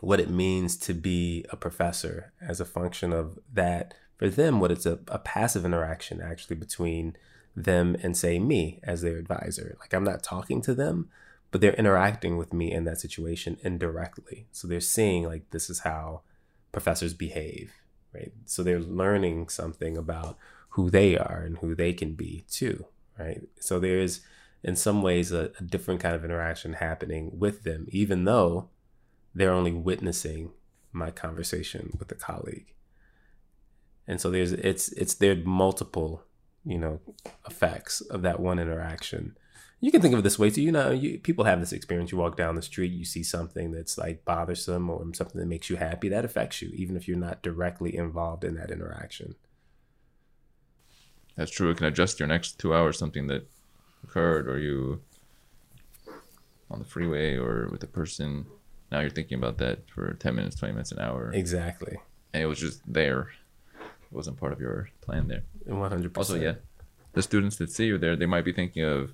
What 0.00 0.20
it 0.20 0.30
means 0.30 0.76
to 0.76 0.94
be 0.94 1.44
a 1.50 1.56
professor 1.56 2.32
as 2.40 2.60
a 2.60 2.64
function 2.64 3.12
of 3.12 3.38
that. 3.52 3.94
For 4.16 4.28
them 4.28 4.58
what 4.60 4.72
it's 4.72 4.86
a, 4.86 4.98
a 5.08 5.18
passive 5.18 5.64
interaction 5.64 6.20
actually 6.20 6.56
between 6.56 7.16
them 7.54 7.96
and 8.02 8.16
say 8.16 8.38
me 8.38 8.80
as 8.82 9.02
their 9.02 9.16
advisor. 9.16 9.76
Like 9.80 9.92
i'm 9.92 10.04
not 10.04 10.22
talking 10.22 10.60
to 10.62 10.74
them 10.74 11.08
but 11.50 11.60
they're 11.60 11.74
interacting 11.74 12.36
with 12.36 12.52
me 12.52 12.70
in 12.70 12.84
that 12.84 13.00
situation 13.00 13.56
indirectly. 13.62 14.46
So 14.52 14.68
they're 14.68 14.80
seeing 14.80 15.24
like 15.24 15.50
this 15.50 15.70
is 15.70 15.80
how 15.80 16.22
professors 16.72 17.14
behave 17.14 17.72
right? 18.14 18.32
So 18.46 18.62
they're 18.62 18.80
learning 18.80 19.48
something 19.48 19.96
about 19.96 20.36
who 20.70 20.90
they 20.90 21.16
are 21.16 21.42
and 21.44 21.58
who 21.58 21.74
they 21.74 21.92
can 21.92 22.14
be 22.14 22.44
too 22.50 22.86
right? 23.18 23.42
So 23.60 23.78
there's 23.78 24.20
in 24.62 24.76
some 24.76 25.02
ways 25.02 25.32
a, 25.32 25.50
a 25.58 25.62
different 25.62 26.00
kind 26.00 26.14
of 26.14 26.24
interaction 26.24 26.74
happening 26.74 27.38
with 27.38 27.62
them 27.64 27.86
even 27.90 28.24
though 28.24 28.68
they're 29.34 29.52
only 29.52 29.72
witnessing 29.72 30.52
my 30.92 31.10
conversation 31.10 31.96
with 31.98 32.10
a 32.10 32.14
colleague. 32.14 32.72
And 34.06 34.20
so 34.20 34.30
there's 34.30 34.52
it's 34.52 34.90
it's 34.92 35.14
there 35.14 35.36
multiple 35.36 36.24
you 36.64 36.78
know 36.78 37.00
effects 37.46 38.00
of 38.00 38.22
that 38.22 38.40
one 38.40 38.58
interaction. 38.58 39.36
You 39.80 39.92
can 39.92 40.00
think 40.00 40.12
of 40.12 40.20
it 40.20 40.22
this 40.22 40.38
way 40.38 40.50
too. 40.50 40.62
You 40.62 40.72
know 40.72 40.90
you, 40.90 41.18
people 41.18 41.44
have 41.44 41.60
this 41.60 41.72
experience. 41.72 42.10
You 42.10 42.18
walk 42.18 42.36
down 42.36 42.54
the 42.54 42.62
street 42.62 42.92
you 42.92 43.04
see 43.04 43.22
something 43.22 43.70
that's 43.70 43.98
like 43.98 44.24
bothersome 44.24 44.88
or 44.88 45.04
something 45.12 45.40
that 45.40 45.46
makes 45.46 45.68
you 45.68 45.76
happy 45.76 46.08
that 46.08 46.24
affects 46.24 46.62
you 46.62 46.70
even 46.74 46.96
if 46.96 47.06
you're 47.06 47.18
not 47.18 47.42
directly 47.42 47.94
involved 47.94 48.44
in 48.44 48.54
that 48.54 48.70
interaction. 48.70 49.34
That's 51.36 51.52
true. 51.52 51.70
It 51.70 51.76
can 51.76 51.86
adjust 51.86 52.18
your 52.18 52.26
next 52.26 52.58
two 52.58 52.74
hours 52.74 52.98
something 52.98 53.28
that 53.28 53.46
occurred 54.02 54.48
or 54.48 54.58
you 54.58 55.00
on 56.70 56.78
the 56.78 56.84
freeway 56.84 57.36
or 57.36 57.68
with 57.70 57.82
a 57.82 57.86
person 57.86 58.46
now 58.90 59.00
you're 59.00 59.10
thinking 59.10 59.38
about 59.38 59.58
that 59.58 59.88
for 59.90 60.14
10 60.14 60.34
minutes 60.34 60.56
20 60.56 60.72
minutes 60.72 60.92
an 60.92 61.00
hour. 61.00 61.30
Exactly. 61.32 61.98
And 62.32 62.42
it 62.42 62.46
was 62.46 62.58
just 62.58 62.80
there. 62.86 63.30
It 63.80 64.12
wasn't 64.12 64.38
part 64.38 64.52
of 64.52 64.60
your 64.60 64.88
plan 65.00 65.28
there. 65.28 65.42
100% 65.68 66.16
also 66.16 66.36
yeah 66.36 66.54
the 67.12 67.22
students 67.22 67.56
that 67.56 67.70
see 67.70 67.86
you 67.86 67.98
there 67.98 68.16
they 68.16 68.26
might 68.26 68.44
be 68.44 68.52
thinking 68.52 68.84
of 68.84 69.12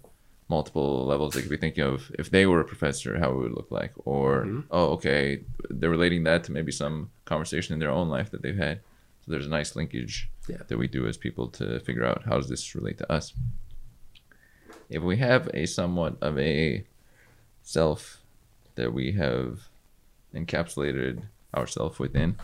multiple 0.48 1.06
levels. 1.06 1.32
They 1.32 1.40
could 1.40 1.50
be 1.50 1.56
thinking 1.56 1.84
of 1.84 2.12
if 2.18 2.30
they 2.30 2.44
were 2.44 2.60
a 2.60 2.64
professor 2.64 3.18
how 3.18 3.30
it 3.30 3.36
would 3.36 3.54
look 3.54 3.70
like. 3.70 3.92
Or 4.04 4.44
mm-hmm. 4.44 4.60
oh 4.70 4.88
okay 4.92 5.42
they're 5.70 5.90
relating 5.90 6.24
that 6.24 6.44
to 6.44 6.52
maybe 6.52 6.72
some 6.72 7.10
conversation 7.24 7.72
in 7.72 7.80
their 7.80 7.90
own 7.90 8.08
life 8.08 8.30
that 8.30 8.42
they've 8.42 8.56
had. 8.56 8.80
So 9.24 9.32
there's 9.32 9.46
a 9.46 9.50
nice 9.50 9.74
linkage 9.74 10.28
yeah. 10.48 10.58
that 10.68 10.76
we 10.76 10.86
do 10.86 11.06
as 11.06 11.16
people 11.16 11.48
to 11.48 11.80
figure 11.80 12.04
out 12.04 12.24
how 12.24 12.36
does 12.36 12.48
this 12.48 12.74
relate 12.74 12.98
to 12.98 13.10
us? 13.10 13.32
If 14.90 15.02
we 15.02 15.16
have 15.16 15.48
a 15.54 15.64
somewhat 15.64 16.18
of 16.20 16.38
a 16.38 16.84
self 17.62 18.20
that 18.76 18.92
we 18.92 19.12
have 19.12 19.60
encapsulated 20.34 21.22
ourselves 21.56 21.98
within, 21.98 22.36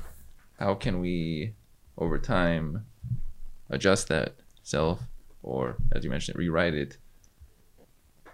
how 0.59 0.75
can 0.75 1.01
we 1.01 1.55
over 1.99 2.19
time 2.19 2.85
adjust 3.71 4.09
that 4.09 4.35
self 4.63 5.01
or 5.43 5.77
as 5.93 6.05
you 6.05 6.11
mentioned 6.11 6.39
rewrite 6.39 6.75
it? 6.75 6.99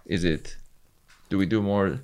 Is 0.05 0.23
it 0.23 0.57
do 1.29 1.37
we 1.37 1.45
do 1.45 1.61
more 1.61 1.99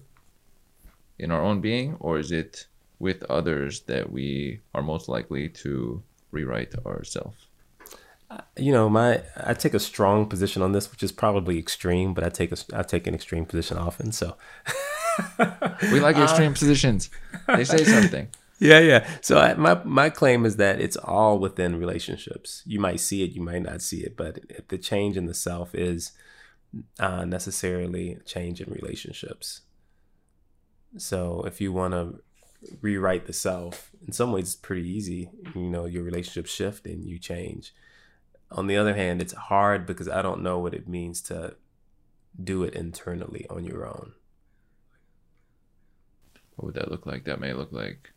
in 1.20 1.32
our 1.32 1.42
own 1.42 1.62
being 1.62 1.96
or 2.00 2.20
is 2.20 2.32
it 2.32 2.68
with 3.00 3.24
others 3.24 3.82
that 3.82 4.12
we 4.12 4.62
are 4.74 4.82
most 4.82 5.08
likely 5.08 5.50
to 5.50 6.02
rewrite 6.32 6.74
ourselves 6.86 7.48
uh, 8.30 8.42
you 8.58 8.72
know 8.72 8.90
my 8.90 9.22
i 9.38 9.54
take 9.54 9.74
a 9.74 9.80
strong 9.80 10.26
position 10.26 10.62
on 10.62 10.72
this 10.72 10.90
which 10.92 11.04
is 11.04 11.12
probably 11.12 11.58
extreme 11.58 12.14
but 12.14 12.24
i 12.24 12.30
take 12.30 12.52
a 12.52 12.58
i 12.74 12.82
take 12.82 13.06
an 13.08 13.14
extreme 13.14 13.46
position 13.46 13.78
often 13.78 14.12
so 14.12 14.36
we 15.91 15.99
like 15.99 16.17
extreme 16.17 16.52
uh, 16.52 16.56
positions. 16.56 17.10
They 17.47 17.63
say 17.63 17.84
something. 17.84 18.28
Yeah, 18.60 18.80
yeah. 18.80 19.10
So 19.19 19.39
I, 19.39 19.56
my 19.56 19.84
my 19.84 20.10
claim 20.10 20.45
is 20.45 20.56
that 20.56 20.80
it's 20.80 20.95
all 20.95 21.38
within 21.38 21.76
relationships. 21.76 22.63
You 22.65 22.80
might 22.80 23.02
see 23.02 23.21
it, 23.21 23.32
you 23.32 23.41
might 23.41 23.63
not 23.63 23.82
see 23.82 24.02
it, 24.06 24.15
but 24.15 24.39
if 24.47 24.69
the 24.69 24.78
change 24.78 25.17
in 25.17 25.26
the 25.26 25.34
self 25.34 25.76
is 25.76 26.13
uh, 26.97 27.26
necessarily 27.26 28.19
change 28.26 28.62
in 28.62 28.71
relationships. 28.71 29.62
So 30.97 31.43
if 31.45 31.60
you 31.60 31.73
want 31.73 31.93
to 31.93 32.21
rewrite 32.80 33.26
the 33.26 33.34
self, 33.34 33.91
in 34.06 34.13
some 34.13 34.32
ways 34.32 34.45
it's 34.45 34.56
pretty 34.56 34.88
easy. 34.88 35.30
You 35.54 35.69
know, 35.69 35.86
your 35.86 36.04
relationships 36.04 36.52
shift 36.52 36.86
and 36.86 37.04
you 37.04 37.19
change. 37.19 37.73
On 38.49 38.67
the 38.67 38.78
other 38.78 38.93
hand, 38.93 39.21
it's 39.21 39.34
hard 39.34 39.86
because 39.86 40.08
I 40.08 40.21
don't 40.21 40.43
know 40.43 40.60
what 40.60 40.73
it 40.73 40.88
means 40.88 41.21
to 41.23 41.56
do 42.41 42.63
it 42.63 42.76
internally 42.76 43.45
on 43.49 43.65
your 43.65 43.86
own 43.86 44.13
what 46.56 46.66
would 46.66 46.76
that 46.76 46.92
look 46.92 47.06
like? 47.06 47.26
That 47.26 47.39
may 47.39 47.54
look 47.54 47.72
like, 47.72 48.12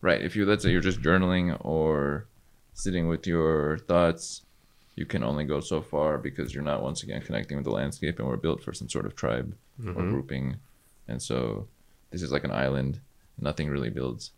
right? 0.00 0.20
If 0.20 0.36
you 0.36 0.46
let's 0.46 0.62
say 0.62 0.70
you're 0.70 0.80
just 0.80 1.02
journaling 1.02 1.56
or 1.64 2.26
sitting 2.72 3.08
with 3.08 3.26
your 3.26 3.78
thoughts, 3.78 4.42
you 4.96 5.06
can 5.06 5.22
only 5.22 5.44
go 5.44 5.60
so 5.60 5.82
far 5.82 6.18
because 6.18 6.54
you're 6.54 6.62
not 6.62 6.82
once 6.82 7.02
again 7.02 7.20
connecting 7.20 7.56
with 7.56 7.64
the 7.64 7.72
landscape, 7.72 8.18
and 8.18 8.28
we're 8.28 8.36
built 8.36 8.62
for 8.62 8.72
some 8.72 8.88
sort 8.88 9.06
of 9.06 9.16
tribe 9.16 9.54
mm-hmm. 9.80 9.98
or 9.98 10.10
grouping, 10.10 10.56
and 11.08 11.20
so 11.20 11.68
this 12.10 12.22
is 12.22 12.32
like 12.32 12.44
an 12.44 12.50
island. 12.50 13.00
Nothing 13.38 13.68
really 13.68 13.90
builds 13.90 14.30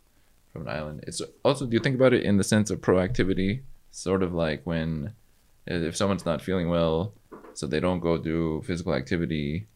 from 0.52 0.62
an 0.62 0.68
island. 0.68 1.04
It's 1.06 1.20
also 1.44 1.66
do 1.66 1.74
you 1.74 1.80
think 1.80 1.96
about 1.96 2.14
it 2.14 2.24
in 2.24 2.38
the 2.38 2.44
sense 2.44 2.70
of 2.70 2.80
proactivity, 2.80 3.62
sort 3.90 4.22
of 4.22 4.32
like 4.32 4.62
when 4.64 5.12
if 5.66 5.96
someone's 5.96 6.24
not 6.24 6.42
feeling 6.42 6.68
well, 6.68 7.12
so 7.54 7.66
they 7.66 7.80
don't 7.80 8.00
go 8.00 8.16
do 8.16 8.62
physical 8.64 8.94
activity, 8.94 9.66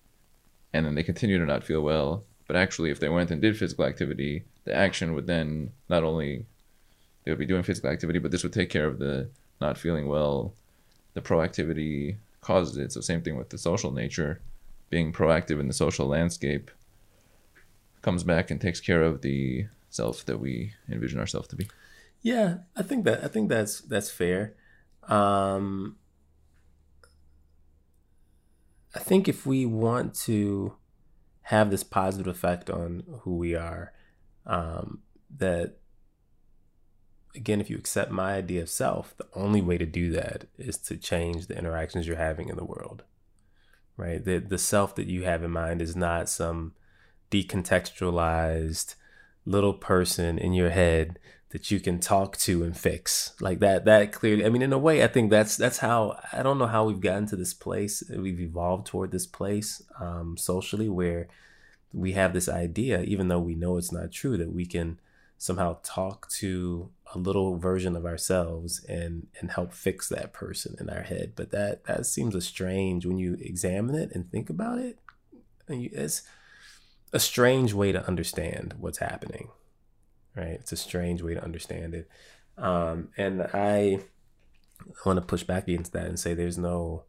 and 0.73 0.87
then 0.87 0.95
they 0.95 1.03
continue 1.03 1.39
to 1.39 1.45
not 1.45 1.65
feel 1.65 1.83
well 1.83 2.25
but 2.51 2.57
actually, 2.57 2.91
if 2.91 2.99
they 2.99 3.09
went 3.09 3.31
and 3.31 3.41
did 3.41 3.57
physical 3.57 3.85
activity, 3.85 4.43
the 4.65 4.75
action 4.75 5.15
would 5.15 5.29
then 5.29 5.71
not 5.89 6.03
only 6.03 6.47
they 7.23 7.31
would 7.31 7.39
be 7.39 7.47
doing 7.47 7.63
physical 7.63 7.91
activity, 7.91 8.19
but 8.19 8.33
this 8.33 8.43
would 8.43 8.53
take 8.53 8.71
care 8.71 8.89
of 8.89 8.99
the 8.99 9.29
not 9.61 9.79
feeling 9.79 10.09
well. 10.09 10.53
The 11.15 11.21
proactivity 11.21 12.17
causes 12.41 12.77
it. 12.77 12.91
So 12.91 13.01
same 13.03 13.23
thing 13.23 13.37
with 13.37 13.51
the 13.51 13.57
social 13.57 13.93
nature, 13.93 14.41
being 14.89 15.13
proactive 15.13 15.61
in 15.61 15.69
the 15.69 15.73
social 15.73 16.09
landscape 16.09 16.73
comes 18.03 18.25
back 18.25 18.51
and 18.51 18.61
takes 18.61 18.81
care 18.81 19.05
of 19.05 19.23
the 19.23 19.67
self 19.89 20.27
that 20.27 20.41
we 20.41 20.73
envision 20.91 21.21
ourselves 21.21 21.47
to 21.47 21.55
be. 21.55 21.69
Yeah, 22.21 22.57
I 22.77 22.83
think 22.83 23.05
that 23.05 23.23
I 23.23 23.29
think 23.29 23.49
that's 23.49 23.81
that's 23.81 24.11
fair. 24.11 24.57
Um, 25.05 25.99
I 28.93 28.99
think 28.99 29.29
if 29.29 29.47
we 29.47 29.67
want 29.67 30.17
to 30.27 30.75
have 31.43 31.71
this 31.71 31.85
positive 31.85 32.27
effect 32.27 32.71
on 32.71 33.05
who 33.23 33.37
we 33.37 33.55
are. 33.55 33.93
Um, 34.47 35.01
that 35.37 35.77
again, 37.35 37.61
if 37.61 37.71
you 37.71 37.77
accept 37.77 38.11
my 38.11 38.35
idea 38.35 38.63
of 38.63 38.69
self, 38.69 39.17
the 39.17 39.27
only 39.35 39.61
way 39.61 39.79
to 39.79 39.87
do 39.87 40.11
that 40.13 40.47
is 40.59 40.77
to 40.79 40.97
change 40.97 41.47
the 41.47 41.57
interactions 41.57 42.07
you're 42.07 42.17
having 42.17 42.49
in 42.49 42.57
the 42.57 42.65
world. 42.65 43.05
Right? 43.97 44.25
The 44.25 44.39
the 44.39 44.59
self 44.59 44.95
that 44.97 45.07
you 45.07 45.25
have 45.25 45.43
in 45.43 45.51
mind 45.51 45.83
is 45.83 45.95
not 45.95 46.29
some 46.29 46.73
decontextualized 47.31 48.95
little 49.45 49.75
person 49.75 50.39
in 50.39 50.53
your 50.53 50.71
head 50.71 51.19
that 51.51 51.71
you 51.71 51.81
can 51.81 51.99
talk 51.99 52.37
to 52.39 52.63
and 52.63 52.77
fix. 52.77 53.33
Like 53.41 53.59
that 53.61 53.85
that 53.85 54.13
clearly 54.13 54.45
i 54.45 54.49
mean 54.49 54.63
in 54.63 54.73
a 54.73 54.79
way 54.79 55.03
i 55.03 55.07
think 55.07 55.31
that's 55.31 55.57
that's 55.57 55.79
how 55.79 56.19
i 56.33 56.43
don't 56.43 56.59
know 56.59 56.67
how 56.67 56.85
we've 56.85 57.01
gotten 57.01 57.27
to 57.27 57.37
this 57.37 57.55
place. 57.55 58.03
We've 58.09 58.41
evolved 58.41 58.87
toward 58.87 59.13
this 59.13 59.27
place 59.27 59.83
um, 59.99 60.37
socially 60.37 60.89
where 60.89 61.29
we 61.93 62.13
have 62.13 62.33
this 62.33 62.49
idea 62.49 63.03
even 63.03 63.29
though 63.29 63.41
we 63.41 63.55
know 63.55 63.77
it's 63.77 63.93
not 63.93 64.13
true 64.13 64.37
that 64.37 64.53
we 64.53 64.65
can 64.67 65.01
somehow 65.39 65.79
talk 65.83 66.29
to 66.29 66.91
a 67.15 67.19
little 67.19 67.57
version 67.57 67.97
of 67.97 68.07
ourselves 68.07 68.85
and 68.85 69.27
and 69.41 69.51
help 69.51 69.73
fix 69.73 70.09
that 70.09 70.33
person 70.33 70.77
in 70.79 70.89
our 70.89 71.03
head. 71.03 71.33
But 71.35 71.51
that 71.51 71.85
that 71.85 72.07
seems 72.07 72.35
a 72.35 72.41
strange 72.41 73.05
when 73.05 73.19
you 73.19 73.37
examine 73.41 73.97
it 73.97 74.13
and 74.15 74.31
think 74.31 74.51
about 74.51 74.79
it 74.79 74.99
it's 75.71 76.23
a 77.13 77.21
strange 77.21 77.73
way 77.73 77.93
to 77.93 78.07
understand 78.07 78.75
what's 78.79 78.99
happening 78.99 79.49
right 80.37 80.55
it's 80.61 80.73
a 80.73 80.77
strange 80.77 81.23
way 81.23 81.35
to 81.35 81.43
understand 81.43 81.95
it 81.95 82.09
um, 82.59 83.09
and 83.17 83.43
i 83.55 83.99
want 85.05 85.19
to 85.19 85.25
push 85.25 85.43
back 85.43 85.69
against 85.69 85.93
that 85.93 86.07
and 86.07 86.19
say 86.19 86.35
there's 86.35 86.59
no 86.59 87.05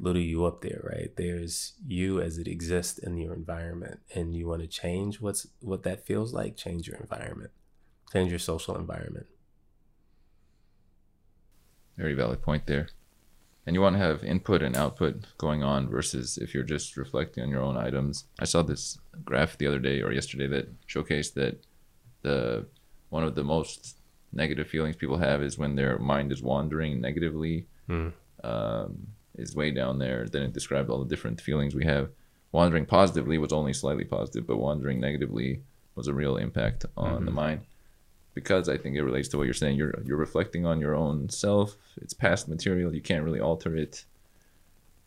little 0.00 0.22
you 0.22 0.44
up 0.44 0.62
there 0.62 0.80
right 0.84 1.16
there's 1.16 1.74
you 1.86 2.20
as 2.20 2.38
it 2.38 2.48
exists 2.48 2.98
in 2.98 3.16
your 3.16 3.32
environment 3.32 4.00
and 4.14 4.34
you 4.34 4.48
want 4.48 4.60
to 4.60 4.66
change 4.66 5.20
what's 5.20 5.46
what 5.60 5.84
that 5.84 6.04
feels 6.04 6.32
like 6.32 6.56
change 6.56 6.88
your 6.88 6.96
environment 6.96 7.50
change 8.12 8.30
your 8.30 8.38
social 8.38 8.76
environment 8.76 9.26
very 11.96 12.14
valid 12.14 12.42
point 12.42 12.66
there. 12.66 12.88
And 13.66 13.76
you 13.76 13.80
want 13.80 13.94
to 13.94 14.00
have 14.00 14.24
input 14.24 14.62
and 14.62 14.76
output 14.76 15.24
going 15.38 15.62
on 15.62 15.88
versus 15.88 16.36
if 16.36 16.52
you're 16.52 16.64
just 16.64 16.96
reflecting 16.96 17.44
on 17.44 17.50
your 17.50 17.62
own 17.62 17.76
items. 17.76 18.24
I 18.40 18.44
saw 18.44 18.62
this 18.62 18.98
graph 19.24 19.56
the 19.56 19.68
other 19.68 19.78
day 19.78 20.02
or 20.02 20.12
yesterday 20.12 20.48
that 20.48 20.86
showcased 20.88 21.34
that 21.34 21.64
the 22.22 22.66
one 23.10 23.24
of 23.24 23.34
the 23.34 23.44
most 23.44 23.98
negative 24.32 24.68
feelings 24.68 24.96
people 24.96 25.18
have 25.18 25.42
is 25.42 25.58
when 25.58 25.76
their 25.76 25.98
mind 25.98 26.32
is 26.32 26.42
wandering 26.42 27.00
negatively. 27.00 27.66
Mm. 27.88 28.12
Um, 28.42 29.06
is 29.36 29.56
way 29.56 29.70
down 29.70 29.98
there. 29.98 30.26
Then 30.26 30.42
it 30.42 30.52
described 30.52 30.90
all 30.90 31.02
the 31.02 31.08
different 31.08 31.40
feelings 31.40 31.74
we 31.74 31.84
have. 31.84 32.10
Wandering 32.52 32.86
positively 32.86 33.38
was 33.38 33.52
only 33.52 33.72
slightly 33.72 34.04
positive, 34.04 34.46
but 34.46 34.58
wandering 34.58 35.00
negatively 35.00 35.62
was 35.94 36.06
a 36.06 36.14
real 36.14 36.36
impact 36.36 36.84
on 36.96 37.16
mm-hmm. 37.16 37.24
the 37.24 37.30
mind 37.30 37.60
because 38.34 38.68
I 38.68 38.76
think 38.76 38.96
it 38.96 39.02
relates 39.02 39.28
to 39.28 39.38
what 39.38 39.44
you're 39.44 39.54
saying. 39.54 39.76
You're 39.76 39.94
you're 40.04 40.16
reflecting 40.16 40.66
on 40.66 40.80
your 40.80 40.94
own 40.94 41.28
self. 41.28 41.76
It's 42.00 42.14
past 42.14 42.48
material. 42.48 42.94
You 42.94 43.00
can't 43.00 43.24
really 43.24 43.40
alter 43.40 43.76
it. 43.76 44.04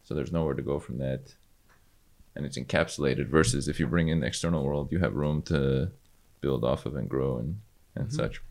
So 0.03 0.13
there's 0.13 0.31
nowhere 0.31 0.53
to 0.53 0.61
go 0.61 0.79
from 0.79 0.97
that. 0.99 1.33
And 2.35 2.45
it's 2.45 2.57
encapsulated 2.57 3.27
versus 3.27 3.67
if 3.67 3.79
you 3.79 3.87
bring 3.87 4.09
in 4.09 4.19
the 4.19 4.27
external 4.27 4.63
world, 4.63 4.91
you 4.91 4.99
have 4.99 5.15
room 5.15 5.41
to 5.43 5.91
build 6.45 6.63
off 6.63 6.85
of 6.85 6.95
and 6.95 7.09
grow 7.09 7.39
and, 7.39 7.59
and 7.95 8.07
mm-hmm. 8.07 8.15
such. 8.15 8.41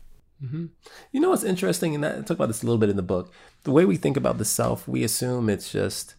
Mm-hmm. 0.43 0.65
You 1.13 1.19
know 1.21 1.29
what's 1.29 1.45
interesting, 1.45 1.95
and 1.95 2.05
I 2.05 2.21
talk 2.21 2.31
about 2.31 2.47
this 2.47 2.61
a 2.61 2.65
little 2.65 2.77
bit 2.77 2.89
in 2.89 2.97
the 2.97 3.11
book. 3.13 3.31
The 3.63 3.71
way 3.71 3.85
we 3.85 3.95
think 3.95 4.17
about 4.17 4.37
the 4.37 4.43
self, 4.43 4.85
we 4.85 5.01
assume 5.01 5.49
it's 5.49 5.71
just 5.71 6.15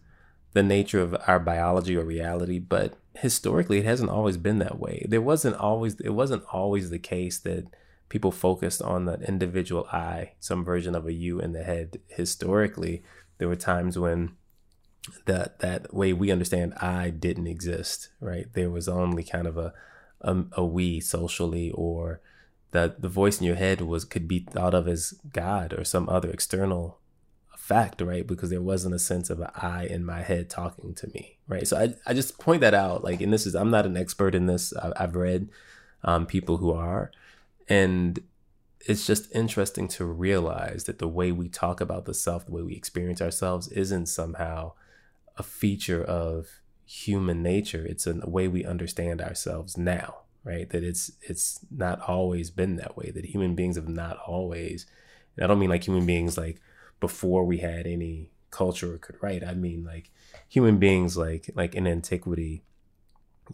the 0.54 0.62
nature 0.62 1.02
of 1.02 1.14
our 1.26 1.38
biology 1.38 1.94
or 1.94 2.04
reality, 2.04 2.58
but 2.58 2.94
historically, 3.14 3.78
it 3.78 3.84
hasn't 3.84 4.08
always 4.08 4.38
been 4.38 4.58
that 4.60 4.80
way. 4.80 5.04
There 5.06 5.20
wasn't 5.20 5.56
always 5.56 6.00
it 6.00 6.14
wasn't 6.14 6.44
always 6.50 6.88
the 6.88 6.98
case 6.98 7.38
that 7.40 7.66
people 8.08 8.32
focused 8.32 8.80
on 8.80 9.04
the 9.04 9.20
individual 9.20 9.86
I, 9.92 10.32
some 10.40 10.64
version 10.64 10.94
of 10.94 11.06
a 11.06 11.12
you 11.12 11.40
in 11.40 11.52
the 11.52 11.64
head. 11.64 11.98
Historically, 12.08 13.02
there 13.36 13.48
were 13.48 13.56
times 13.72 13.98
when 13.98 14.34
that 15.26 15.58
that 15.58 15.92
way 15.92 16.14
we 16.14 16.32
understand 16.32 16.72
I 16.80 17.10
didn't 17.10 17.48
exist, 17.48 18.08
right? 18.18 18.46
There 18.54 18.70
was 18.70 18.88
only 18.88 19.24
kind 19.24 19.46
of 19.46 19.58
a 19.58 19.74
a, 20.20 20.44
a 20.52 20.64
we 20.64 21.00
socially, 21.00 21.70
or 21.72 22.20
that 22.72 23.02
the 23.02 23.08
voice 23.08 23.40
in 23.40 23.46
your 23.46 23.56
head 23.56 23.80
was 23.80 24.04
could 24.04 24.28
be 24.28 24.40
thought 24.40 24.74
of 24.74 24.88
as 24.88 25.14
God 25.32 25.72
or 25.72 25.84
some 25.84 26.08
other 26.08 26.30
external 26.30 26.98
fact, 27.56 28.00
right? 28.00 28.26
Because 28.26 28.50
there 28.50 28.62
wasn't 28.62 28.94
a 28.94 28.98
sense 28.98 29.28
of 29.28 29.40
an 29.40 29.50
I 29.56 29.86
in 29.86 30.04
my 30.04 30.22
head 30.22 30.48
talking 30.48 30.94
to 30.94 31.08
me, 31.08 31.38
right? 31.48 31.66
So 31.66 31.76
I, 31.76 31.94
I 32.06 32.14
just 32.14 32.38
point 32.38 32.60
that 32.60 32.74
out, 32.74 33.02
like, 33.02 33.20
and 33.20 33.32
this 33.32 33.46
is 33.46 33.54
I'm 33.54 33.70
not 33.70 33.86
an 33.86 33.96
expert 33.96 34.34
in 34.34 34.46
this. 34.46 34.72
I, 34.76 34.92
I've 34.96 35.16
read 35.16 35.48
um, 36.04 36.26
people 36.26 36.58
who 36.58 36.72
are, 36.72 37.10
and 37.68 38.20
it's 38.86 39.04
just 39.04 39.34
interesting 39.34 39.88
to 39.88 40.04
realize 40.04 40.84
that 40.84 41.00
the 41.00 41.08
way 41.08 41.32
we 41.32 41.48
talk 41.48 41.80
about 41.80 42.04
the 42.04 42.14
self, 42.14 42.46
the 42.46 42.52
way 42.52 42.62
we 42.62 42.76
experience 42.76 43.20
ourselves, 43.20 43.66
isn't 43.68 44.06
somehow 44.06 44.72
a 45.36 45.42
feature 45.42 46.04
of 46.04 46.60
human 46.86 47.42
nature. 47.42 47.84
It's 47.84 48.06
a 48.06 48.14
way 48.24 48.48
we 48.48 48.64
understand 48.64 49.20
ourselves 49.20 49.76
now, 49.76 50.20
right? 50.44 50.70
That 50.70 50.84
it's 50.84 51.12
it's 51.20 51.60
not 51.70 52.00
always 52.00 52.50
been 52.50 52.76
that 52.76 52.96
way. 52.96 53.10
That 53.10 53.26
human 53.26 53.54
beings 53.54 53.76
have 53.76 53.88
not 53.88 54.18
always. 54.26 54.86
And 55.36 55.44
I 55.44 55.48
don't 55.48 55.58
mean 55.58 55.70
like 55.70 55.86
human 55.86 56.06
beings 56.06 56.38
like 56.38 56.60
before 57.00 57.44
we 57.44 57.58
had 57.58 57.86
any 57.86 58.30
culture 58.50 58.94
or 58.94 58.98
could 58.98 59.16
write. 59.20 59.44
I 59.44 59.54
mean 59.54 59.84
like 59.84 60.10
human 60.48 60.78
beings 60.78 61.16
like 61.16 61.50
like 61.54 61.74
in 61.74 61.86
antiquity 61.86 62.62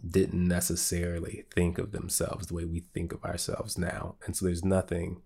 didn't 0.06 0.46
necessarily 0.46 1.44
think 1.54 1.78
of 1.78 1.92
themselves 1.92 2.46
the 2.46 2.54
way 2.54 2.64
we 2.64 2.80
think 2.80 3.12
of 3.12 3.24
ourselves 3.24 3.76
now. 3.76 4.16
And 4.24 4.36
so 4.36 4.46
there's 4.46 4.64
nothing 4.64 5.22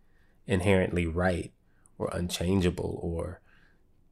inherently 0.47 1.07
right 1.07 1.53
or 1.99 2.09
unchangeable 2.13 2.99
or 3.03 3.41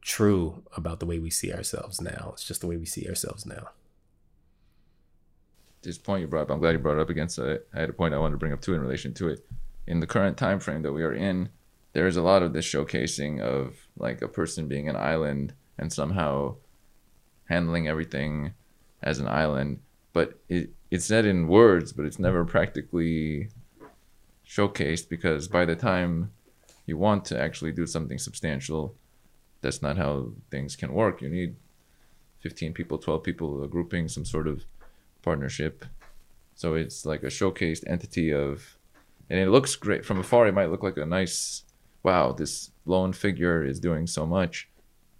true 0.01 0.63
about 0.77 1.01
the 1.01 1.07
way 1.07 1.19
we 1.19 1.31
see 1.31 1.53
ourselves 1.53 2.01
now. 2.01 2.31
It's 2.35 2.45
just 2.45 2.61
the 2.61 2.67
way 2.67 2.77
we 2.77 2.87
see 2.87 3.09
ourselves 3.09 3.47
now. 3.47 3.71
This 5.85 5.99
point 5.99 6.23
you 6.23 6.27
brought 6.27 6.43
up, 6.43 6.51
I'm 6.51 6.61
glad 6.61 6.73
you 6.73 6.79
brought 6.79 6.99
it 6.99 7.03
up 7.03 7.11
against. 7.11 7.39
I 7.39 7.59
had 7.73 7.91
a 7.91 7.93
point 7.93 8.15
I 8.15 8.19
wanted 8.19 8.33
to 8.33 8.39
bring 8.39 8.53
up 8.53 8.61
too 8.61 8.75
in 8.75 8.81
relation 8.81 9.15
to 9.15 9.29
it. 9.29 9.47
In 9.87 10.01
the 10.01 10.07
current 10.07 10.37
time 10.37 10.61
frame 10.61 10.83
that 10.83 10.93
we 10.93 11.03
are 11.03 11.13
in, 11.13 11.51
there 11.93 12.07
is 12.07 12.17
a 12.17 12.23
lot 12.23 12.43
of 12.43 12.53
this 12.53 12.65
showcasing 12.65 13.41
of 13.41 13.77
like 13.97 14.23
a 14.23 14.29
person 14.29 14.67
being 14.67 14.89
an 14.89 14.97
island 14.97 15.55
and 15.79 15.93
somehow 15.93 16.57
handling 17.49 17.87
everything 17.87 18.55
as 19.03 19.21
an 19.21 19.29
island 19.29 19.81
but 20.15 20.39
it, 20.49 20.71
it's 20.91 21.05
said 21.05 21.27
in 21.27 21.49
words, 21.49 21.93
but 21.93 22.07
it's 22.07 22.19
never 22.19 22.47
practically 22.47 23.51
showcased 24.49 25.11
because 25.11 25.49
by 25.49 25.67
the 25.67 25.77
time 25.77 26.31
you 26.87 26.97
want 26.97 27.27
to 27.27 27.39
actually 27.39 27.73
do 27.73 27.85
something 27.85 28.19
substantial, 28.19 28.95
that's 29.61 29.83
not 29.83 29.99
how 29.99 30.31
things 30.51 30.77
can 30.77 30.93
work. 30.93 31.21
You 31.21 31.29
need 31.29 31.57
15 32.41 32.73
people, 32.73 32.97
12 32.97 33.23
people, 33.25 33.63
a 33.65 33.69
grouping, 33.69 34.09
some 34.09 34.25
sort 34.25 34.47
of 34.47 34.65
partnership. 35.25 35.85
So 36.55 36.75
it's 36.75 37.05
like 37.05 37.23
a 37.23 37.27
showcased 37.27 37.85
entity 37.87 38.33
of, 38.33 38.79
and 39.29 39.41
it 39.41 39.49
looks 39.49 39.75
great 39.75 40.05
from 40.05 40.21
afar. 40.21 40.47
It 40.47 40.55
might 40.55 40.71
look 40.71 40.83
like 40.83 40.99
a 40.99 41.07
nice, 41.07 41.65
wow, 42.03 42.33
this 42.33 42.71
lone 42.85 43.13
figure 43.13 43.65
is 43.65 43.81
doing 43.81 44.07
so 44.07 44.27
much, 44.27 44.69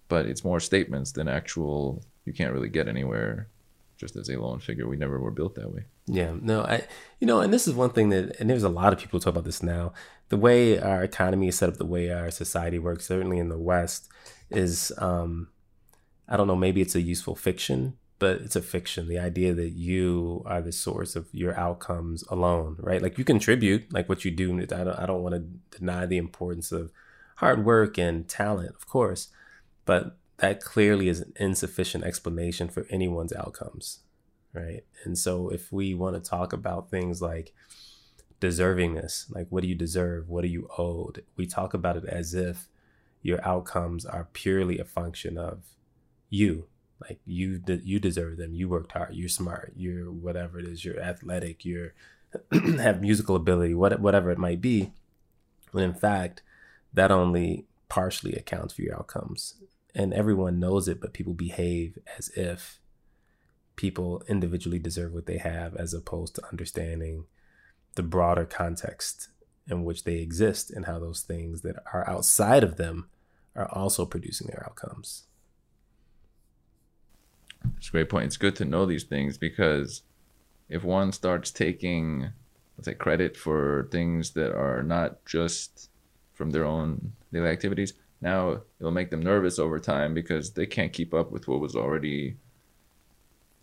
but 0.09 0.27
it's 0.27 0.45
more 0.45 0.61
statements 0.61 1.13
than 1.13 1.27
actual. 1.27 2.05
You 2.25 2.33
can't 2.33 2.53
really 2.53 2.69
get 2.69 2.87
anywhere 2.87 3.49
just 3.97 4.17
as 4.17 4.29
a 4.29 4.41
lone 4.41 4.61
figure. 4.61 4.87
We 4.87 4.97
never 4.97 5.19
were 5.19 5.31
built 5.31 5.55
that 5.57 5.73
way. 5.73 5.85
Yeah, 6.07 6.35
no, 6.41 6.63
I, 6.63 6.87
you 7.21 7.27
know, 7.27 7.41
and 7.41 7.53
this 7.53 7.67
is 7.67 7.75
one 7.75 7.91
thing 7.91 8.11
that, 8.11 8.39
and 8.39 8.51
there's 8.51 8.63
a 8.63 8.69
lot 8.69 8.93
of 8.93 8.99
people 8.99 9.19
talk 9.19 9.33
about 9.33 9.45
this 9.45 9.63
now. 9.63 9.93
The 10.29 10.37
way 10.37 10.79
our 10.79 11.03
economy 11.03 11.49
is 11.49 11.59
set 11.59 11.69
up, 11.69 11.77
the 11.77 11.87
way 11.87 12.11
our 12.11 12.31
society 12.31 12.79
works, 12.79 13.07
certainly 13.07 13.39
in 13.39 13.49
the 13.49 13.59
West, 13.59 14.09
is, 14.51 14.93
um, 14.99 15.49
I 16.29 16.37
don't 16.37 16.47
know, 16.47 16.57
maybe 16.57 16.81
it's 16.81 16.95
a 16.95 17.01
useful 17.01 17.35
fiction, 17.35 17.97
but 18.19 18.41
it's 18.41 18.57
a 18.57 18.63
fiction. 18.63 19.09
The 19.09 19.19
idea 19.19 19.55
that 19.55 19.71
you 19.71 20.43
are 20.47 20.63
the 20.63 20.73
source 20.73 21.17
of 21.17 21.29
your 21.33 21.59
outcomes 21.59 22.23
alone, 22.29 22.77
right? 22.79 23.03
Like 23.03 23.19
you 23.19 23.25
contribute, 23.25 23.93
like 23.93 24.09
what 24.09 24.25
you 24.25 24.31
do. 24.31 24.59
I 24.61 24.65
don't, 24.65 24.99
I 24.99 25.07
don't 25.07 25.23
want 25.23 25.35
to 25.35 25.79
deny 25.79 26.07
the 26.07 26.17
importance 26.17 26.73
of 26.73 26.93
hard 27.37 27.65
work 27.65 27.99
and 27.99 28.29
talent, 28.29 28.75
of 28.77 28.87
course, 28.87 29.29
but 29.85 30.17
that 30.39 30.61
clearly 30.61 31.09
is 31.09 31.21
an 31.21 31.33
insufficient 31.37 32.05
explanation 32.05 32.69
for 32.69 32.87
anyone's 32.91 33.33
outcomes, 33.33 34.01
right? 34.53 34.85
And 35.05 35.19
so 35.19 35.49
if 35.49 35.73
we 35.73 35.95
want 35.95 36.15
to 36.15 36.31
talk 36.31 36.53
about 36.53 36.91
things 36.91 37.21
like 37.21 37.53
deservingness, 38.41 39.33
like 39.35 39.47
what 39.51 39.63
do 39.63 39.69
you 39.69 39.75
deserve? 39.75 40.29
What 40.29 40.45
are 40.45 40.49
you 40.49 40.69
owed? 40.79 41.25
We 41.37 41.47
talk 41.47 41.75
about 41.75 41.97
it 41.97 42.05
as 42.05 42.35
if 42.35 42.69
your 43.23 43.45
outcomes 43.47 44.05
are 44.05 44.29
purely 44.33 44.79
a 44.79 44.85
function 44.85 45.39
of 45.39 45.65
you. 46.31 46.67
Like 47.01 47.21
you, 47.25 47.59
de- 47.59 47.85
you 47.85 47.99
deserve 47.99 48.37
them. 48.37 48.55
You 48.55 48.69
worked 48.69 48.93
hard. 48.93 49.15
You're 49.15 49.29
smart. 49.29 49.73
You're 49.77 50.11
whatever 50.11 50.59
it 50.59 50.67
is. 50.67 50.85
You're 50.85 51.01
athletic. 51.01 51.65
You're 51.65 51.95
have 52.53 53.01
musical 53.01 53.37
ability. 53.37 53.75
What 53.75 54.01
whatever 54.01 54.31
it 54.31 54.39
might 54.39 54.61
be. 54.61 54.93
When 55.73 55.85
in 55.85 55.95
fact, 55.95 56.43
that 56.93 57.11
only 57.11 57.67
partially 57.89 58.35
accounts 58.35 58.75
for 58.75 58.83
your 58.83 58.95
outcomes 58.95 59.55
and 59.95 60.13
everyone 60.13 60.59
knows 60.59 60.89
it, 60.89 61.01
but 61.01 61.13
people 61.13 61.35
behave 61.35 61.99
as 62.19 62.29
if 62.31 62.81
people 63.77 64.23
individually 64.29 64.79
deserve 64.79 65.13
what 65.13 65.27
they 65.27 65.39
have 65.39 65.75
as 65.77 65.95
opposed 65.95 66.35
to 66.35 66.47
understanding 66.51 67.27
the 67.95 68.03
broader 68.03 68.45
context 68.45 69.29
in 69.69 69.85
which 69.85 70.05
they 70.05 70.17
exist 70.17 70.71
and 70.71 70.87
how 70.87 70.99
those 70.99 71.23
things 71.23 71.63
that 71.63 71.77
are 71.93 72.09
outside 72.09 72.65
of 72.65 72.77
them 72.77 73.09
are 73.55 73.69
also 73.73 74.05
producing 74.05 74.49
their 74.49 74.65
outcomes. 74.67 75.27
It's 77.77 77.89
a 77.89 77.93
great 77.93 78.09
point. 78.09 78.27
It's 78.27 78.37
good 78.37 78.57
to 78.57 78.65
know 78.65 78.87
these 78.87 79.05
things 79.05 79.39
because 79.39 80.03
if 80.69 80.85
one 80.85 81.13
starts 81.13 81.51
taking, 81.51 82.31
let's 82.77 82.87
say, 82.87 82.95
credit 82.95 83.37
for 83.37 83.89
things 83.91 84.31
that 84.33 84.55
are 84.55 84.83
not 84.83 85.25
just 85.25 85.91
from 86.33 86.51
their 86.51 86.65
own 86.65 87.13
daily 87.33 87.49
activities, 87.49 87.95
now 88.21 88.63
it'll 88.81 88.91
make 88.91 89.11
them 89.11 89.23
nervous 89.23 89.59
over 89.59 89.79
time 89.79 90.15
because 90.15 90.53
they 90.53 90.67
can't 90.67 90.93
keep 90.93 91.13
up 91.13 91.31
with 91.31 91.47
what 91.47 91.61
was 91.61 91.77
already 91.77 92.37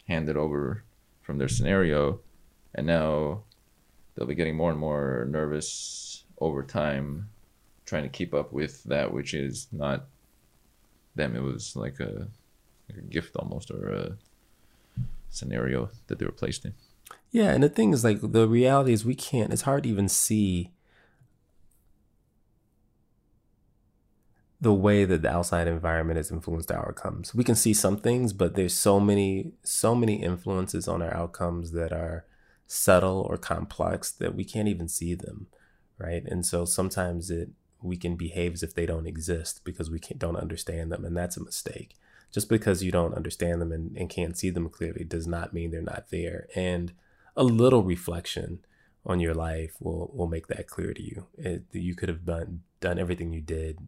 handed 0.07 0.37
over 0.37 0.83
from 1.21 1.37
their 1.37 1.47
scenario 1.47 2.19
and 2.73 2.87
now 2.87 3.43
they'll 4.15 4.27
be 4.27 4.35
getting 4.35 4.55
more 4.55 4.71
and 4.71 4.79
more 4.79 5.27
nervous 5.29 6.23
over 6.39 6.63
time, 6.63 7.29
trying 7.85 8.03
to 8.03 8.09
keep 8.09 8.33
up 8.33 8.51
with 8.53 8.83
that 8.83 9.13
which 9.13 9.33
is 9.33 9.67
not 9.71 10.05
them. 11.15 11.35
It 11.35 11.41
was 11.41 11.75
like 11.75 11.99
a, 11.99 12.27
like 12.91 13.03
a 13.03 13.07
gift 13.07 13.35
almost 13.35 13.71
or 13.71 13.89
a 13.89 14.17
scenario 15.29 15.89
that 16.07 16.19
they 16.19 16.25
were 16.25 16.31
placed 16.31 16.65
in. 16.65 16.73
Yeah, 17.31 17.51
and 17.51 17.63
the 17.63 17.69
thing 17.69 17.93
is, 17.93 18.03
like, 18.03 18.19
the 18.21 18.47
reality 18.47 18.93
is 18.93 19.05
we 19.05 19.15
can't. 19.15 19.53
It's 19.53 19.61
hard 19.61 19.83
to 19.83 19.89
even 19.89 20.09
see 20.09 20.71
the 24.59 24.73
way 24.73 25.05
that 25.05 25.21
the 25.21 25.31
outside 25.31 25.67
environment 25.67 26.17
has 26.17 26.29
influenced 26.29 26.71
our 26.71 26.89
outcomes. 26.89 27.33
We 27.33 27.43
can 27.43 27.55
see 27.55 27.73
some 27.73 27.97
things, 27.97 28.33
but 28.33 28.55
there's 28.55 28.75
so 28.75 28.99
many, 28.99 29.53
so 29.63 29.95
many 29.95 30.21
influences 30.21 30.87
on 30.87 31.01
our 31.01 31.13
outcomes 31.13 31.71
that 31.71 31.91
are 31.91 32.25
subtle 32.67 33.25
or 33.27 33.37
complex 33.37 34.11
that 34.11 34.35
we 34.35 34.43
can't 34.43 34.67
even 34.67 34.87
see 34.87 35.15
them, 35.15 35.47
right? 35.97 36.23
And 36.25 36.45
so 36.45 36.65
sometimes 36.65 37.31
it 37.31 37.49
we 37.83 37.97
can 37.97 38.15
behave 38.15 38.53
as 38.53 38.63
if 38.63 38.73
they 38.73 38.85
don't 38.85 39.07
exist 39.07 39.61
because 39.63 39.89
we 39.89 39.99
don't 40.17 40.35
understand 40.35 40.91
them, 40.91 41.03
and 41.03 41.17
that's 41.17 41.37
a 41.37 41.43
mistake. 41.43 41.95
Just 42.31 42.47
because 42.47 42.81
you 42.81 42.91
don't 42.91 43.13
understand 43.13 43.61
them 43.61 43.71
and, 43.71 43.95
and 43.97 44.09
can't 44.09 44.37
see 44.37 44.49
them 44.49 44.69
clearly 44.69 45.03
does 45.03 45.27
not 45.27 45.53
mean 45.53 45.71
they're 45.71 45.81
not 45.81 46.09
there. 46.11 46.47
And 46.55 46.93
a 47.35 47.43
little 47.43 47.83
reflection 47.83 48.59
on 49.05 49.19
your 49.19 49.33
life 49.33 49.75
will 49.79 50.11
will 50.13 50.27
make 50.27 50.47
that 50.47 50.67
clear 50.67 50.93
to 50.93 51.01
you. 51.01 51.25
It, 51.37 51.63
you 51.71 51.95
could 51.95 52.09
have 52.09 52.25
done 52.25 52.61
done 52.79 52.99
everything 52.99 53.33
you 53.33 53.41
did 53.41 53.79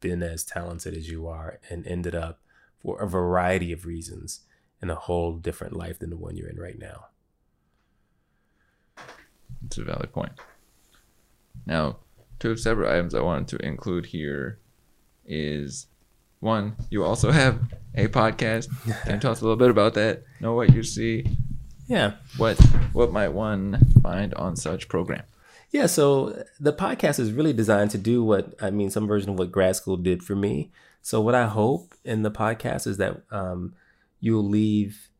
been 0.00 0.22
as 0.22 0.44
talented 0.44 0.96
as 0.96 1.10
you 1.10 1.26
are 1.26 1.58
and 1.68 1.86
ended 1.86 2.14
up 2.14 2.40
for 2.80 3.00
a 3.00 3.08
variety 3.08 3.72
of 3.72 3.84
reasons 3.84 4.40
in 4.80 4.90
a 4.90 4.94
whole 4.94 5.32
different 5.32 5.74
life 5.74 5.98
than 5.98 6.10
the 6.10 6.16
one 6.16 6.36
you're 6.36 6.48
in 6.48 6.58
right 6.58 6.78
now. 6.78 7.06
It's 9.66 9.78
a 9.78 9.84
valid 9.84 10.12
point. 10.12 10.32
Now, 11.66 11.96
two 12.38 12.56
separate 12.56 12.92
items 12.92 13.14
I 13.14 13.20
wanted 13.20 13.48
to 13.48 13.66
include 13.66 14.06
here 14.06 14.60
is 15.26 15.86
one, 16.40 16.76
you 16.90 17.04
also 17.04 17.30
have 17.30 17.60
a 17.94 18.08
podcast. 18.08 18.68
Can 19.04 19.14
you 19.14 19.20
tell 19.20 19.32
us 19.32 19.40
a 19.40 19.44
little 19.44 19.56
bit 19.56 19.70
about 19.70 19.94
that? 19.94 20.24
Know 20.40 20.54
what 20.54 20.72
you 20.72 20.82
see? 20.82 21.26
Yeah. 21.86 22.14
What 22.36 22.58
what 22.92 23.12
might 23.12 23.30
one 23.30 23.78
find 24.02 24.34
on 24.34 24.56
such 24.56 24.88
program? 24.88 25.24
Yeah, 25.70 25.86
so 25.86 26.44
the 26.58 26.72
podcast 26.72 27.20
is 27.20 27.32
really 27.32 27.52
designed 27.52 27.90
to 27.90 27.98
do 27.98 28.24
what 28.24 28.54
I 28.60 28.70
mean, 28.70 28.90
some 28.90 29.06
version 29.06 29.30
of 29.30 29.38
what 29.38 29.52
grad 29.52 29.76
school 29.76 29.96
did 29.96 30.22
for 30.22 30.34
me. 30.34 30.70
So 31.02 31.20
what 31.20 31.34
I 31.34 31.46
hope 31.46 31.94
in 32.04 32.22
the 32.22 32.30
podcast 32.30 32.86
is 32.86 32.96
that 32.98 33.22
um, 33.30 33.74
you'll 34.20 34.48
leave 34.48 35.10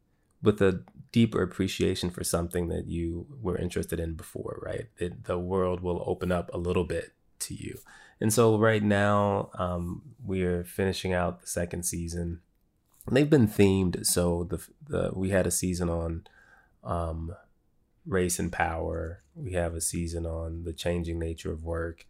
with 0.43 0.61
a 0.63 0.83
deeper 1.13 1.43
appreciation 1.43 2.11
for 2.11 2.25
something 2.25 2.69
that 2.69 2.87
you 2.87 3.27
were 3.41 3.59
interested 3.59 3.99
in 3.99 4.15
before, 4.15 4.61
right? 4.63 4.87
That 4.99 5.25
the 5.25 5.39
world 5.39 5.81
will 5.81 6.03
open 6.07 6.31
up 6.31 6.51
a 6.53 6.59
little 6.59 6.85
bit 6.85 7.13
to 7.41 7.55
you. 7.55 7.79
And 8.21 8.33
so 8.33 8.59
right 8.59 8.83
now, 8.83 9.51
um, 9.55 10.03
we're 10.25 10.65
finishing 10.65 11.13
out 11.13 11.41
the 11.41 11.47
second 11.47 11.85
season. 11.85 12.41
They've 13.11 13.31
been 13.31 13.49
themed. 13.49 14.05
So 14.07 14.45
the 14.45 14.67
the 14.89 15.11
we 15.15 15.31
had 15.31 15.47
a 15.47 15.51
season 15.51 15.89
on 15.89 16.27
um, 16.85 17.35
race 18.07 18.39
and 18.39 18.53
power. 18.53 19.23
We 19.35 19.53
have 19.53 19.75
a 19.75 19.81
season 19.81 20.27
on 20.27 20.65
the 20.65 20.73
changing 20.73 21.19
nature 21.19 21.53
of 21.53 21.65
work. 21.65 22.07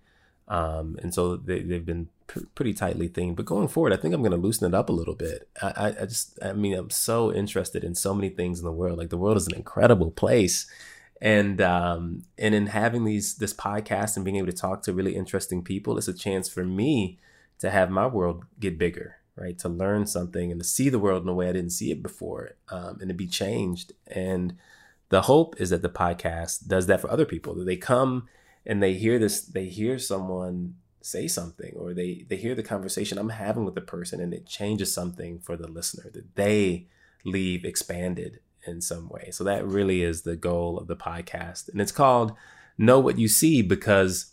Um, 0.49 0.99
and 1.03 1.13
so 1.13 1.37
they, 1.37 1.59
have 1.75 1.85
been 1.85 2.09
pr- 2.27 2.47
pretty 2.55 2.73
tightly 2.73 3.09
themed. 3.09 3.37
But 3.37 3.45
going 3.45 3.69
forward, 3.69 3.93
I 3.93 3.97
think 3.97 4.15
I'm 4.15 4.23
going 4.23 4.33
to 4.33 4.39
loosen 4.39 4.67
it 4.67 4.75
up 4.75 4.89
a 4.89 4.95
little 4.95 5.15
bit. 5.15 5.49
I, 5.61 5.95
I, 6.01 6.07
just, 6.07 6.39
I 6.43 6.55
mean, 6.55 6.73
I'm 6.75 6.91
so 6.91 7.33
interested 7.33 7.85
in 7.85 7.95
so 7.95 8.15
many 8.15 8.31
things 8.31 8.59
in 8.59 8.65
the 8.65 8.73
world. 8.73 8.99
Like 8.99 9.11
the 9.11 9.19
world 9.19 9.37
is 9.37 9.47
an 9.47 9.55
incredible 9.55 10.11
place, 10.11 10.67
and 11.21 11.61
um, 11.61 12.25
and 12.37 12.55
in 12.55 12.69
having 12.69 13.05
these 13.05 13.37
this 13.37 13.55
podcast 13.55 14.17
and 14.17 14.25
being 14.25 14.37
able 14.37 14.47
to 14.47 14.53
talk 14.53 14.83
to 14.83 14.93
really 14.93 15.17
interesting 15.17 15.63
people, 15.63 15.99
it's 15.99 16.09
a 16.09 16.15
chance 16.15 16.49
for 16.49 16.65
me 16.65 17.19
to 17.59 17.71
have 17.71 17.91
my 17.91 18.07
world 18.07 18.45
get 18.61 18.79
bigger, 18.79 19.17
right? 19.37 19.59
To 19.59 19.69
learn 19.69 20.07
something 20.07 20.53
and 20.53 20.61
to 20.61 20.67
see 20.67 20.89
the 20.89 20.99
world 20.99 21.23
in 21.23 21.29
a 21.29 21.35
way 21.35 21.49
I 21.49 21.53
didn't 21.53 21.71
see 21.71 21.91
it 21.91 22.03
before, 22.03 22.53
um, 22.69 22.99
and 23.01 23.09
to 23.09 23.15
be 23.15 23.27
changed 23.27 23.93
and 24.07 24.57
the 25.09 25.23
hope 25.23 25.61
is 25.61 25.71
that 25.71 25.83
the 25.83 25.89
podcast 25.89 26.67
does 26.67 26.87
that 26.87 27.01
for 27.01 27.11
other 27.11 27.25
people 27.25 27.55
that 27.55 27.65
they 27.65 27.77
come 27.77 28.29
and 28.67 28.83
they 28.83 28.95
hear 28.95 29.19
this 29.19 29.41
they 29.43 29.67
hear 29.67 29.99
someone 29.99 30.75
say 31.01 31.27
something 31.27 31.73
or 31.77 31.95
they 31.95 32.27
they 32.29 32.37
hear 32.37 32.55
the 32.55 32.63
conversation 32.63 33.19
i'm 33.19 33.31
having 33.31 33.65
with 33.65 33.75
the 33.75 33.81
person 33.81 34.21
and 34.21 34.35
it 34.35 34.47
changes 34.47 34.93
something 34.93 35.39
for 35.39 35.57
the 35.57 35.69
listener 35.69 36.11
that 36.13 36.35
they 36.35 36.87
leave 37.25 37.65
expanded 37.65 38.41
in 38.69 38.81
some 38.81 39.09
way. 39.09 39.31
So 39.33 39.43
that 39.45 39.67
really 39.67 40.03
is 40.03 40.23
the 40.23 40.37
goal 40.37 40.79
of 40.79 40.87
the 40.87 40.97
podcast. 40.97 41.69
And 41.69 41.81
it's 41.81 41.93
called 41.93 42.35
know 42.79 43.01
what 43.01 43.19
you 43.19 43.27
see 43.27 43.61
because 43.61 44.33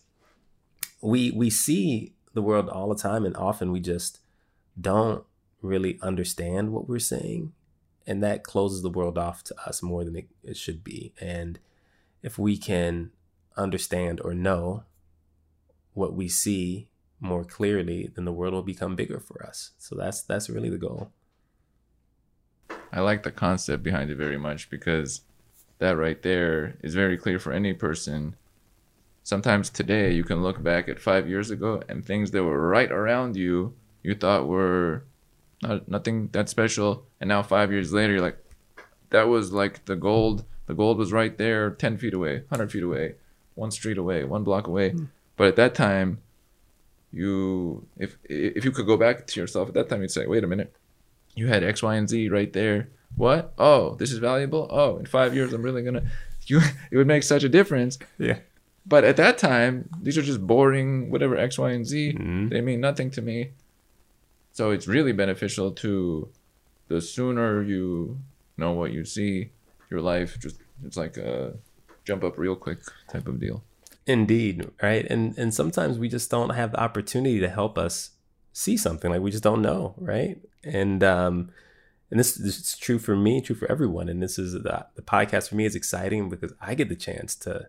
we 1.02 1.32
we 1.32 1.50
see 1.50 2.14
the 2.34 2.42
world 2.42 2.70
all 2.70 2.90
the 2.90 3.02
time 3.02 3.26
and 3.26 3.36
often 3.38 3.72
we 3.72 3.80
just 3.80 4.20
don't 4.80 5.24
really 5.62 5.98
understand 6.02 6.72
what 6.72 6.88
we're 6.88 7.00
seeing 7.00 7.54
and 8.06 8.22
that 8.22 8.44
closes 8.44 8.84
the 8.84 8.90
world 8.90 9.18
off 9.18 9.44
to 9.44 9.56
us 9.66 9.82
more 9.82 10.04
than 10.04 10.16
it, 10.16 10.28
it 10.44 10.58
should 10.58 10.84
be. 10.84 11.14
And 11.20 11.58
if 12.22 12.38
we 12.38 12.56
can 12.58 13.12
understand 13.58 14.22
or 14.24 14.36
know 14.36 14.84
what 15.94 16.14
we 16.14 16.28
see 16.28 16.90
more 17.20 17.46
clearly 17.46 18.12
then 18.14 18.26
the 18.26 18.34
world 18.34 18.54
will 18.54 18.62
become 18.62 18.96
bigger 18.96 19.20
for 19.20 19.44
us. 19.44 19.72
So 19.80 19.96
that's 19.96 20.22
that's 20.22 20.50
really 20.50 20.70
the 20.70 20.78
goal 20.78 21.12
i 22.92 23.00
like 23.00 23.24
the 23.24 23.32
concept 23.32 23.84
behind 23.84 24.10
it 24.10 24.16
very 24.16 24.38
much 24.38 24.70
because 24.70 25.22
that 25.80 25.98
right 25.98 26.22
there 26.22 26.78
is 26.82 26.96
very 26.96 27.18
clear 27.18 27.40
for 27.40 27.52
any 27.52 27.74
person 27.74 28.36
sometimes 29.24 29.70
today 29.70 30.14
you 30.14 30.24
can 30.24 30.42
look 30.42 30.62
back 30.64 30.88
at 30.88 31.02
five 31.02 31.28
years 31.28 31.52
ago 31.52 31.82
and 31.90 32.06
things 32.06 32.32
that 32.32 32.44
were 32.44 32.68
right 32.68 32.92
around 32.92 33.36
you 33.36 33.74
you 34.04 34.14
thought 34.14 34.48
were 34.48 35.04
not, 35.62 35.88
nothing 35.88 36.30
that 36.32 36.50
special. 36.50 37.06
And 37.20 37.28
now 37.28 37.44
five 37.44 37.72
years 37.72 37.92
later, 37.92 38.14
you're 38.14 38.22
like, 38.22 38.38
that 39.10 39.28
was 39.28 39.52
like 39.52 39.86
the 39.86 39.96
gold. 39.96 40.46
The 40.68 40.74
gold 40.74 40.98
was 40.98 41.12
right 41.12 41.36
there, 41.38 41.72
ten 41.72 41.98
feet 41.98 42.14
away, 42.14 42.44
hundred 42.50 42.72
feet 42.72 42.84
away, 42.84 43.16
one 43.54 43.72
street 43.72 43.98
away, 43.98 44.24
one 44.24 44.44
block 44.44 44.68
away. 44.68 44.92
Mm. 44.92 45.10
But 45.36 45.48
at 45.48 45.56
that 45.58 45.76
time, 45.76 46.22
you 47.12 47.88
if 47.98 48.18
if 48.24 48.66
you 48.66 48.72
could 48.72 48.86
go 48.86 48.98
back 48.98 49.28
to 49.28 49.40
yourself 49.40 49.70
at 49.70 49.74
that 49.76 49.90
time, 49.90 50.02
you'd 50.02 50.12
say, 50.12 50.26
wait 50.26 50.44
a 50.44 50.48
minute, 50.48 50.76
you 51.36 51.48
had 51.48 51.64
X, 51.64 51.84
Y, 51.84 51.96
and 51.96 52.10
Z 52.10 52.30
right 52.30 52.52
there. 52.52 52.90
What? 53.16 53.54
Oh, 53.58 53.96
this 53.96 54.12
is 54.12 54.20
valuable. 54.20 54.68
Oh, 54.72 54.98
in 54.98 55.06
five 55.06 55.36
years, 55.36 55.54
I'm 55.54 55.62
really 55.62 55.84
gonna. 55.84 56.04
You, 56.48 56.62
it 56.92 56.96
would 56.96 57.08
make 57.08 57.24
such 57.24 57.44
a 57.44 57.50
difference. 57.50 57.98
Yeah. 58.20 58.38
But 58.86 59.04
at 59.04 59.18
that 59.18 59.40
time, 59.40 59.90
these 60.00 60.16
are 60.16 60.22
just 60.22 60.46
boring, 60.46 61.10
whatever 61.10 61.36
X, 61.36 61.58
Y, 61.58 61.72
and 61.72 61.84
Z. 61.84 62.14
Mm-hmm. 62.14 62.50
They 62.50 62.62
mean 62.62 62.80
nothing 62.80 63.10
to 63.12 63.22
me. 63.24 63.50
So 64.52 64.70
it's 64.70 64.88
really 64.88 65.12
beneficial 65.12 65.72
to 65.72 66.30
the 66.88 67.02
sooner 67.02 67.64
you 67.64 68.20
know 68.58 68.74
what 68.74 68.92
you 68.92 69.06
see, 69.06 69.50
your 69.90 70.02
life 70.02 70.40
just 70.40 70.58
it's 70.86 70.98
like 70.98 71.18
a 71.18 71.56
jump 72.04 72.24
up 72.24 72.38
real 72.38 72.56
quick 72.56 72.80
type 73.12 73.28
of 73.28 73.40
deal. 73.40 73.64
Indeed, 74.08 74.70
right? 74.82 75.06
And 75.10 75.38
and 75.38 75.54
sometimes 75.54 75.98
we 75.98 76.08
just 76.08 76.30
don't 76.30 76.52
have 76.52 76.72
the 76.72 76.80
opportunity 76.80 77.40
to 77.40 77.50
help 77.50 77.78
us 77.78 78.12
see 78.56 78.78
something 78.78 79.12
like 79.12 79.20
we 79.20 79.32
just 79.32 79.44
don't 79.44 79.62
know, 79.62 79.94
right? 79.98 80.40
And 80.64 81.04
um 81.04 81.52
and 82.10 82.20
this, 82.20 82.36
this 82.36 82.58
is 82.58 82.78
true 82.78 83.00
for 83.00 83.16
me, 83.16 83.42
true 83.42 83.56
for 83.56 83.70
everyone. 83.70 84.08
And 84.08 84.24
this 84.24 84.40
is 84.40 84.54
the, 84.54 84.86
the 84.96 85.02
podcast 85.02 85.50
for 85.50 85.56
me 85.56 85.66
is 85.66 85.76
exciting 85.76 86.30
because 86.30 86.54
I 86.62 86.74
get 86.74 86.88
the 86.88 86.96
chance 86.96 87.36
to 87.38 87.68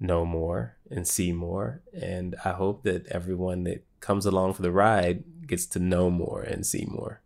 know 0.00 0.24
more 0.24 0.76
and 0.90 1.06
see 1.06 1.32
more. 1.32 1.82
And 1.92 2.34
I 2.44 2.52
hope 2.52 2.82
that 2.82 3.06
everyone 3.08 3.64
that 3.64 3.84
comes 4.00 4.26
along 4.26 4.54
for 4.54 4.62
the 4.62 4.72
ride 4.72 5.46
gets 5.46 5.66
to 5.66 5.78
know 5.78 6.10
more 6.10 6.42
and 6.42 6.66
see 6.66 6.86
more. 6.88 7.20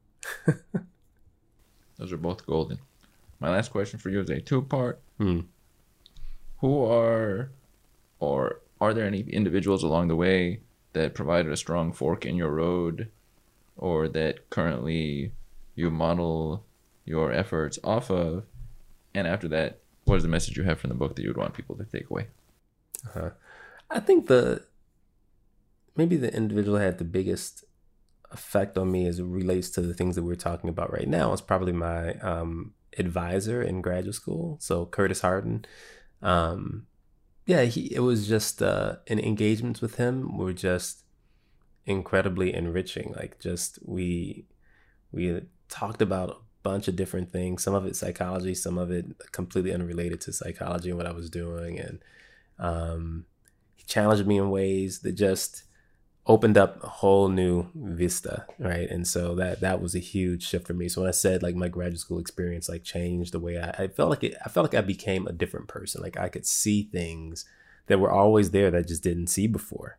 Those 1.97 2.13
are 2.13 2.19
both 2.19 2.45
golden. 2.45 2.79
My 3.39 3.51
last 3.51 3.71
question 3.71 3.99
for 3.99 4.11
you 4.11 4.21
is 4.21 4.29
a 4.29 4.41
two 4.41 4.63
part. 4.63 5.01
Hmm. 5.19 5.41
Who 6.59 6.85
are 6.85 7.53
or 8.19 8.61
are 8.81 8.93
there 8.93 9.07
any 9.07 9.21
individuals 9.21 9.83
along 9.83 10.09
the 10.09 10.17
way 10.17 10.61
that 10.97 11.15
provided 11.15 11.53
a 11.53 11.57
strong 11.57 11.93
fork 11.93 12.25
in 12.25 12.37
your 12.37 12.51
road 12.51 13.11
or 13.77 14.09
that 14.09 14.49
currently 14.51 15.33
you 15.75 15.91
model 15.91 16.65
your 17.05 17.33
efforts 17.33 17.79
off 17.85 18.11
of? 18.11 18.45
And 19.15 19.27
after 19.27 19.47
that, 19.49 19.81
what 20.05 20.17
is 20.17 20.23
the 20.23 20.29
message 20.29 20.57
you 20.57 20.65
have 20.65 20.81
from 20.81 20.89
the 20.89 20.97
book 20.97 21.15
that 21.15 21.23
you 21.23 21.29
would 21.29 21.37
want 21.37 21.55
people 21.55 21.77
to 21.77 21.85
take 21.85 22.11
away? 22.11 22.29
Uh-huh. 23.09 23.31
I 23.91 24.01
think 24.01 24.27
the 24.27 24.65
maybe 25.95 26.17
the 26.17 26.35
individual 26.35 26.79
had 26.79 26.99
the 26.99 27.05
biggest 27.05 27.65
effect 28.31 28.77
on 28.77 28.91
me 28.91 29.07
as 29.07 29.19
it 29.19 29.25
relates 29.25 29.71
to 29.71 29.81
the 29.81 29.95
things 29.95 30.17
that 30.17 30.25
we're 30.25 30.35
talking 30.35 30.69
about 30.69 30.93
right 30.93 31.09
now 31.09 31.33
is 31.33 31.41
probably 31.41 31.73
my 31.73 32.15
um, 32.15 32.75
advisor 32.99 33.63
in 33.63 33.83
graduate 33.83 34.15
school. 34.15 34.57
So 34.61 34.87
Curtis 34.87 35.21
Hardin. 35.21 35.65
Um, 36.23 36.87
yeah, 37.47 37.63
he 37.65 37.95
it 37.95 38.01
was 38.01 38.29
just 38.29 38.63
uh, 38.63 38.97
an 39.09 39.19
engagements 39.21 39.81
with 39.81 39.97
him 39.97 40.37
were 40.37 40.53
just 40.53 41.05
incredibly 41.87 42.55
enriching. 42.55 43.15
Like 43.17 43.39
just 43.41 43.79
we 43.85 44.47
we 45.13 45.43
talked 45.69 46.03
about 46.03 46.31
a 46.31 46.37
bunch 46.63 46.89
of 46.89 46.97
different 46.97 47.31
things. 47.33 47.63
Some 47.63 47.75
of 47.75 47.87
it 47.87 47.97
psychology, 47.97 48.55
some 48.55 48.79
of 48.79 48.91
it 48.91 49.07
completely 49.33 49.73
unrelated 49.73 50.21
to 50.23 50.33
psychology 50.33 50.91
and 50.91 50.99
what 50.99 51.07
I 51.07 51.13
was 51.13 51.31
doing, 51.31 51.79
and 51.81 52.01
Um, 52.59 53.27
he 53.77 53.85
challenged 53.85 54.27
me 54.27 54.39
in 54.39 54.51
ways 54.51 55.01
that 55.01 55.13
just 55.15 55.65
opened 56.29 56.59
up 56.59 56.83
a 56.83 56.89
whole 56.89 57.29
new 57.29 57.69
vista, 57.75 58.47
right? 58.59 58.91
And 58.91 59.07
so 59.07 59.35
that 59.37 59.61
that 59.61 59.81
was 59.81 59.95
a 59.95 60.01
huge 60.01 60.47
shift 60.47 60.67
for 60.67 60.75
me. 60.75 60.89
So 60.89 61.03
when 61.03 61.09
I 61.09 61.13
said 61.13 61.43
like 61.43 61.55
my 61.55 61.69
graduate 61.69 62.01
school 62.01 62.19
experience 62.19 62.69
like 62.69 62.83
changed 62.83 63.33
the 63.33 63.41
way 63.41 63.59
I, 63.59 63.85
I 63.85 63.89
felt 63.89 64.11
like 64.11 64.25
it, 64.25 64.35
I 64.45 64.49
felt 64.49 64.65
like 64.65 64.79
I 64.79 64.85
became 64.85 65.27
a 65.27 65.33
different 65.33 65.69
person. 65.69 66.03
Like 66.03 66.19
I 66.19 66.29
could 66.29 66.47
see 66.47 66.83
things 66.83 67.45
that 67.87 68.01
were 68.01 68.11
always 68.11 68.51
there 68.51 68.71
that 68.71 68.79
I 68.79 68.83
just 68.83 69.05
didn't 69.05 69.29
see 69.29 69.47
before, 69.47 69.99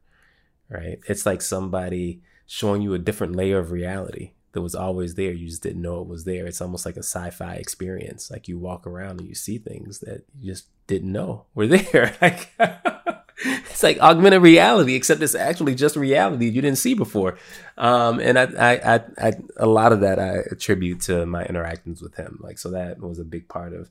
right? 0.70 1.00
It's 1.08 1.26
like 1.26 1.42
somebody 1.42 2.22
showing 2.46 2.82
you 2.82 2.94
a 2.94 3.00
different 3.00 3.36
layer 3.36 3.60
of 3.60 3.72
reality 3.72 4.32
that 4.52 4.62
was 4.62 4.76
always 4.76 5.16
there. 5.16 5.32
You 5.32 5.48
just 5.48 5.64
didn't 5.64 5.82
know 5.82 6.02
it 6.02 6.08
was 6.08 6.26
there. 6.26 6.46
It's 6.46 6.62
almost 6.62 6.86
like 6.86 6.96
a 6.98 7.04
sci-fi 7.04 7.54
experience. 7.54 8.30
Like 8.30 8.48
you 8.50 8.58
walk 8.58 8.86
around 8.86 9.20
and 9.22 9.30
you 9.30 9.36
see 9.36 9.58
things 9.58 10.00
that 10.00 10.26
you 10.38 10.52
just 10.52 10.68
didn't 10.88 11.12
know 11.12 11.46
were 11.54 11.68
there. 11.78 12.16
like 12.22 12.52
it's 13.46 13.84
like 13.84 14.00
augmented 14.00 14.42
reality, 14.42 14.96
except 14.96 15.22
it's 15.22 15.36
actually 15.36 15.76
just 15.76 15.96
reality 15.96 16.46
you 16.50 16.62
didn't 16.62 16.80
see 16.80 16.94
before. 16.94 17.38
Um, 17.78 18.20
and 18.20 18.40
I, 18.40 18.44
I, 18.44 18.96
I, 18.96 19.02
I, 19.20 19.34
a 19.58 19.68
lot 19.68 19.92
of 19.92 20.02
that 20.02 20.20
I 20.20 20.38
attribute 20.52 21.02
to 21.02 21.26
my 21.26 21.46
interactions 21.46 22.02
with 22.02 22.16
him. 22.16 22.40
Like, 22.42 22.58
so 22.58 22.72
that 22.72 23.00
was 23.00 23.20
a 23.20 23.24
big 23.24 23.48
part 23.48 23.74
of 23.74 23.90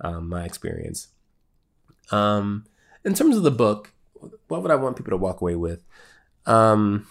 um, 0.00 0.28
my 0.28 0.44
experience. 0.44 1.08
Um, 2.10 2.64
in 3.04 3.14
terms 3.14 3.36
of 3.36 3.42
the 3.42 3.50
book, 3.50 3.92
what 4.48 4.62
would 4.62 4.70
I 4.70 4.76
want 4.76 4.96
people 4.96 5.10
to 5.10 5.16
walk 5.16 5.40
away 5.40 5.56
with? 5.56 5.80
Um, 6.46 7.06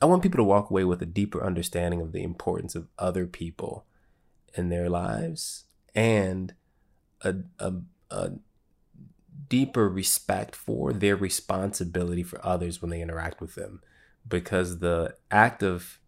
I 0.00 0.06
want 0.06 0.22
people 0.22 0.38
to 0.38 0.44
walk 0.44 0.68
away 0.68 0.84
with 0.84 1.00
a 1.00 1.06
deeper 1.06 1.44
understanding 1.44 2.00
of 2.00 2.10
the 2.10 2.24
importance 2.24 2.74
of 2.74 2.88
other 2.98 3.26
people 3.26 3.84
in 4.54 4.68
their 4.68 4.90
lives 4.90 5.64
and 5.94 6.54
a, 7.20 7.36
a, 7.60 7.74
a 8.10 8.32
deeper 9.52 9.86
respect 9.86 10.56
for 10.56 10.94
their 10.94 11.14
responsibility 11.14 12.22
for 12.22 12.40
others 12.42 12.80
when 12.80 12.90
they 12.90 13.02
interact 13.02 13.38
with 13.38 13.54
them. 13.54 13.82
Because 14.26 14.78
the 14.78 15.14
act 15.30 15.62
of 15.62 15.98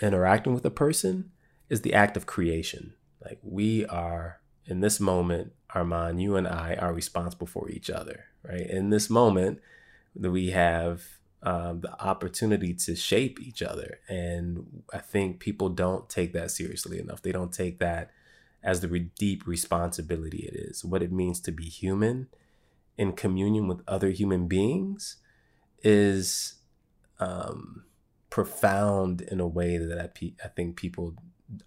interacting 0.00 0.54
with 0.54 0.64
a 0.64 0.70
person 0.70 1.32
is 1.68 1.82
the 1.82 1.92
act 1.92 2.16
of 2.16 2.24
creation. 2.24 2.94
Like 3.22 3.38
we 3.42 3.84
are 3.84 4.40
in 4.64 4.80
this 4.80 4.98
moment, 4.98 5.52
Armen, 5.74 6.18
you 6.18 6.36
and 6.36 6.48
I 6.48 6.76
are 6.76 6.94
responsible 6.94 7.46
for 7.46 7.68
each 7.68 7.90
other, 7.90 8.24
right? 8.42 8.66
In 8.66 8.88
this 8.88 9.10
moment, 9.10 9.60
we 10.14 10.52
have 10.52 11.02
um, 11.42 11.82
the 11.82 11.92
opportunity 12.00 12.72
to 12.72 12.96
shape 12.96 13.38
each 13.38 13.60
other. 13.60 13.98
And 14.08 14.82
I 14.94 14.98
think 15.00 15.40
people 15.40 15.68
don't 15.68 16.08
take 16.08 16.32
that 16.32 16.50
seriously 16.52 16.98
enough. 17.00 17.20
They 17.20 17.32
don't 17.32 17.52
take 17.52 17.80
that 17.80 18.12
as 18.62 18.80
the 18.80 18.88
re- 18.88 19.10
deep 19.18 19.46
responsibility 19.46 20.48
it 20.50 20.56
is, 20.56 20.86
what 20.86 21.02
it 21.02 21.12
means 21.12 21.38
to 21.40 21.52
be 21.52 21.64
human 21.64 22.28
in 22.98 23.12
communion 23.12 23.68
with 23.68 23.82
other 23.86 24.10
human 24.10 24.46
beings 24.46 25.16
is 25.82 26.54
um, 27.20 27.84
profound 28.30 29.20
in 29.20 29.40
a 29.40 29.46
way 29.46 29.78
that 29.78 29.98
I, 29.98 30.06
pe- 30.08 30.34
I 30.44 30.48
think 30.48 30.76
people 30.76 31.14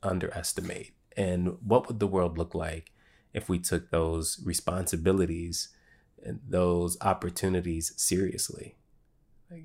underestimate. 0.03 0.93
And 1.15 1.57
what 1.63 1.87
would 1.87 1.99
the 1.99 2.07
world 2.07 2.37
look 2.37 2.55
like 2.55 2.91
if 3.33 3.49
we 3.49 3.59
took 3.59 3.91
those 3.91 4.41
responsibilities 4.43 5.69
and 6.23 6.39
those 6.47 6.97
opportunities 7.01 7.93
seriously? 7.95 8.75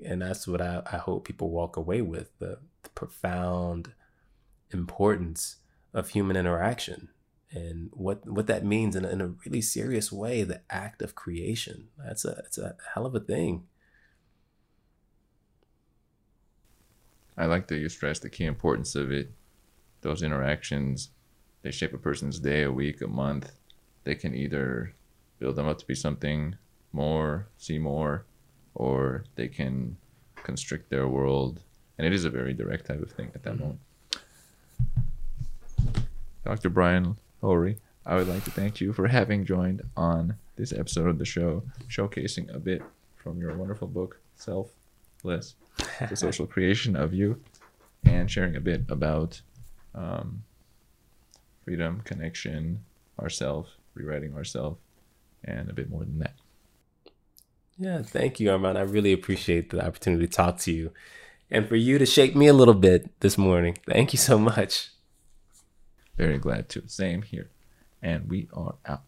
and 0.05 0.23
that's 0.23 0.47
what 0.47 0.61
I, 0.61 0.83
I 0.91 0.97
hope 0.97 1.27
people 1.27 1.51
walk 1.51 1.77
away 1.77 2.01
with 2.01 2.31
the, 2.39 2.59
the 2.83 2.89
profound 2.91 3.93
importance 4.71 5.57
of 5.93 6.11
human 6.11 6.37
interaction 6.37 7.11
and 7.55 7.91
what 7.93 8.27
what 8.27 8.47
that 8.47 8.65
means 8.65 8.97
in 8.97 9.05
a, 9.05 9.09
in 9.09 9.21
a 9.21 9.29
really 9.45 9.61
serious 9.61 10.11
way 10.13 10.43
the 10.43 10.61
act 10.71 11.03
of 11.03 11.15
creation 11.15 11.89
that's 12.05 12.25
a 12.25 12.43
it's 12.45 12.59
a 12.59 12.77
hell 12.95 13.07
of 13.07 13.15
a 13.15 13.21
thing 13.21 13.65
i 17.37 17.47
like 17.47 17.67
that 17.69 17.79
you 17.79 17.89
stress 17.89 18.19
the 18.19 18.29
key 18.29 18.45
importance 18.45 18.95
of 18.95 19.11
it 19.11 19.31
those 20.01 20.23
interactions 20.23 21.11
they 21.63 21.71
shape 21.71 21.95
a 21.95 21.99
person's 21.99 22.39
day 22.41 22.63
a 22.63 22.73
week 22.73 23.01
a 23.01 23.07
month 23.07 23.53
they 24.05 24.15
can 24.15 24.35
either 24.35 24.95
build 25.39 25.57
them 25.57 25.67
up 25.67 25.79
to 25.79 25.87
be 25.87 25.95
something 25.95 26.57
more 26.93 27.49
see 27.57 27.79
more 27.79 28.27
or 28.75 29.25
they 29.37 29.49
can 29.49 29.97
constrict 30.45 30.91
their 30.91 31.09
world. 31.09 31.61
And 31.99 32.07
it 32.07 32.13
is 32.13 32.25
a 32.25 32.31
very 32.31 32.55
direct 32.55 32.87
type 32.87 33.03
of 33.03 33.11
thing 33.11 33.33
at 33.35 33.43
that 33.43 33.55
mm-hmm. 33.55 33.63
moment. 33.63 33.81
Dr. 36.45 36.69
Brian 36.71 37.17
Lowery, 37.45 37.77
I 38.07 38.17
would 38.17 38.27
like 38.27 38.43
to 38.45 38.51
thank 38.51 38.81
you 38.81 38.95
for 38.95 39.07
having 39.07 39.45
joined 39.45 39.83
on 39.99 40.37
this 40.57 40.73
episode 40.73 41.09
of 41.09 41.19
the 41.19 41.27
show, 41.27 41.63
showcasing 41.89 42.55
a 42.55 42.59
bit 42.59 42.83
from 43.17 43.39
your 43.39 43.55
wonderful 43.55 43.87
book, 43.87 44.19
Selfless, 44.35 45.55
the 46.09 46.17
social 46.17 46.47
creation 46.47 46.97
of 46.97 47.13
you, 47.13 47.39
and 48.05 48.31
sharing 48.31 48.57
a 48.57 48.61
bit 48.61 48.85
about 48.89 49.43
um, 49.95 50.43
freedom, 51.65 52.01
connection, 52.05 52.83
ourself, 53.21 53.69
rewriting 53.93 54.35
ourself, 54.35 54.79
and 55.45 55.69
a 55.69 55.75
bit 55.75 55.91
more 55.91 56.01
than 56.01 56.21
that. 56.21 56.35
Yeah, 57.77 58.01
thank 58.01 58.41
you, 58.41 58.51
Armen. 58.51 58.79
I 58.79 58.83
really 58.83 59.13
appreciate 59.13 59.69
the 59.69 59.85
opportunity 59.85 60.27
to 60.27 60.33
talk 60.33 60.59
to 60.61 60.73
you 60.73 60.93
and 61.51 61.69
for 61.69 61.77
you 61.77 61.99
to 61.99 62.07
shake 62.07 62.35
me 62.35 62.47
a 62.47 62.55
little 62.55 62.73
bit 62.73 63.21
this 63.21 63.37
morning. 63.37 63.77
Thank 63.87 64.15
you 64.15 64.19
so 64.19 64.39
much. 64.39 64.94
Very 66.17 66.39
glad 66.39 66.69
to. 66.71 66.83
Same 66.87 67.23
here. 67.23 67.51
And 68.03 68.29
we 68.29 68.49
are 68.53 68.75
out. 68.87 69.03